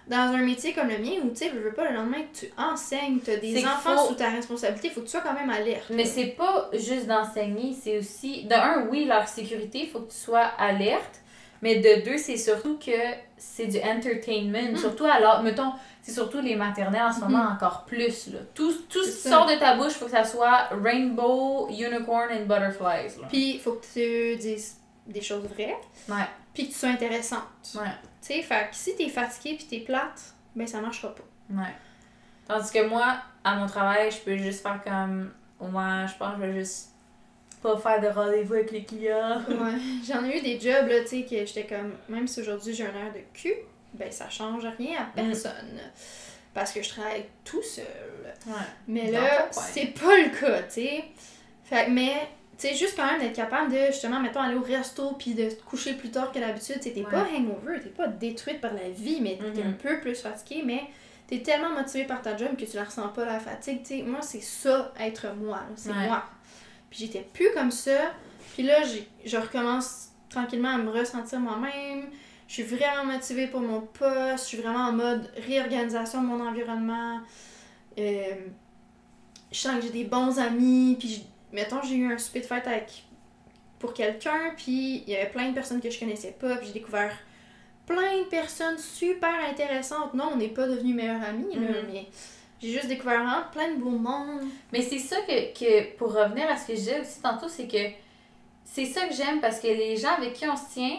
[0.09, 2.39] dans un métier comme le mien où tu sais, je veux pas le lendemain que
[2.41, 5.21] tu enseignes, tu as des enfants faut- sous ta responsabilité, il faut que tu sois
[5.21, 5.87] quand même alerte.
[5.91, 8.45] Mais c'est pas juste d'enseigner, c'est aussi.
[8.45, 11.21] De un, oui, leur sécurité, il faut que tu sois alerte.
[11.63, 12.91] Mais de deux, c'est surtout que
[13.37, 14.73] c'est du entertainment.
[14.73, 14.77] Mm.
[14.77, 15.73] Surtout alors, mettons,
[16.03, 17.53] c'est surtout les maternelles en ce moment Mhm.
[17.57, 18.29] encore plus.
[18.29, 18.39] Là.
[18.55, 22.29] Tout, tout ce qui sort de ta bouche, il faut que ça soit rainbow, unicorn
[22.33, 23.21] and butterflies.
[23.29, 24.77] Puis il faut que tu dises
[25.07, 25.77] des choses vraies,
[26.09, 27.43] Ouais, puis que tu sois intéressante.
[27.77, 27.83] ouais,
[28.21, 30.21] Tu sais, fait que si t'es fatigué puis t'es plate,
[30.55, 31.23] ben ça marchera pas.
[31.55, 31.75] ouais.
[32.49, 35.33] Tandis que moi, à mon travail, je peux juste faire comme.
[35.61, 36.91] Ouais, je pense que je vais juste
[37.75, 39.41] pas faire de rendez-vous avec les clients.
[39.49, 42.75] Ouais, j'en ai eu des jobs là, tu sais, que j'étais comme, même si aujourd'hui
[42.75, 43.55] j'ai un air de cul,
[43.95, 45.81] ben ça change rien à personne.
[46.55, 47.85] Parce que je travaille tout seul.
[48.47, 48.53] Ouais.
[48.89, 51.05] Mais Dans là, c'est pas le cas, tu sais.
[51.65, 52.15] Fait mais,
[52.59, 55.51] tu sais, juste quand même d'être capable de, justement, mettons, aller au resto puis de
[55.51, 56.77] te coucher plus tard que d'habitude.
[56.81, 57.11] Tu t'es Ouais.
[57.11, 59.69] pas hangover, t'es pas détruite par la vie, mais t'es Mhm.
[59.71, 60.81] un peu plus fatiguée, mais
[61.27, 63.83] t'es tellement motivée par ta job que tu la ressens pas, la fatigue.
[63.83, 66.07] Tu sais, moi, c'est ça, être moi, c'est Ouais.
[66.07, 66.25] moi.
[66.91, 68.13] Puis j'étais plus comme ça.
[68.55, 68.77] Puis là,
[69.25, 72.07] je recommence tranquillement à me ressentir moi-même.
[72.49, 74.45] Je suis vraiment motivée pour mon poste.
[74.45, 77.21] Je suis vraiment en mode réorganisation de mon environnement.
[77.99, 78.35] Euh,
[79.53, 80.97] je sens que j'ai des bons amis.
[80.99, 83.05] Puis, je- mettons, j'ai eu un souper de fête avec,
[83.79, 84.53] pour quelqu'un.
[84.57, 86.57] Puis, il y avait plein de personnes que je connaissais pas.
[86.57, 87.13] Puis, j'ai découvert
[87.87, 90.15] plein de personnes super intéressantes.
[90.15, 91.87] Non, on n'est pas devenus meilleurs amis, là, Mhm.
[91.93, 92.07] mais
[92.61, 94.43] j'ai juste découvert vraiment plein de beaux mondes.
[94.73, 97.67] Mais c'est ça que, que, pour revenir à ce que je disais aussi tantôt, c'est
[97.69, 97.79] que
[98.65, 100.97] c'est ça que j'aime parce que les gens avec qui on se tient,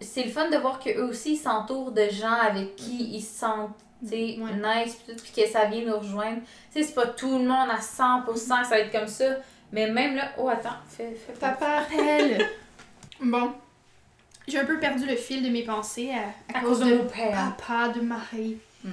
[0.00, 3.38] c'est le fun de voir qu'eux aussi ils s'entourent de gens avec qui ils se
[3.40, 4.84] sentent tu sais, Ouais.
[4.84, 6.40] nice puis tout, puis que ça vient nous rejoindre.
[6.72, 9.36] Tu sais, c'est pas tout le monde à 100% que ça va être comme ça,
[9.70, 11.50] mais même là, oh attends, fais, fais pas.
[11.50, 12.48] Papa appelle.
[13.20, 13.52] bon.
[14.48, 17.04] J'ai un peu perdu le fil de mes pensées à, à À cause, de mon
[17.04, 17.54] père.
[17.56, 18.58] papa, de Marie.
[18.82, 18.90] Hmm.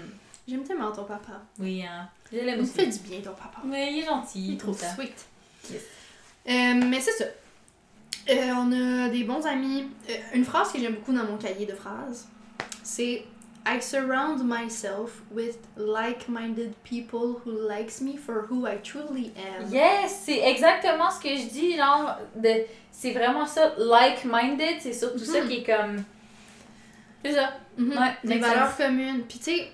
[0.50, 1.42] J'aime tellement ton papa.
[1.60, 2.10] Oui, hein.
[2.32, 2.72] Je l'aime Il me aussi.
[2.74, 3.60] fait du bien ton papa.
[3.64, 4.48] Mais il est gentil.
[4.48, 4.88] Il est trop ça.
[4.96, 5.14] sweet.
[5.70, 5.82] Yes.
[6.48, 7.26] Euh, mais c'est ça.
[8.30, 9.88] Euh, on a des bons amis.
[10.10, 12.28] Euh, une phrase que j'aime beaucoup dans mon cahier de phrases,
[12.84, 13.26] c'est
[13.68, 19.72] I surround myself with like-minded people who likes me for who I truly am.
[19.72, 25.20] Yes, c'est exactement ce que je dis, genre, de, c'est vraiment ça, like-minded, c'est surtout
[25.26, 25.48] ça Mhm.
[25.50, 26.04] qui est comme,
[27.24, 27.54] c'est ça.
[27.78, 27.90] Mhm.
[27.92, 29.24] Ouais, des valeurs communes.
[29.28, 29.72] Puis tu sais,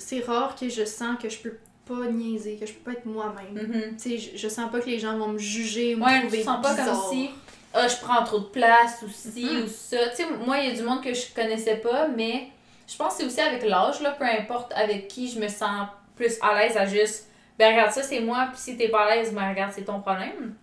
[0.00, 3.06] c'est rare que je sens que je peux pas niaiser, que je peux pas être
[3.06, 3.52] moi-même.
[3.68, 3.96] Mhm.
[3.96, 6.38] Tu sais, je, je sens pas que les gens vont me juger ou me trouver
[6.38, 6.86] je sens pas bizarre.
[7.02, 7.30] comme si,
[7.74, 9.64] ah, je prends trop de place, ou ci, Mhm.
[9.64, 10.08] ou ça.
[10.10, 12.48] Tu sais, moi, il y a du monde que je connaissais pas, mais
[12.88, 15.86] je pense que c'est aussi avec l'âge, là, peu importe avec qui je me sens
[16.16, 17.26] plus à l'aise à juste,
[17.58, 20.00] ben regarde, ça c'est moi, puis si t'es pas à l'aise, ben regarde, c'est ton
[20.00, 20.54] problème.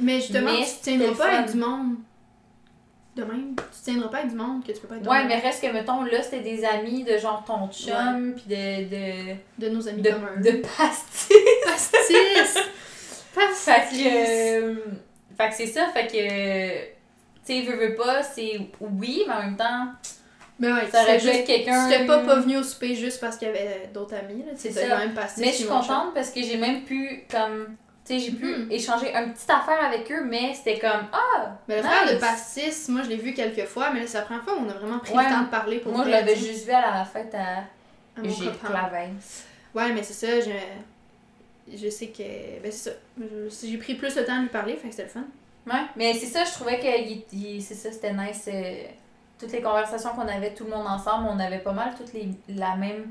[0.00, 1.96] Mais justement, Mais tu tiendras pas avec du monde.
[3.18, 3.56] De même.
[3.56, 5.72] Tu tiendras pas avec du monde que tu peux pas être Ouais, mais reste que,
[5.72, 10.02] mettons, là, c'était des amis de genre ton chum, puis de, de, De nos amis
[10.02, 10.36] de, communs.
[10.40, 11.28] de pastis.
[11.64, 12.54] pastis!
[13.34, 13.64] Pastis!
[13.64, 14.74] Fait que, euh,
[15.36, 16.86] fait que c'est ça, fait que,
[17.44, 19.86] tu sais, veux, veux pas, c'est oui, mais en même temps,
[20.58, 21.86] Mais ouais, ça aurait juste- quelqu'un.
[21.88, 24.42] tu serais pas pas venu au souper juste parce qu'il y avait d'autres amis.
[24.44, 24.52] là.
[24.56, 25.42] C'est quand même pastis.
[25.44, 27.76] Mais je suis contente parce que j'ai même pu, comme,
[28.08, 28.70] sais, j'ai pu Mhm.
[28.70, 32.88] échanger une petite affaire avec eux, mais c'était comme, ah, Mais le frère de pastis,
[32.88, 34.74] moi je l'ai vu quelques fois, mais là c'est la première fois où on a
[34.74, 37.04] vraiment pris Ouais, le temps de parler pour moi je l'avais juste vu à la
[37.04, 37.64] fête à
[38.16, 38.28] à mon.
[39.74, 42.22] Ouais, mais c'est ça, je, je sais que.
[42.62, 42.96] Ben c'est ça.
[43.66, 45.24] J'ai pris plus le temps de lui parler, fait que c'était le fun.
[45.66, 48.48] Ouais, mais c'est ça, je trouvais que il- c'est ça, c'était nice.
[48.52, 48.84] euh,
[49.38, 52.28] toutes les conversations qu'on avait, tout le monde ensemble, on avait pas mal toutes les,
[52.48, 53.10] la même,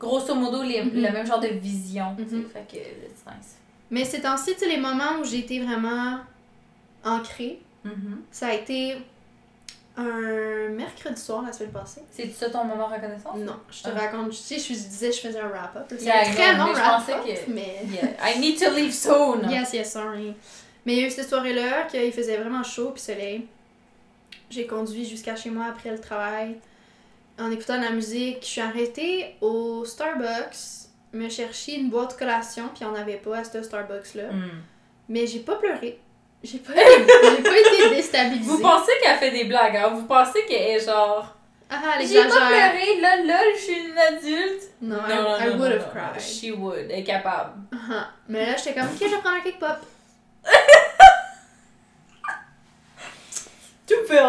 [0.00, 0.94] grosso modo, les, Mhm.
[0.94, 2.16] le même genre de vision.
[2.18, 2.46] Mhm.
[2.52, 3.57] Fait que c'est nice.
[3.90, 6.18] Mais ces temps-ci, tu sais, les moments où j'ai été vraiment
[7.04, 8.22] ancrée, Mhm.
[8.30, 8.96] ça a été
[9.96, 12.02] un mercredi soir la semaine passée.
[12.10, 13.36] C'est ça ton moment reconnaissance?
[13.38, 13.98] Non, je te Ah.
[13.98, 15.86] raconte, tu sais, je disais je faisais un wrap-up.
[15.88, 17.82] C'est Yeah, un très know, long wrap-up, pensais que- mais...
[17.90, 18.30] Yeah.
[18.34, 19.48] I need to leave soon!
[19.50, 20.34] Yes, yes, sorry.
[20.86, 23.46] Mais il y a eu cette soirée-là qu'il faisait vraiment chaud puis soleil.
[24.50, 26.56] J'ai conduit jusqu'à chez moi après le travail
[27.38, 28.38] en écoutant de la musique.
[28.42, 33.38] Je suis arrêtée au Starbucks me chercher une boîte de collation puis on avait pas
[33.38, 34.30] à ce Starbucks-là.
[34.30, 34.62] Hmm.
[35.08, 36.00] Mais j'ai pas pleuré.
[36.42, 38.48] J'ai pas, j'ai pas été déstabilisée.
[38.50, 39.88] Vous pensez qu'elle fait des blagues, hein?
[39.94, 41.34] Vous pensez qu'elle est genre.
[41.70, 44.62] Ah, J'ai pas pleuré, là, lol, je suis une adulte.
[44.80, 46.18] Non, I, I would have cried.
[46.18, 47.52] She would, elle est capable.
[47.72, 49.76] Ah, Mais là, j'étais comme, ok, je vais prendre un cake pop.
[53.86, 54.20] Tu me fais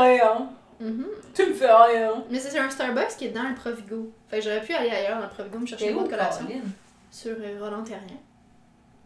[0.80, 0.90] rien.
[0.92, 1.06] Mhm.
[1.34, 2.24] Tu me fais rien.
[2.30, 4.12] Mais c'est un Starbucks qui est dans le Provigo.
[4.30, 6.46] Fait que j'aurais pu aller ailleurs dans le Provigo me chercher une de collation.
[6.46, 6.72] Caroline?
[7.12, 8.06] sur euh, Roland Terrien.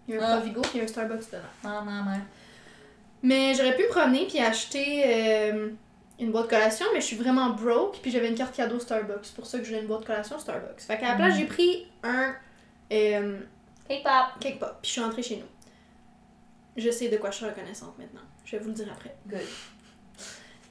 [0.07, 0.37] Il y a un Ah.
[0.37, 1.43] Provigo a un Starbucks dedans.
[1.63, 2.11] Non, non, non.
[3.21, 5.69] Mais j'aurais pu me promener puis acheter euh,
[6.19, 9.19] une boîte collation, mais je suis vraiment broke, puis j'avais une carte cadeau Starbucks.
[9.23, 10.81] C'est pour ça que je voulais une boîte collation Starbucks.
[10.81, 11.37] Fait qu'à la place, Mm.
[11.37, 12.33] j'ai pris un
[12.91, 13.39] euh,
[13.87, 14.39] K-pop.
[14.41, 15.45] cake pop, puis je suis rentrée chez nous.
[16.75, 18.21] Je sais de quoi je suis reconnaissante maintenant.
[18.45, 19.15] Je vais vous le dire après.
[19.27, 19.39] Good.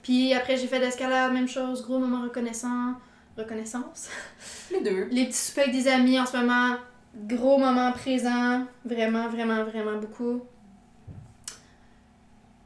[0.03, 2.95] Puis après, j'ai fait de l'escalade, même chose, gros moment reconnaissant.
[3.37, 4.09] Reconnaissance.
[4.71, 5.05] Les deux.
[5.11, 6.77] Les petits soupers avec des amis en ce moment,
[7.15, 8.65] gros moment présent.
[8.85, 10.43] Vraiment, vraiment, vraiment beaucoup.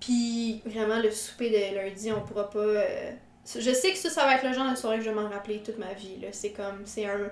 [0.01, 2.59] Puis vraiment, le souper de lundi, on pourra pas.
[2.59, 3.13] euh,
[3.59, 5.29] Je sais que ça, ça va être le genre de soirée que je vais m'en
[5.29, 6.19] rappeler toute ma vie.
[6.21, 6.29] là.
[6.33, 6.83] C'est comme.
[6.85, 7.31] C'est un.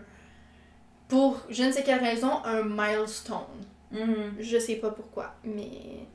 [1.08, 3.38] Pour je ne sais quelle raison, un milestone.
[3.92, 4.36] Mhm.
[4.40, 6.06] Je sais pas pourquoi, mais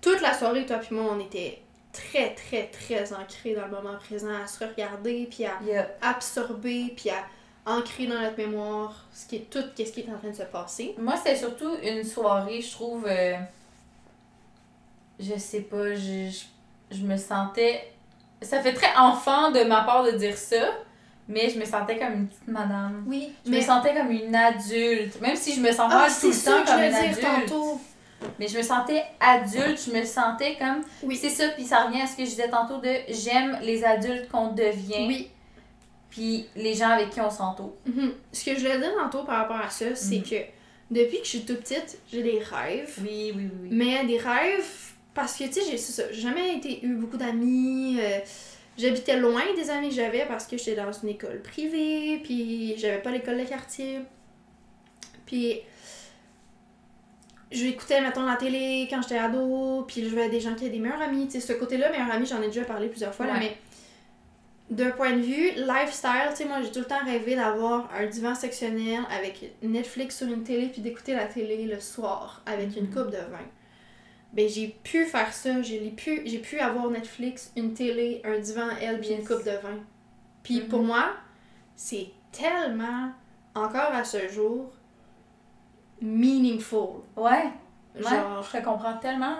[0.00, 1.60] toute la soirée, toi puis moi, on était
[1.94, 5.98] très, très, très ancrés dans le moment présent, à se regarder, puis à Yep.
[6.02, 7.24] absorber, puis à
[7.66, 10.42] ancrer dans notre mémoire ce qui est tout, qu'est-ce qui est en train de se
[10.42, 10.94] passer.
[10.98, 13.06] Moi, c'était surtout une soirée, je trouve.
[13.08, 13.36] euh,
[15.20, 16.28] je sais pas, je,
[16.90, 17.92] je, je me sentais.
[18.42, 20.56] Ça fait très enfant de ma part de dire ça,
[21.28, 23.04] mais je me sentais comme une petite madame.
[23.06, 26.32] Oui, Je me sentais comme une adulte, même si je me sens pas Ah, tout
[26.32, 27.20] c'est le temps comme une adulte.
[27.48, 27.80] tantôt.
[28.38, 30.82] Mais je me sentais adulte, je me sentais comme.
[31.02, 31.16] Oui.
[31.16, 34.28] C'est ça, puis ça revient à ce que je disais tantôt de j'aime les adultes
[34.28, 35.30] qu'on devient, Oui.
[36.10, 37.74] puis les gens avec qui on s'entoure.
[37.86, 38.12] Mhm.
[38.32, 40.22] Ce que je voulais dire tantôt par rapport à ça, c'est Mhm.
[40.22, 40.36] que
[40.90, 42.94] depuis que je suis toute petite, j'ai des rêves.
[43.02, 43.68] Oui, oui, oui.
[43.70, 47.98] Mais des rêves, parce que, tu sais, j'ai jamais été, eu beaucoup d'amis.
[48.00, 48.18] euh,
[48.76, 52.98] J'habitais loin des amis que j'avais parce que j'étais dans une école privée, puis j'avais
[53.00, 54.00] pas l'école de quartier.
[55.26, 55.60] Puis
[57.54, 60.80] j'écoutais, mettons, la télé quand j'étais ado, puis je voyais des gens qui avaient des
[60.80, 61.26] meilleurs amis.
[61.26, 63.56] Tu sais, ce côté-là, meilleurs amis, j'en ai déjà parlé plusieurs fois, là, mais
[64.70, 68.06] d'un point de vue lifestyle, tu sais, moi j'ai tout le temps rêvé d'avoir un
[68.06, 72.84] divan sectionnel avec Netflix sur une télé, puis d'écouter la télé le soir avec une
[72.86, 72.94] Mhm.
[72.94, 73.44] coupe de vin.
[74.32, 78.68] Ben j'ai pu faire ça, j'ai pu, j'ai pu avoir Netflix, une télé, un divan,
[78.80, 79.78] elle, puis une coupe de vin.
[80.42, 81.12] Puis pour moi,
[81.76, 83.10] c'est tellement,
[83.54, 84.72] encore à ce jour,
[86.02, 87.02] meaningful.
[87.16, 87.30] Ouais,
[87.96, 89.36] ouais, Genre, je te comprends tellement.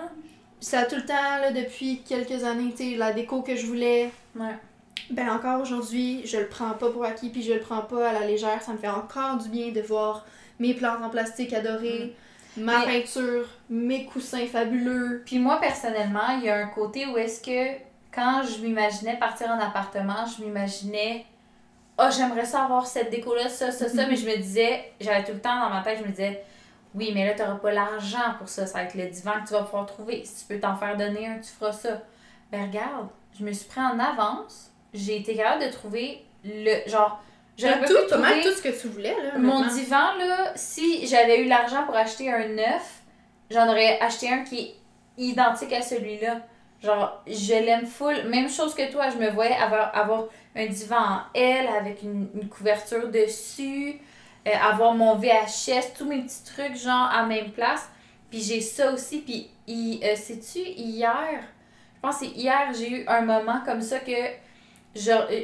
[0.59, 3.65] ça a tout le temps, là, depuis quelques années, tu sais, la déco que je
[3.65, 4.55] voulais, Ouais.
[5.11, 8.13] ben encore aujourd'hui, je le prends pas pour acquis puis je le prends pas à
[8.13, 8.61] la légère.
[8.61, 10.25] Ça me fait encore du bien de voir
[10.59, 12.15] mes plantes en plastique adorées,
[12.57, 15.21] ma Mais- peinture, mes coussins fabuleux.
[15.25, 17.77] Puis moi, personnellement, il y a un côté où est-ce que
[18.13, 21.25] quand je m'imaginais partir en appartement, je m'imaginais
[21.97, 25.33] oh, j'aimerais ça avoir cette déco-là, ça, ça, ça, mais je me disais, j'avais tout
[25.33, 26.43] le temps dans ma tête, je me disais,
[26.95, 29.47] oui, mais là, tu n'auras pas l'argent pour ça, ça va être le divan que
[29.47, 30.23] tu vas pouvoir trouver.
[30.23, 32.01] Si tu peux t'en faire donner un, tu feras ça.
[32.51, 33.07] Ben regarde,
[33.37, 36.89] je me suis pris en avance, j'ai été capable de trouver le.
[36.89, 37.21] Genre,
[37.57, 39.37] j'aurais tout, mal trouver tout ce que tu voulais, là.
[39.37, 43.01] mon divan, là, si j'avais eu l'argent pour acheter un neuf,
[43.49, 44.75] j'en aurais acheté un qui est
[45.17, 46.41] identique à celui-là.
[46.85, 48.27] Genre, je l'aime full.
[48.27, 50.25] Même chose que toi, je me voyais avoir, avoir
[50.55, 53.99] un divan en L avec une, couverture dessus,
[54.47, 57.89] euh, avoir mon VHS, tous mes petits trucs, genre, à même place.
[58.29, 59.21] Puis j'ai ça aussi.
[59.21, 59.49] Puis,
[60.03, 61.41] euh, sais-tu, hier,
[61.95, 64.11] je pense que hier, j'ai eu un moment comme ça que,
[64.95, 65.41] genre, euh,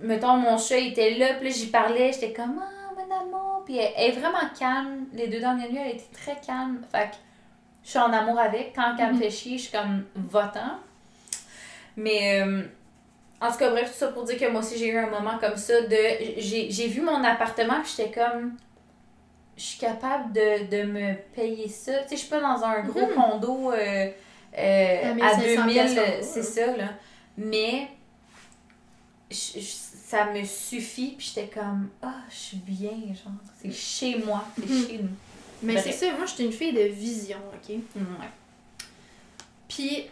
[0.00, 3.62] mettons, mon chat était là, puis j'y parlais, j'étais comme, ah, mon amour.
[3.66, 5.06] Puis elle, elle est vraiment calme.
[5.12, 6.80] Les deux dernières nuits, elle était très calme.
[6.90, 7.16] Fait que
[7.88, 8.74] je suis en amour avec.
[8.76, 9.18] Quand elle me Mhm.
[9.22, 10.78] fait chier, je suis comme votant.
[11.96, 12.62] Mais, euh,
[13.40, 15.38] en tout cas, bref, tout ça pour dire que moi aussi, j'ai eu un moment
[15.40, 15.96] comme ça de.
[16.38, 18.56] J'ai vu mon appartement, puis j'étais comme.
[19.56, 21.92] Je suis capable de, de me payer ça.
[22.02, 23.14] Tu sais, je suis pas dans un gros Mhm.
[23.14, 24.10] condo euh,
[24.56, 26.88] euh, À à 1500 2000, piastres par euh, c'est ça, là.
[27.38, 27.88] Mais
[29.30, 34.16] je- je- ça me suffit, puis j'étais comme, ah, je suis bien, genre, c'est chez
[34.24, 34.86] moi, c'est Mhm.
[34.86, 35.10] chez nous.
[35.62, 35.84] Mais Bref.
[35.86, 37.68] c'est ça, moi j'étais une fille de vision, ok?
[37.96, 38.28] Ouais.
[39.68, 40.06] Puis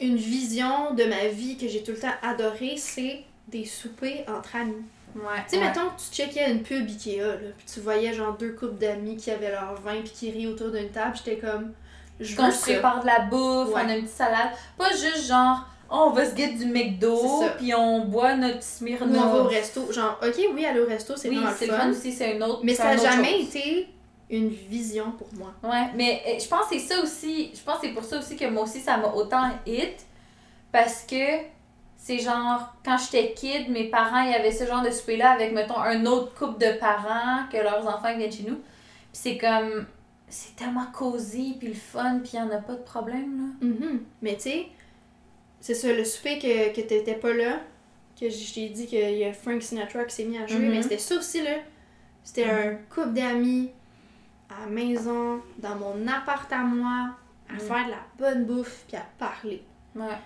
[0.00, 4.56] une vision de ma vie que j'ai tout le temps adorée, c'est des soupers entre
[4.56, 4.74] amis.
[5.16, 5.22] Ouais.
[5.48, 5.64] Tu sais, ouais.
[5.64, 9.16] mettons que tu checkais une pub Ikea, là, puis tu voyais genre deux couples d'amis
[9.16, 11.72] qui avaient leur vin puis qui rient autour d'une table, j'étais comme,
[12.20, 13.82] je Quand je prépare de la bouffe, Ouais.
[13.84, 14.50] on a une petite salade.
[14.76, 19.24] Pas juste genre, oh, on va se guetter du McDo, puis on boit notre Smirnoff.
[19.24, 19.90] On va au resto.
[19.92, 21.90] Genre, ok, oui, aller au resto, c'est Oui, vraiment c'est le fun.
[21.90, 23.48] aussi, c'est une autre Mais ça n'a jamais chose.
[23.56, 23.88] été
[24.30, 25.52] une vision pour moi.
[25.62, 27.50] Ouais, mais euh, je pense que c'est ça aussi.
[27.54, 30.04] Je pense que c'est pour ça aussi que moi aussi ça m'a autant hit.
[30.70, 31.38] Parce que
[31.96, 35.52] c'est genre, quand j'étais kid, mes parents, il y avait ce genre de souper-là avec,
[35.52, 38.56] mettons, un autre couple de parents que leurs enfants viennent chez nous.
[38.56, 39.86] Puis c'est comme,
[40.28, 43.66] c'est tellement cosy, puis le fun, puis n'y en a pas de problème, là.
[43.66, 44.00] Mhm.
[44.22, 44.66] Mais tu sais,
[45.60, 47.60] c'est ça, le souper que, que t'étais pas là,
[48.20, 50.82] que je t'ai dit qu'il y a Frank Sinatra qui s'est mis à jouer, mais
[50.82, 51.52] c'était ça aussi, là.
[52.22, 52.50] C'était Mhm.
[52.50, 53.70] un couple d'amis
[54.50, 57.10] à la maison, dans mon appart à moi,
[57.48, 57.60] à Mhm.
[57.60, 59.62] faire de la bonne bouffe, puis à parler.
[59.94, 60.16] Ouais.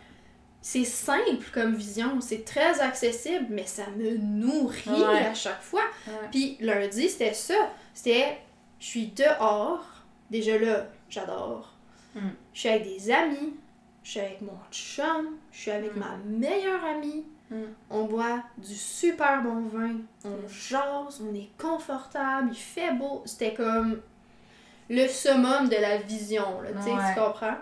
[0.64, 5.26] c'est simple comme vision, c'est très accessible, mais ça me nourrit Ouais.
[5.26, 5.82] à chaque fois.
[6.06, 6.12] Ouais.
[6.30, 7.54] Puis lundi, c'était ça.
[7.92, 8.38] C'était,
[8.78, 9.84] je suis dehors.
[10.30, 11.72] Déjà là, j'adore.
[12.14, 12.20] Mm.
[12.54, 13.54] Je suis avec des amis.
[14.04, 15.30] Je suis avec mon chum.
[15.50, 15.98] Je suis avec Mm.
[16.00, 17.24] ma meilleure amie.
[17.50, 17.62] Mm.
[17.90, 19.96] On boit du super bon vin.
[20.24, 21.20] On jase.
[21.28, 22.50] On est confortable.
[22.52, 23.22] Il fait beau.
[23.26, 24.00] C'était comme
[24.90, 27.14] le summum de la vision, là, Ouais.
[27.14, 27.56] tu comprends?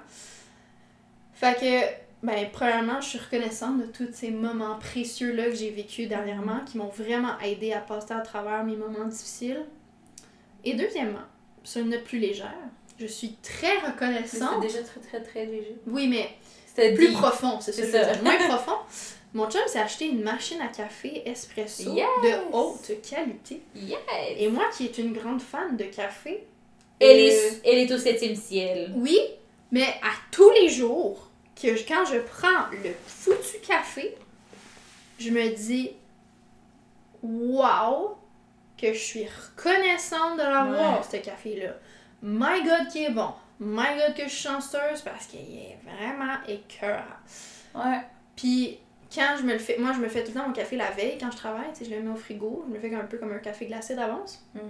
[1.35, 6.07] Fait que, ben, premièrement, je suis reconnaissante de tous ces moments précieux-là que j'ai vécu
[6.07, 9.65] dernièrement, qui m'ont vraiment aidé à passer à travers mes moments difficiles.
[10.65, 11.21] Et deuxièmement,
[11.65, 12.53] sur une note plus légère,
[12.99, 14.63] je suis très reconnaissante.
[14.63, 15.77] C'était déjà très très très léger.
[15.87, 16.29] Oui, mais
[16.67, 18.23] C'était plus profond, c'est C'est veux ça.
[18.23, 18.77] Moins profond.
[19.33, 22.05] Mon chum s'est acheté une machine à café espresso Yes!
[22.23, 23.63] de haute qualité.
[23.75, 23.99] Yes!
[24.37, 26.45] Et moi qui est une grande fan de café,
[27.01, 28.93] Elle, euh, est, elle est au septième ciel.
[28.97, 29.19] Oui,
[29.73, 31.29] mais à tous les jours,
[31.61, 34.15] que je- quand je prends le foutu café,
[35.19, 35.91] je me dis
[37.23, 38.17] Wow,
[38.81, 41.07] que je suis reconnaissante de l'avoir, Ouais.
[41.11, 41.75] ce café-là.
[42.23, 43.29] My God, qui est bon.
[43.59, 47.03] My God, que je suis chanceuse parce qu'il est vraiment écœurant.
[47.75, 48.01] Ouais.
[48.37, 48.79] Puis
[49.15, 50.91] quand je me le fais, moi je me fais tout le temps mon café la
[50.93, 52.95] veille quand je travaille, tu sais, je le mets au frigo, je me le fais
[52.95, 54.43] un peu comme un café glacé d'avance.
[54.55, 54.63] Mhm.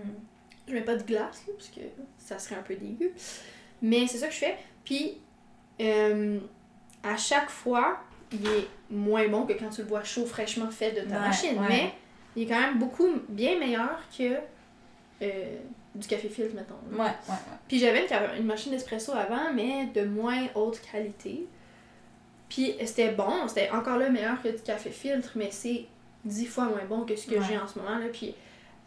[0.71, 1.81] Je mets pas de glace, là, parce que
[2.19, 3.13] ça serait un peu dégueu.
[3.83, 4.57] Mais c'est ça que je fais.
[4.85, 5.19] Puis,
[5.81, 6.39] euh,
[7.03, 7.99] à chaque fois,
[8.33, 11.21] il est moins bon que quand tu le bois chaud, fraîchement fait de ta Ouais,
[11.21, 11.59] machine.
[11.59, 11.67] ouais.
[11.69, 11.93] Mais
[12.37, 14.37] il est quand même beaucoup bien meilleur que
[15.23, 15.57] euh,
[15.95, 16.75] du café filtre, mettons.
[16.93, 17.35] Ouais, ouais, ouais.
[17.67, 18.07] Puis j'avais
[18.39, 21.47] une, machine d'espresso avant, mais de moins haute qualité.
[22.49, 25.87] Puis c'était bon, c'était encore là meilleur que du café filtre, mais c'est
[26.25, 27.45] dix fois moins bon que ce que Ouais.
[27.49, 27.99] j'ai en ce moment.
[27.99, 28.07] Là.
[28.13, 28.35] Puis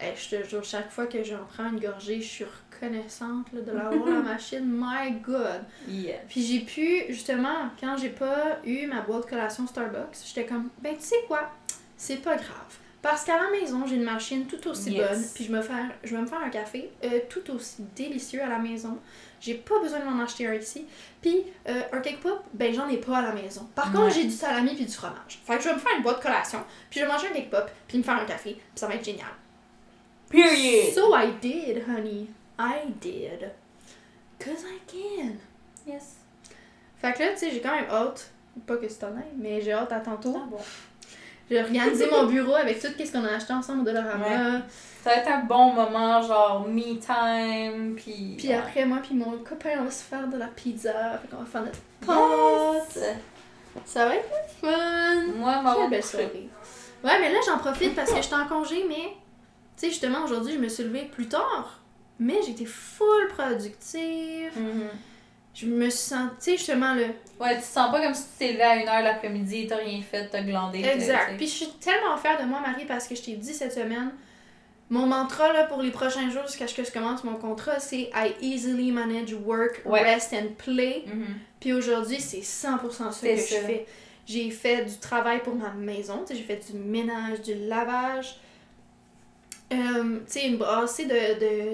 [0.00, 3.72] je te jure, chaque fois que j'en prends une gorgée, je suis reconnaissante là, de
[3.72, 4.64] l'avoir la machine.
[4.64, 5.62] My God!
[5.88, 6.18] Yeah.
[6.28, 10.94] Puis j'ai pu, justement, quand j'ai pas eu ma boîte collation Starbucks, j'étais comme, ben
[10.96, 11.50] tu sais quoi,
[11.96, 12.78] c'est pas grave.
[13.00, 15.08] Parce qu'à la maison, j'ai une machine tout aussi Yes.
[15.10, 18.42] bonne, puis je, me faire, je vais me faire un café euh, tout aussi délicieux
[18.42, 18.98] à la maison.
[19.42, 20.86] J'ai pas besoin de m'en acheter un ici.
[21.20, 23.68] Puis euh, un cake pop, ben j'en ai pas à la maison.
[23.74, 24.00] Par Ouais.
[24.00, 25.38] contre, j'ai du salami puis du fromage.
[25.46, 27.50] Fait que je vais me faire une boîte collation, puis je vais manger un cake
[27.50, 29.28] pop, puis me faire un café, puis ça va être génial.
[30.34, 30.92] Period!
[30.92, 32.28] So I did, honey.
[32.58, 33.50] I did.
[34.40, 35.36] Cause I can.
[35.86, 36.16] Yes.
[37.00, 38.30] Fait que là, tu sais, j'ai quand même hâte.
[38.66, 40.34] Pas que c'est honnête, mais j'ai hâte à tantôt.
[40.36, 40.58] Ah bon.
[41.48, 44.62] J'ai organisé mon bureau avec tout ce qu'on a acheté ensemble au Dollarama.
[45.02, 48.34] Ça va être un bon moment, genre me time, puis.
[48.38, 51.18] Puis après, moi puis mon copain, on va se faire de la pizza.
[51.18, 52.96] Fait qu'on va faire notre pâte.
[52.96, 53.16] Yes.
[53.84, 54.28] Ça va être
[54.60, 55.32] fun.
[55.36, 56.48] Moi, ma Quelle belle soirée.
[57.04, 59.12] Ouais, mais là, j'en profite parce que j'étais en congé, mais...
[59.76, 61.80] Tu sais, justement, aujourd'hui, je me suis levée plus tard.
[62.18, 64.52] Mais j'étais full productive.
[64.56, 64.88] Mhm.
[65.54, 67.04] Je me suis sentie, tu sais, justement, le...
[67.40, 70.02] Ouais, tu te sens pas comme si tu t'es levé à 1h l'après-midi, t'as rien
[70.02, 70.80] fait, t'as glandé.
[70.84, 71.26] Exact.
[71.28, 71.36] t'sais.
[71.36, 74.10] Puis je suis tellement fière de moi, Marie, parce que je t'ai dit cette semaine,
[74.90, 78.10] mon mantra là, pour les prochains jours jusqu'à ce que je commence mon contrat, c'est
[78.14, 80.02] I easily manage work, Ouais.
[80.02, 81.04] rest and play.
[81.06, 81.26] Mhm.
[81.60, 83.56] Puis aujourd'hui, c'est 100% ça C'est que ça.
[83.60, 83.86] je fais.
[84.26, 88.36] J'ai fait du travail pour ma maison, tu sais, j'ai fait du ménage, du lavage.
[89.72, 91.12] Euh, tu sais, une brassée de,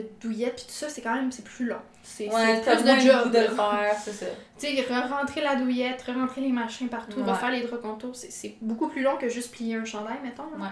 [0.00, 1.76] de douillettes, puis tout ça, c'est quand même c'est plus long.
[2.02, 3.32] C'est Ouais, plus de job.
[3.32, 4.26] de le faire, c'est ça.
[4.58, 7.30] Tu sais, re-rentrer la douillette, re-rentrer les machins partout, Ouais.
[7.30, 10.44] refaire les draps contours, c'est- beaucoup plus long que juste plier un chandail, mettons.
[10.56, 10.64] là.
[10.64, 10.70] Ouais.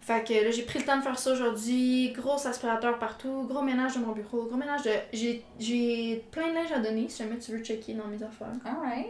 [0.00, 2.12] Fait que là, j'ai pris le temps de faire ça aujourd'hui.
[2.16, 4.90] Gros aspirateur partout, gros ménage de mon bureau, gros ménage de.
[5.12, 8.52] J'ai- J'ai plein de linge à donner si jamais tu veux checker dans mes affaires.
[8.64, 9.06] Alright.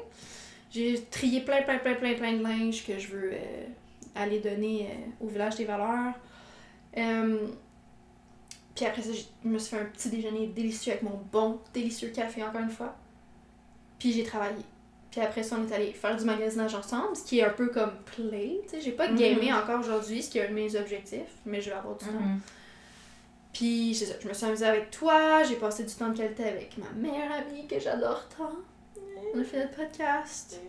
[0.71, 3.65] J'ai trié plein, plein, plein, plein, plein de linge que je veux euh,
[4.15, 6.15] aller donner euh, au village des valeurs.
[6.97, 7.47] Euh,
[8.75, 12.11] puis après ça, je me suis fait un petit déjeuner délicieux avec mon bon, délicieux
[12.11, 12.95] café, encore une fois.
[13.99, 14.63] Puis j'ai travaillé.
[15.11, 17.69] Puis après ça, on est allé faire du magasinage ensemble, ce qui est un peu
[17.69, 18.61] comme play.
[18.65, 21.63] Tu sais, j'ai pas gamé encore aujourd'hui, ce qui est un de mes objectifs, mais
[21.63, 22.13] je vais avoir du temps.
[22.13, 22.41] Mhm.
[23.55, 26.45] Puis c'est ça, je me suis amusée avec toi, j'ai passé du temps de qualité
[26.45, 28.53] avec ma meilleure amie que j'adore tant.
[29.35, 30.61] On a fait notre podcast.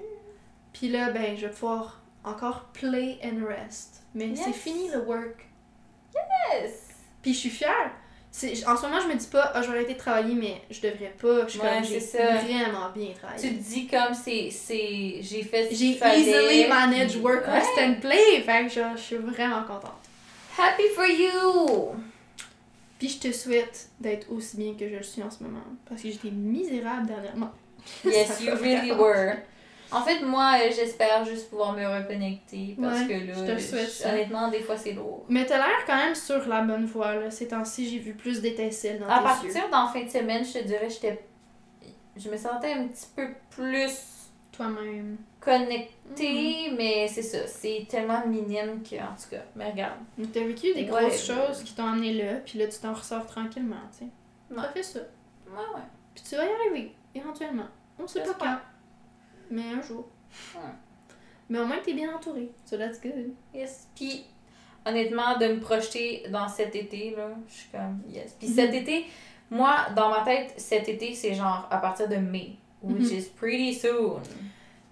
[0.72, 4.04] Puis là, ben, je vais pouvoir encore play and rest.
[4.16, 5.47] Mais c'est fini le work.
[6.53, 6.72] Yes!
[7.22, 7.91] Puis je suis fière.
[8.68, 10.80] En ce moment, je me dis pas, ah, je vais arrêter de travailler, mais je
[10.81, 11.45] devrais pas.
[11.45, 13.49] Je suis Ouais, comme, j'ai vraiment bien Tu travaillé.
[13.49, 14.49] te dis comme c'est.
[15.22, 17.53] j'ai fait ce J'ai easily managed work, Ouais.
[17.53, 18.41] rest and play.
[18.45, 19.94] Fait que genre, je suis vraiment contente.
[20.57, 21.95] Happy for you!
[22.99, 25.64] Puis je te souhaite d'être aussi bien que je le suis en ce moment.
[25.88, 27.52] Parce que j'étais misérable dernièrement.
[28.06, 29.38] Yes, you really were.
[29.91, 33.59] En fait, moi, euh, j'espère juste pouvoir me reconnecter parce Ouais, que là, je te
[33.59, 35.23] souhaite, honnêtement, des fois, c'est lourd.
[35.30, 37.31] Mais t'as l'air quand même sur la bonne voie, là.
[37.31, 39.53] Ces temps-ci, j'ai vu plus d'étincelles dans À tes yeux.
[39.53, 41.23] partir d'en fin de semaine, je te dirais, j'étais.
[42.18, 43.91] Je me sentais un petit peu plus
[44.51, 45.18] toi-même.
[45.39, 47.45] connecté, mais c'est ça.
[47.47, 49.99] C'est tellement minime que, en tout cas, mais regarde.
[50.34, 50.85] T'as vécu des Ouais.
[51.03, 54.55] grosses choses qui t'ont amené là, puis là, tu t'en ressors tranquillement, tu sais.
[54.55, 54.99] Ça fait ça.
[54.99, 55.81] Ouais, ouais.
[56.15, 57.68] Puis tu vas y arriver, éventuellement.
[57.99, 58.57] On sait pas quand.
[59.49, 60.07] Mais un jour.
[60.56, 60.61] Ouais.
[61.49, 62.52] Mais au moins, t'es bien entouré.
[62.65, 63.32] So that's good.
[63.53, 63.88] Yes.
[63.95, 64.26] Puis,
[64.86, 68.36] honnêtement, de me projeter dans cet été, là, je suis comme, yes.
[68.38, 69.06] Puis cet été,
[69.49, 73.18] moi, dans ma tête, cet été, c'est genre à partir de mai, which Mhm.
[73.18, 74.19] is pretty soon.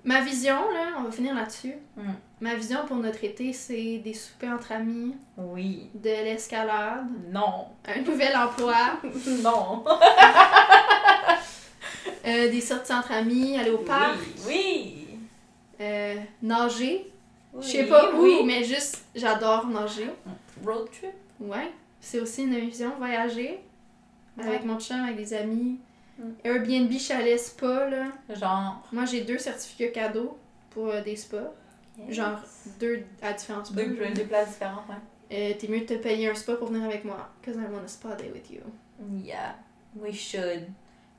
[0.06, 1.74] Ma vision, là, on va finir là-dessus.
[1.98, 2.12] Mm.
[2.40, 5.90] Ma vision pour notre été, c'est des soupers entre amis, Oui.
[5.96, 7.70] de l'escalade, Non.
[7.88, 9.00] un nouvel emploi,
[9.44, 9.84] non.
[12.26, 15.08] euh, des sorties entre amis, aller au parc, Oui.
[15.82, 17.12] euh, nager.
[17.54, 17.64] oui.
[17.64, 18.42] Je sais pas où, Oui.
[18.46, 20.10] mais juste, j'adore nager.
[20.66, 21.12] Road trip?
[21.40, 21.72] Ouais.
[22.00, 23.60] C'est aussi une vision, voyager
[24.40, 25.80] avec mon chum, avec des amis.
[26.18, 26.24] Mm.
[26.44, 28.06] Airbnb, chalet, spa, là.
[28.34, 28.82] Genre?
[28.92, 30.38] Moi, j'ai deux certificats cadeaux
[30.70, 31.52] pour euh, des spas.
[32.10, 32.40] Genre
[32.80, 33.76] deux à différents spas.
[33.82, 34.96] Deux, deux places différentes, ouais.
[35.32, 37.30] Euh, T'es mieux de te payer un spa pour venir avec moi.
[37.44, 38.60] Cause I want a spa day with you.
[39.24, 39.56] Yeah,
[39.96, 40.68] we should.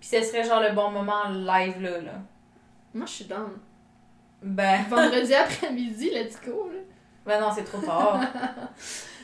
[0.00, 2.12] Puis ce serait genre le bon moment live là, là.
[2.94, 3.50] Moi, je suis down.
[4.42, 6.78] Ben, Vendredi après-midi, let's go, là.
[7.24, 8.20] ben non, c'est trop tard.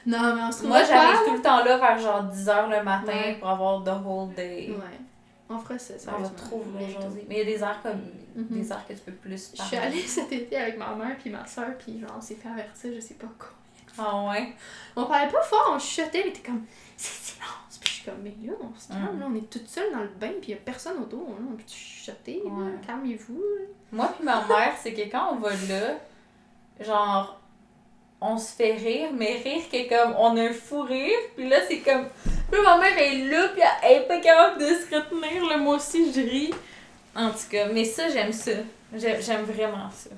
[0.04, 2.82] Non, mais on se trouve Moi, j'arrive tout le temps là vers genre 10h le
[2.82, 3.36] matin Ouais.
[3.38, 4.70] pour avoir the whole day.
[4.70, 4.98] Ouais.
[5.48, 7.24] On fera ça, ça On va trop jaser.
[7.28, 8.00] Mais il y a des heures comme.
[8.34, 8.46] Mhm.
[8.50, 11.30] Des heures que tu peux plus Je suis allée cet été avec ma mère puis
[11.30, 13.50] ma soeur, puis genre, on s'est fait avertir, je sais pas quoi.
[13.96, 14.54] Ah ouais?
[14.96, 16.64] On parlait pas fort, on chuchotait, mais t'es comme,
[16.96, 17.34] c'est.
[18.02, 19.20] Suis comme, mais là, on se calme, Mm.
[19.20, 21.56] là, on est toute seule dans le bain, puis y a personne autour, là, on
[21.56, 22.72] peut chuchoter, Ouais.
[22.86, 23.40] calmez-vous.
[23.92, 25.98] Moi puis ma mère, c'est que quand on va là,
[26.80, 27.38] genre,
[28.20, 31.58] on se fait rire, mais rire que comme, on a un fou rire, puis là,
[31.68, 32.06] c'est comme,
[32.50, 35.76] puis ma mère est là, puis elle est pas capable de se retenir, là, moi
[35.76, 36.54] aussi, je ris.
[37.14, 38.52] En tout cas, mais ça, j'aime ça.
[38.94, 40.10] J'aime vraiment ça.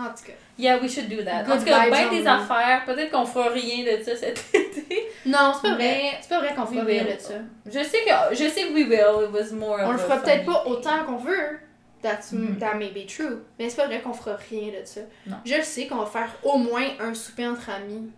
[0.00, 0.32] En tout cas.
[0.58, 1.44] Yeah, we should do that.
[1.44, 5.08] Good en tout cas, ben des affaires, peut-être qu'on fera rien de ça cet été.
[5.26, 6.12] Non, c'est pas vrai.
[6.20, 7.34] C'est pas vrai qu'on fera rien de ça.
[7.66, 10.44] Je sais que, je sais que we will, it was more On le fera peut-être
[10.46, 11.58] pas autant qu'on veut.
[12.02, 12.58] That's, Mhm.
[12.58, 13.40] That may be true.
[13.58, 15.02] Mais c'est pas vrai qu'on fera rien de ça.
[15.26, 15.36] Non.
[15.44, 18.10] Je sais qu'on va faire au moins un souper entre amis.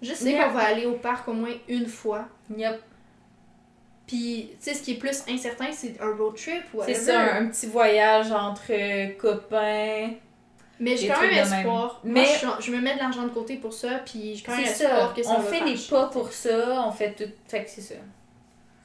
[0.00, 2.26] Je sais qu'on va aller au parc au moins une fois.
[2.56, 2.80] Yep.
[4.06, 7.18] Puis, tu sais, ce qui est plus incertain, c'est un road trip ou C'est ça,
[7.18, 10.10] un, un petit voyage entre copains.
[10.78, 11.60] Mais j'ai quand même de même.
[11.60, 12.00] espoir.
[12.04, 14.56] Mais- Moi, je, je me mets de l'argent de côté pour ça, puis j'ai quand
[14.56, 15.14] même espoir ça.
[15.16, 17.30] que ça on va fait les pas pour ça, on fait tout.
[17.48, 17.94] Fait que c'est ça.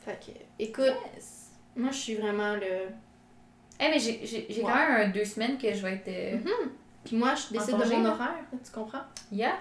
[0.05, 1.49] Fait que, écoute, Yes.
[1.76, 2.88] moi, je suis vraiment le...
[3.80, 4.61] Eh, mais j'ai Ouais.
[4.61, 6.07] quand même un deux semaines que je vais être.
[6.07, 6.72] euh, Mhm.
[7.03, 9.01] Puis moi, je décide de mon horaire, tu comprends?
[9.31, 9.57] Yeah.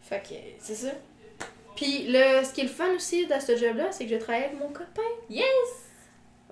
[0.00, 0.90] Fait que, c'est ça.
[1.74, 4.44] Puis, le, ce qui est le fun aussi dans ce job-là, c'est que je travaille
[4.44, 5.02] avec mon copain.
[5.28, 5.44] Yes!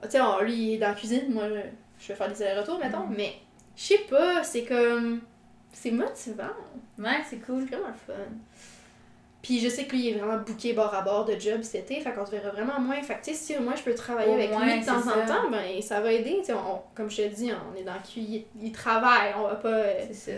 [0.02, 1.54] Tu sais, lui, il est dans la cuisine, moi, je,
[2.00, 3.14] je vais faire des allers-retours, mettons, Mhm.
[3.16, 3.32] mais
[3.76, 5.20] je sais pas, c'est comme...
[5.72, 6.44] C'est motivant.
[6.98, 7.66] Ouais, c'est cool.
[7.68, 8.12] C'est vraiment fun.
[9.42, 11.90] Puis je sais que lui, il est vraiment booké bord à bord de job cet
[11.90, 13.02] été, fait qu'on se verra vraiment moins.
[13.02, 14.96] Fait que, tu sais, si moi je peux travailler Au avec moins, lui de temps
[15.00, 16.36] en temps, ben ça va aider.
[16.38, 19.42] Tu sais, on- comme je te dis, on est dans le il, il travaille, on
[19.42, 20.32] va pas, euh, C'est ça.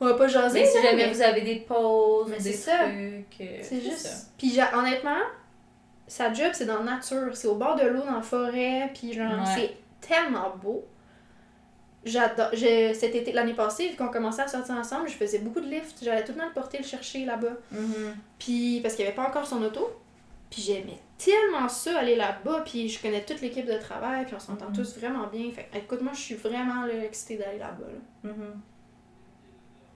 [0.00, 0.60] on va pas jaser.
[0.60, 3.40] Mais si jamais mais vous avez des pauses, Mais des trucs.
[3.40, 3.98] euh, C'est juste.
[4.06, 4.26] ça.
[4.38, 5.22] Puis honnêtement,
[6.06, 9.12] sa job, c'est dans la nature, c'est au bord de l'eau, dans la forêt, puis
[9.12, 9.54] genre, Ouais.
[10.00, 10.84] c'est tellement beau.
[12.06, 12.50] J'adore.
[12.54, 15.98] Cet été, l'année passée, vu qu'on commençait à sortir ensemble, je faisais beaucoup de lift.
[16.02, 17.52] J'allais tout le temps le porter, le chercher là-bas.
[17.72, 18.16] Mhm.
[18.38, 19.90] Puis, parce qu'il n'y avait pas encore son auto.
[20.48, 22.62] Puis j'aimais tellement ça, aller là-bas.
[22.64, 24.24] Puis je connais toute l'équipe de travail.
[24.24, 24.76] Puis on s'entend Mhm.
[24.76, 25.50] tous vraiment bien.
[25.52, 27.86] Fait écoute, moi, je suis vraiment là, excitée d'aller là-bas.
[28.24, 28.30] là.
[28.30, 28.60] Mhm.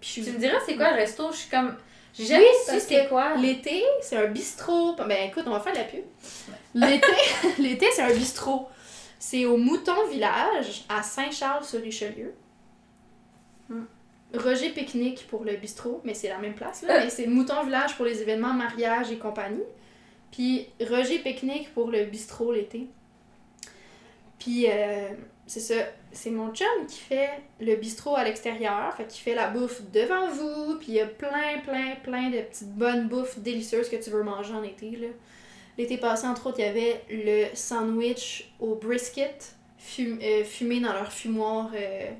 [0.01, 0.25] Puis je suis...
[0.25, 1.31] Tu me diras, c'est quoi le resto?
[1.31, 1.77] Je suis comme.
[2.13, 3.37] J'ai jamais Oui, c'était quoi?
[3.37, 4.97] L'été, c'est un bistrot.
[4.97, 6.01] Ben écoute, on va faire la pub.
[6.75, 7.07] L'été,
[7.59, 8.69] l'été c'est un bistrot.
[9.21, 12.35] C'est au Mouton Village, à Saint-Charles-sur-Richelieu.
[13.69, 13.85] Hmm.
[14.35, 16.83] Roger Pique-Nique pour le bistrot, mais c'est la même place.
[16.83, 17.01] Là, Euh.
[17.05, 19.63] mais c'est Mouton Village pour les événements mariage et compagnie.
[20.33, 22.87] Puis Roger Pique-Nique pour le bistrot l'été.
[24.39, 25.09] Puis euh,
[25.47, 25.75] c'est ça,
[26.13, 27.31] c'est mon chum qui fait
[27.61, 31.07] le bistrot à l'extérieur, fait qu'il fait la bouffe devant vous, puis il y a
[31.07, 34.91] plein, plein, plein de petites bonnes bouffes délicieuses que tu veux manger en été.
[34.93, 35.09] là.
[35.81, 40.93] L'été passé, entre autres, il y avait le sandwich au brisket fum- euh, fumé dans
[40.93, 42.11] leur fumoir euh,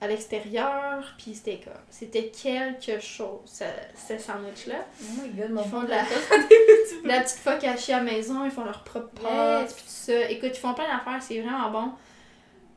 [0.00, 3.64] à l'extérieur, puis c'était comme, c'était quelque chose, ce,
[4.08, 4.84] ce sandwich-là.
[5.00, 6.02] Oh my god, mon Ils font de la-
[7.04, 7.14] la.
[7.16, 10.30] La petite focaccia à la maison, ils font leur propre pâte, puis tout ça.
[10.30, 11.92] Écoute, ils font plein d'affaires, c'est vraiment bon.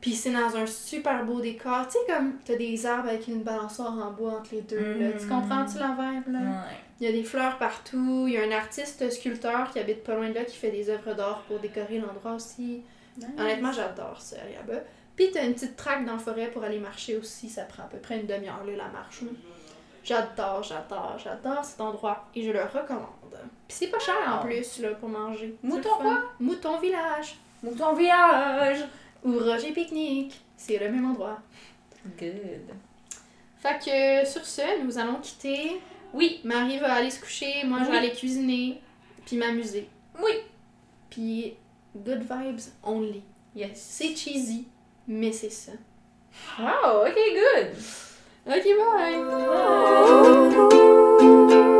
[0.06, 1.84] Puis c'est dans un super beau décor.
[1.88, 4.94] Tu sais, comme t'as des arbres avec une balançoire en bois entre les deux.
[5.00, 5.10] Là.
[5.18, 5.28] Tu Mm.
[5.28, 6.38] comprends-tu la vibe, là?
[6.38, 6.76] Ouais.
[7.00, 8.26] Il y a des fleurs partout.
[8.28, 10.88] Il y a un artiste sculpteur qui habite pas loin de là qui fait des
[10.90, 12.82] œuvres d'art pour décorer l'endroit aussi.
[13.36, 14.80] Honnêtement, j'adore ça, là-bas.
[15.16, 17.86] Puis t'as une petite traque dans la forêt pour aller marcher aussi, ça prend à
[17.86, 19.22] peu près une demi-heure là, la marche.
[20.04, 23.08] J'adore, j'adore, j'adore cet endroit et je le recommande.
[23.66, 25.56] Puis c'est pas cher en plus là, pour manger.
[25.64, 26.22] Mouton fun.
[26.38, 28.84] Mouton Village Mouton village!
[29.24, 30.40] Ou Roger Pique-Nique.
[30.56, 31.38] C'est le même endroit.
[32.18, 32.70] Good.
[33.58, 35.80] Fait que sur ce, nous allons quitter.
[36.12, 38.80] Oui, Marie va aller se coucher, moi je vais aller cuisiner,
[39.26, 39.88] puis m'amuser.
[40.22, 40.32] oui.
[41.10, 41.54] Puis
[41.94, 43.22] good vibes only.
[43.54, 43.70] Yes.
[43.74, 44.66] C'est cheesy,
[45.08, 45.72] mais c'est ça.
[46.58, 47.74] Wow, ok, good.
[48.46, 49.16] Ok, bye!
[51.58, 51.72] Bye.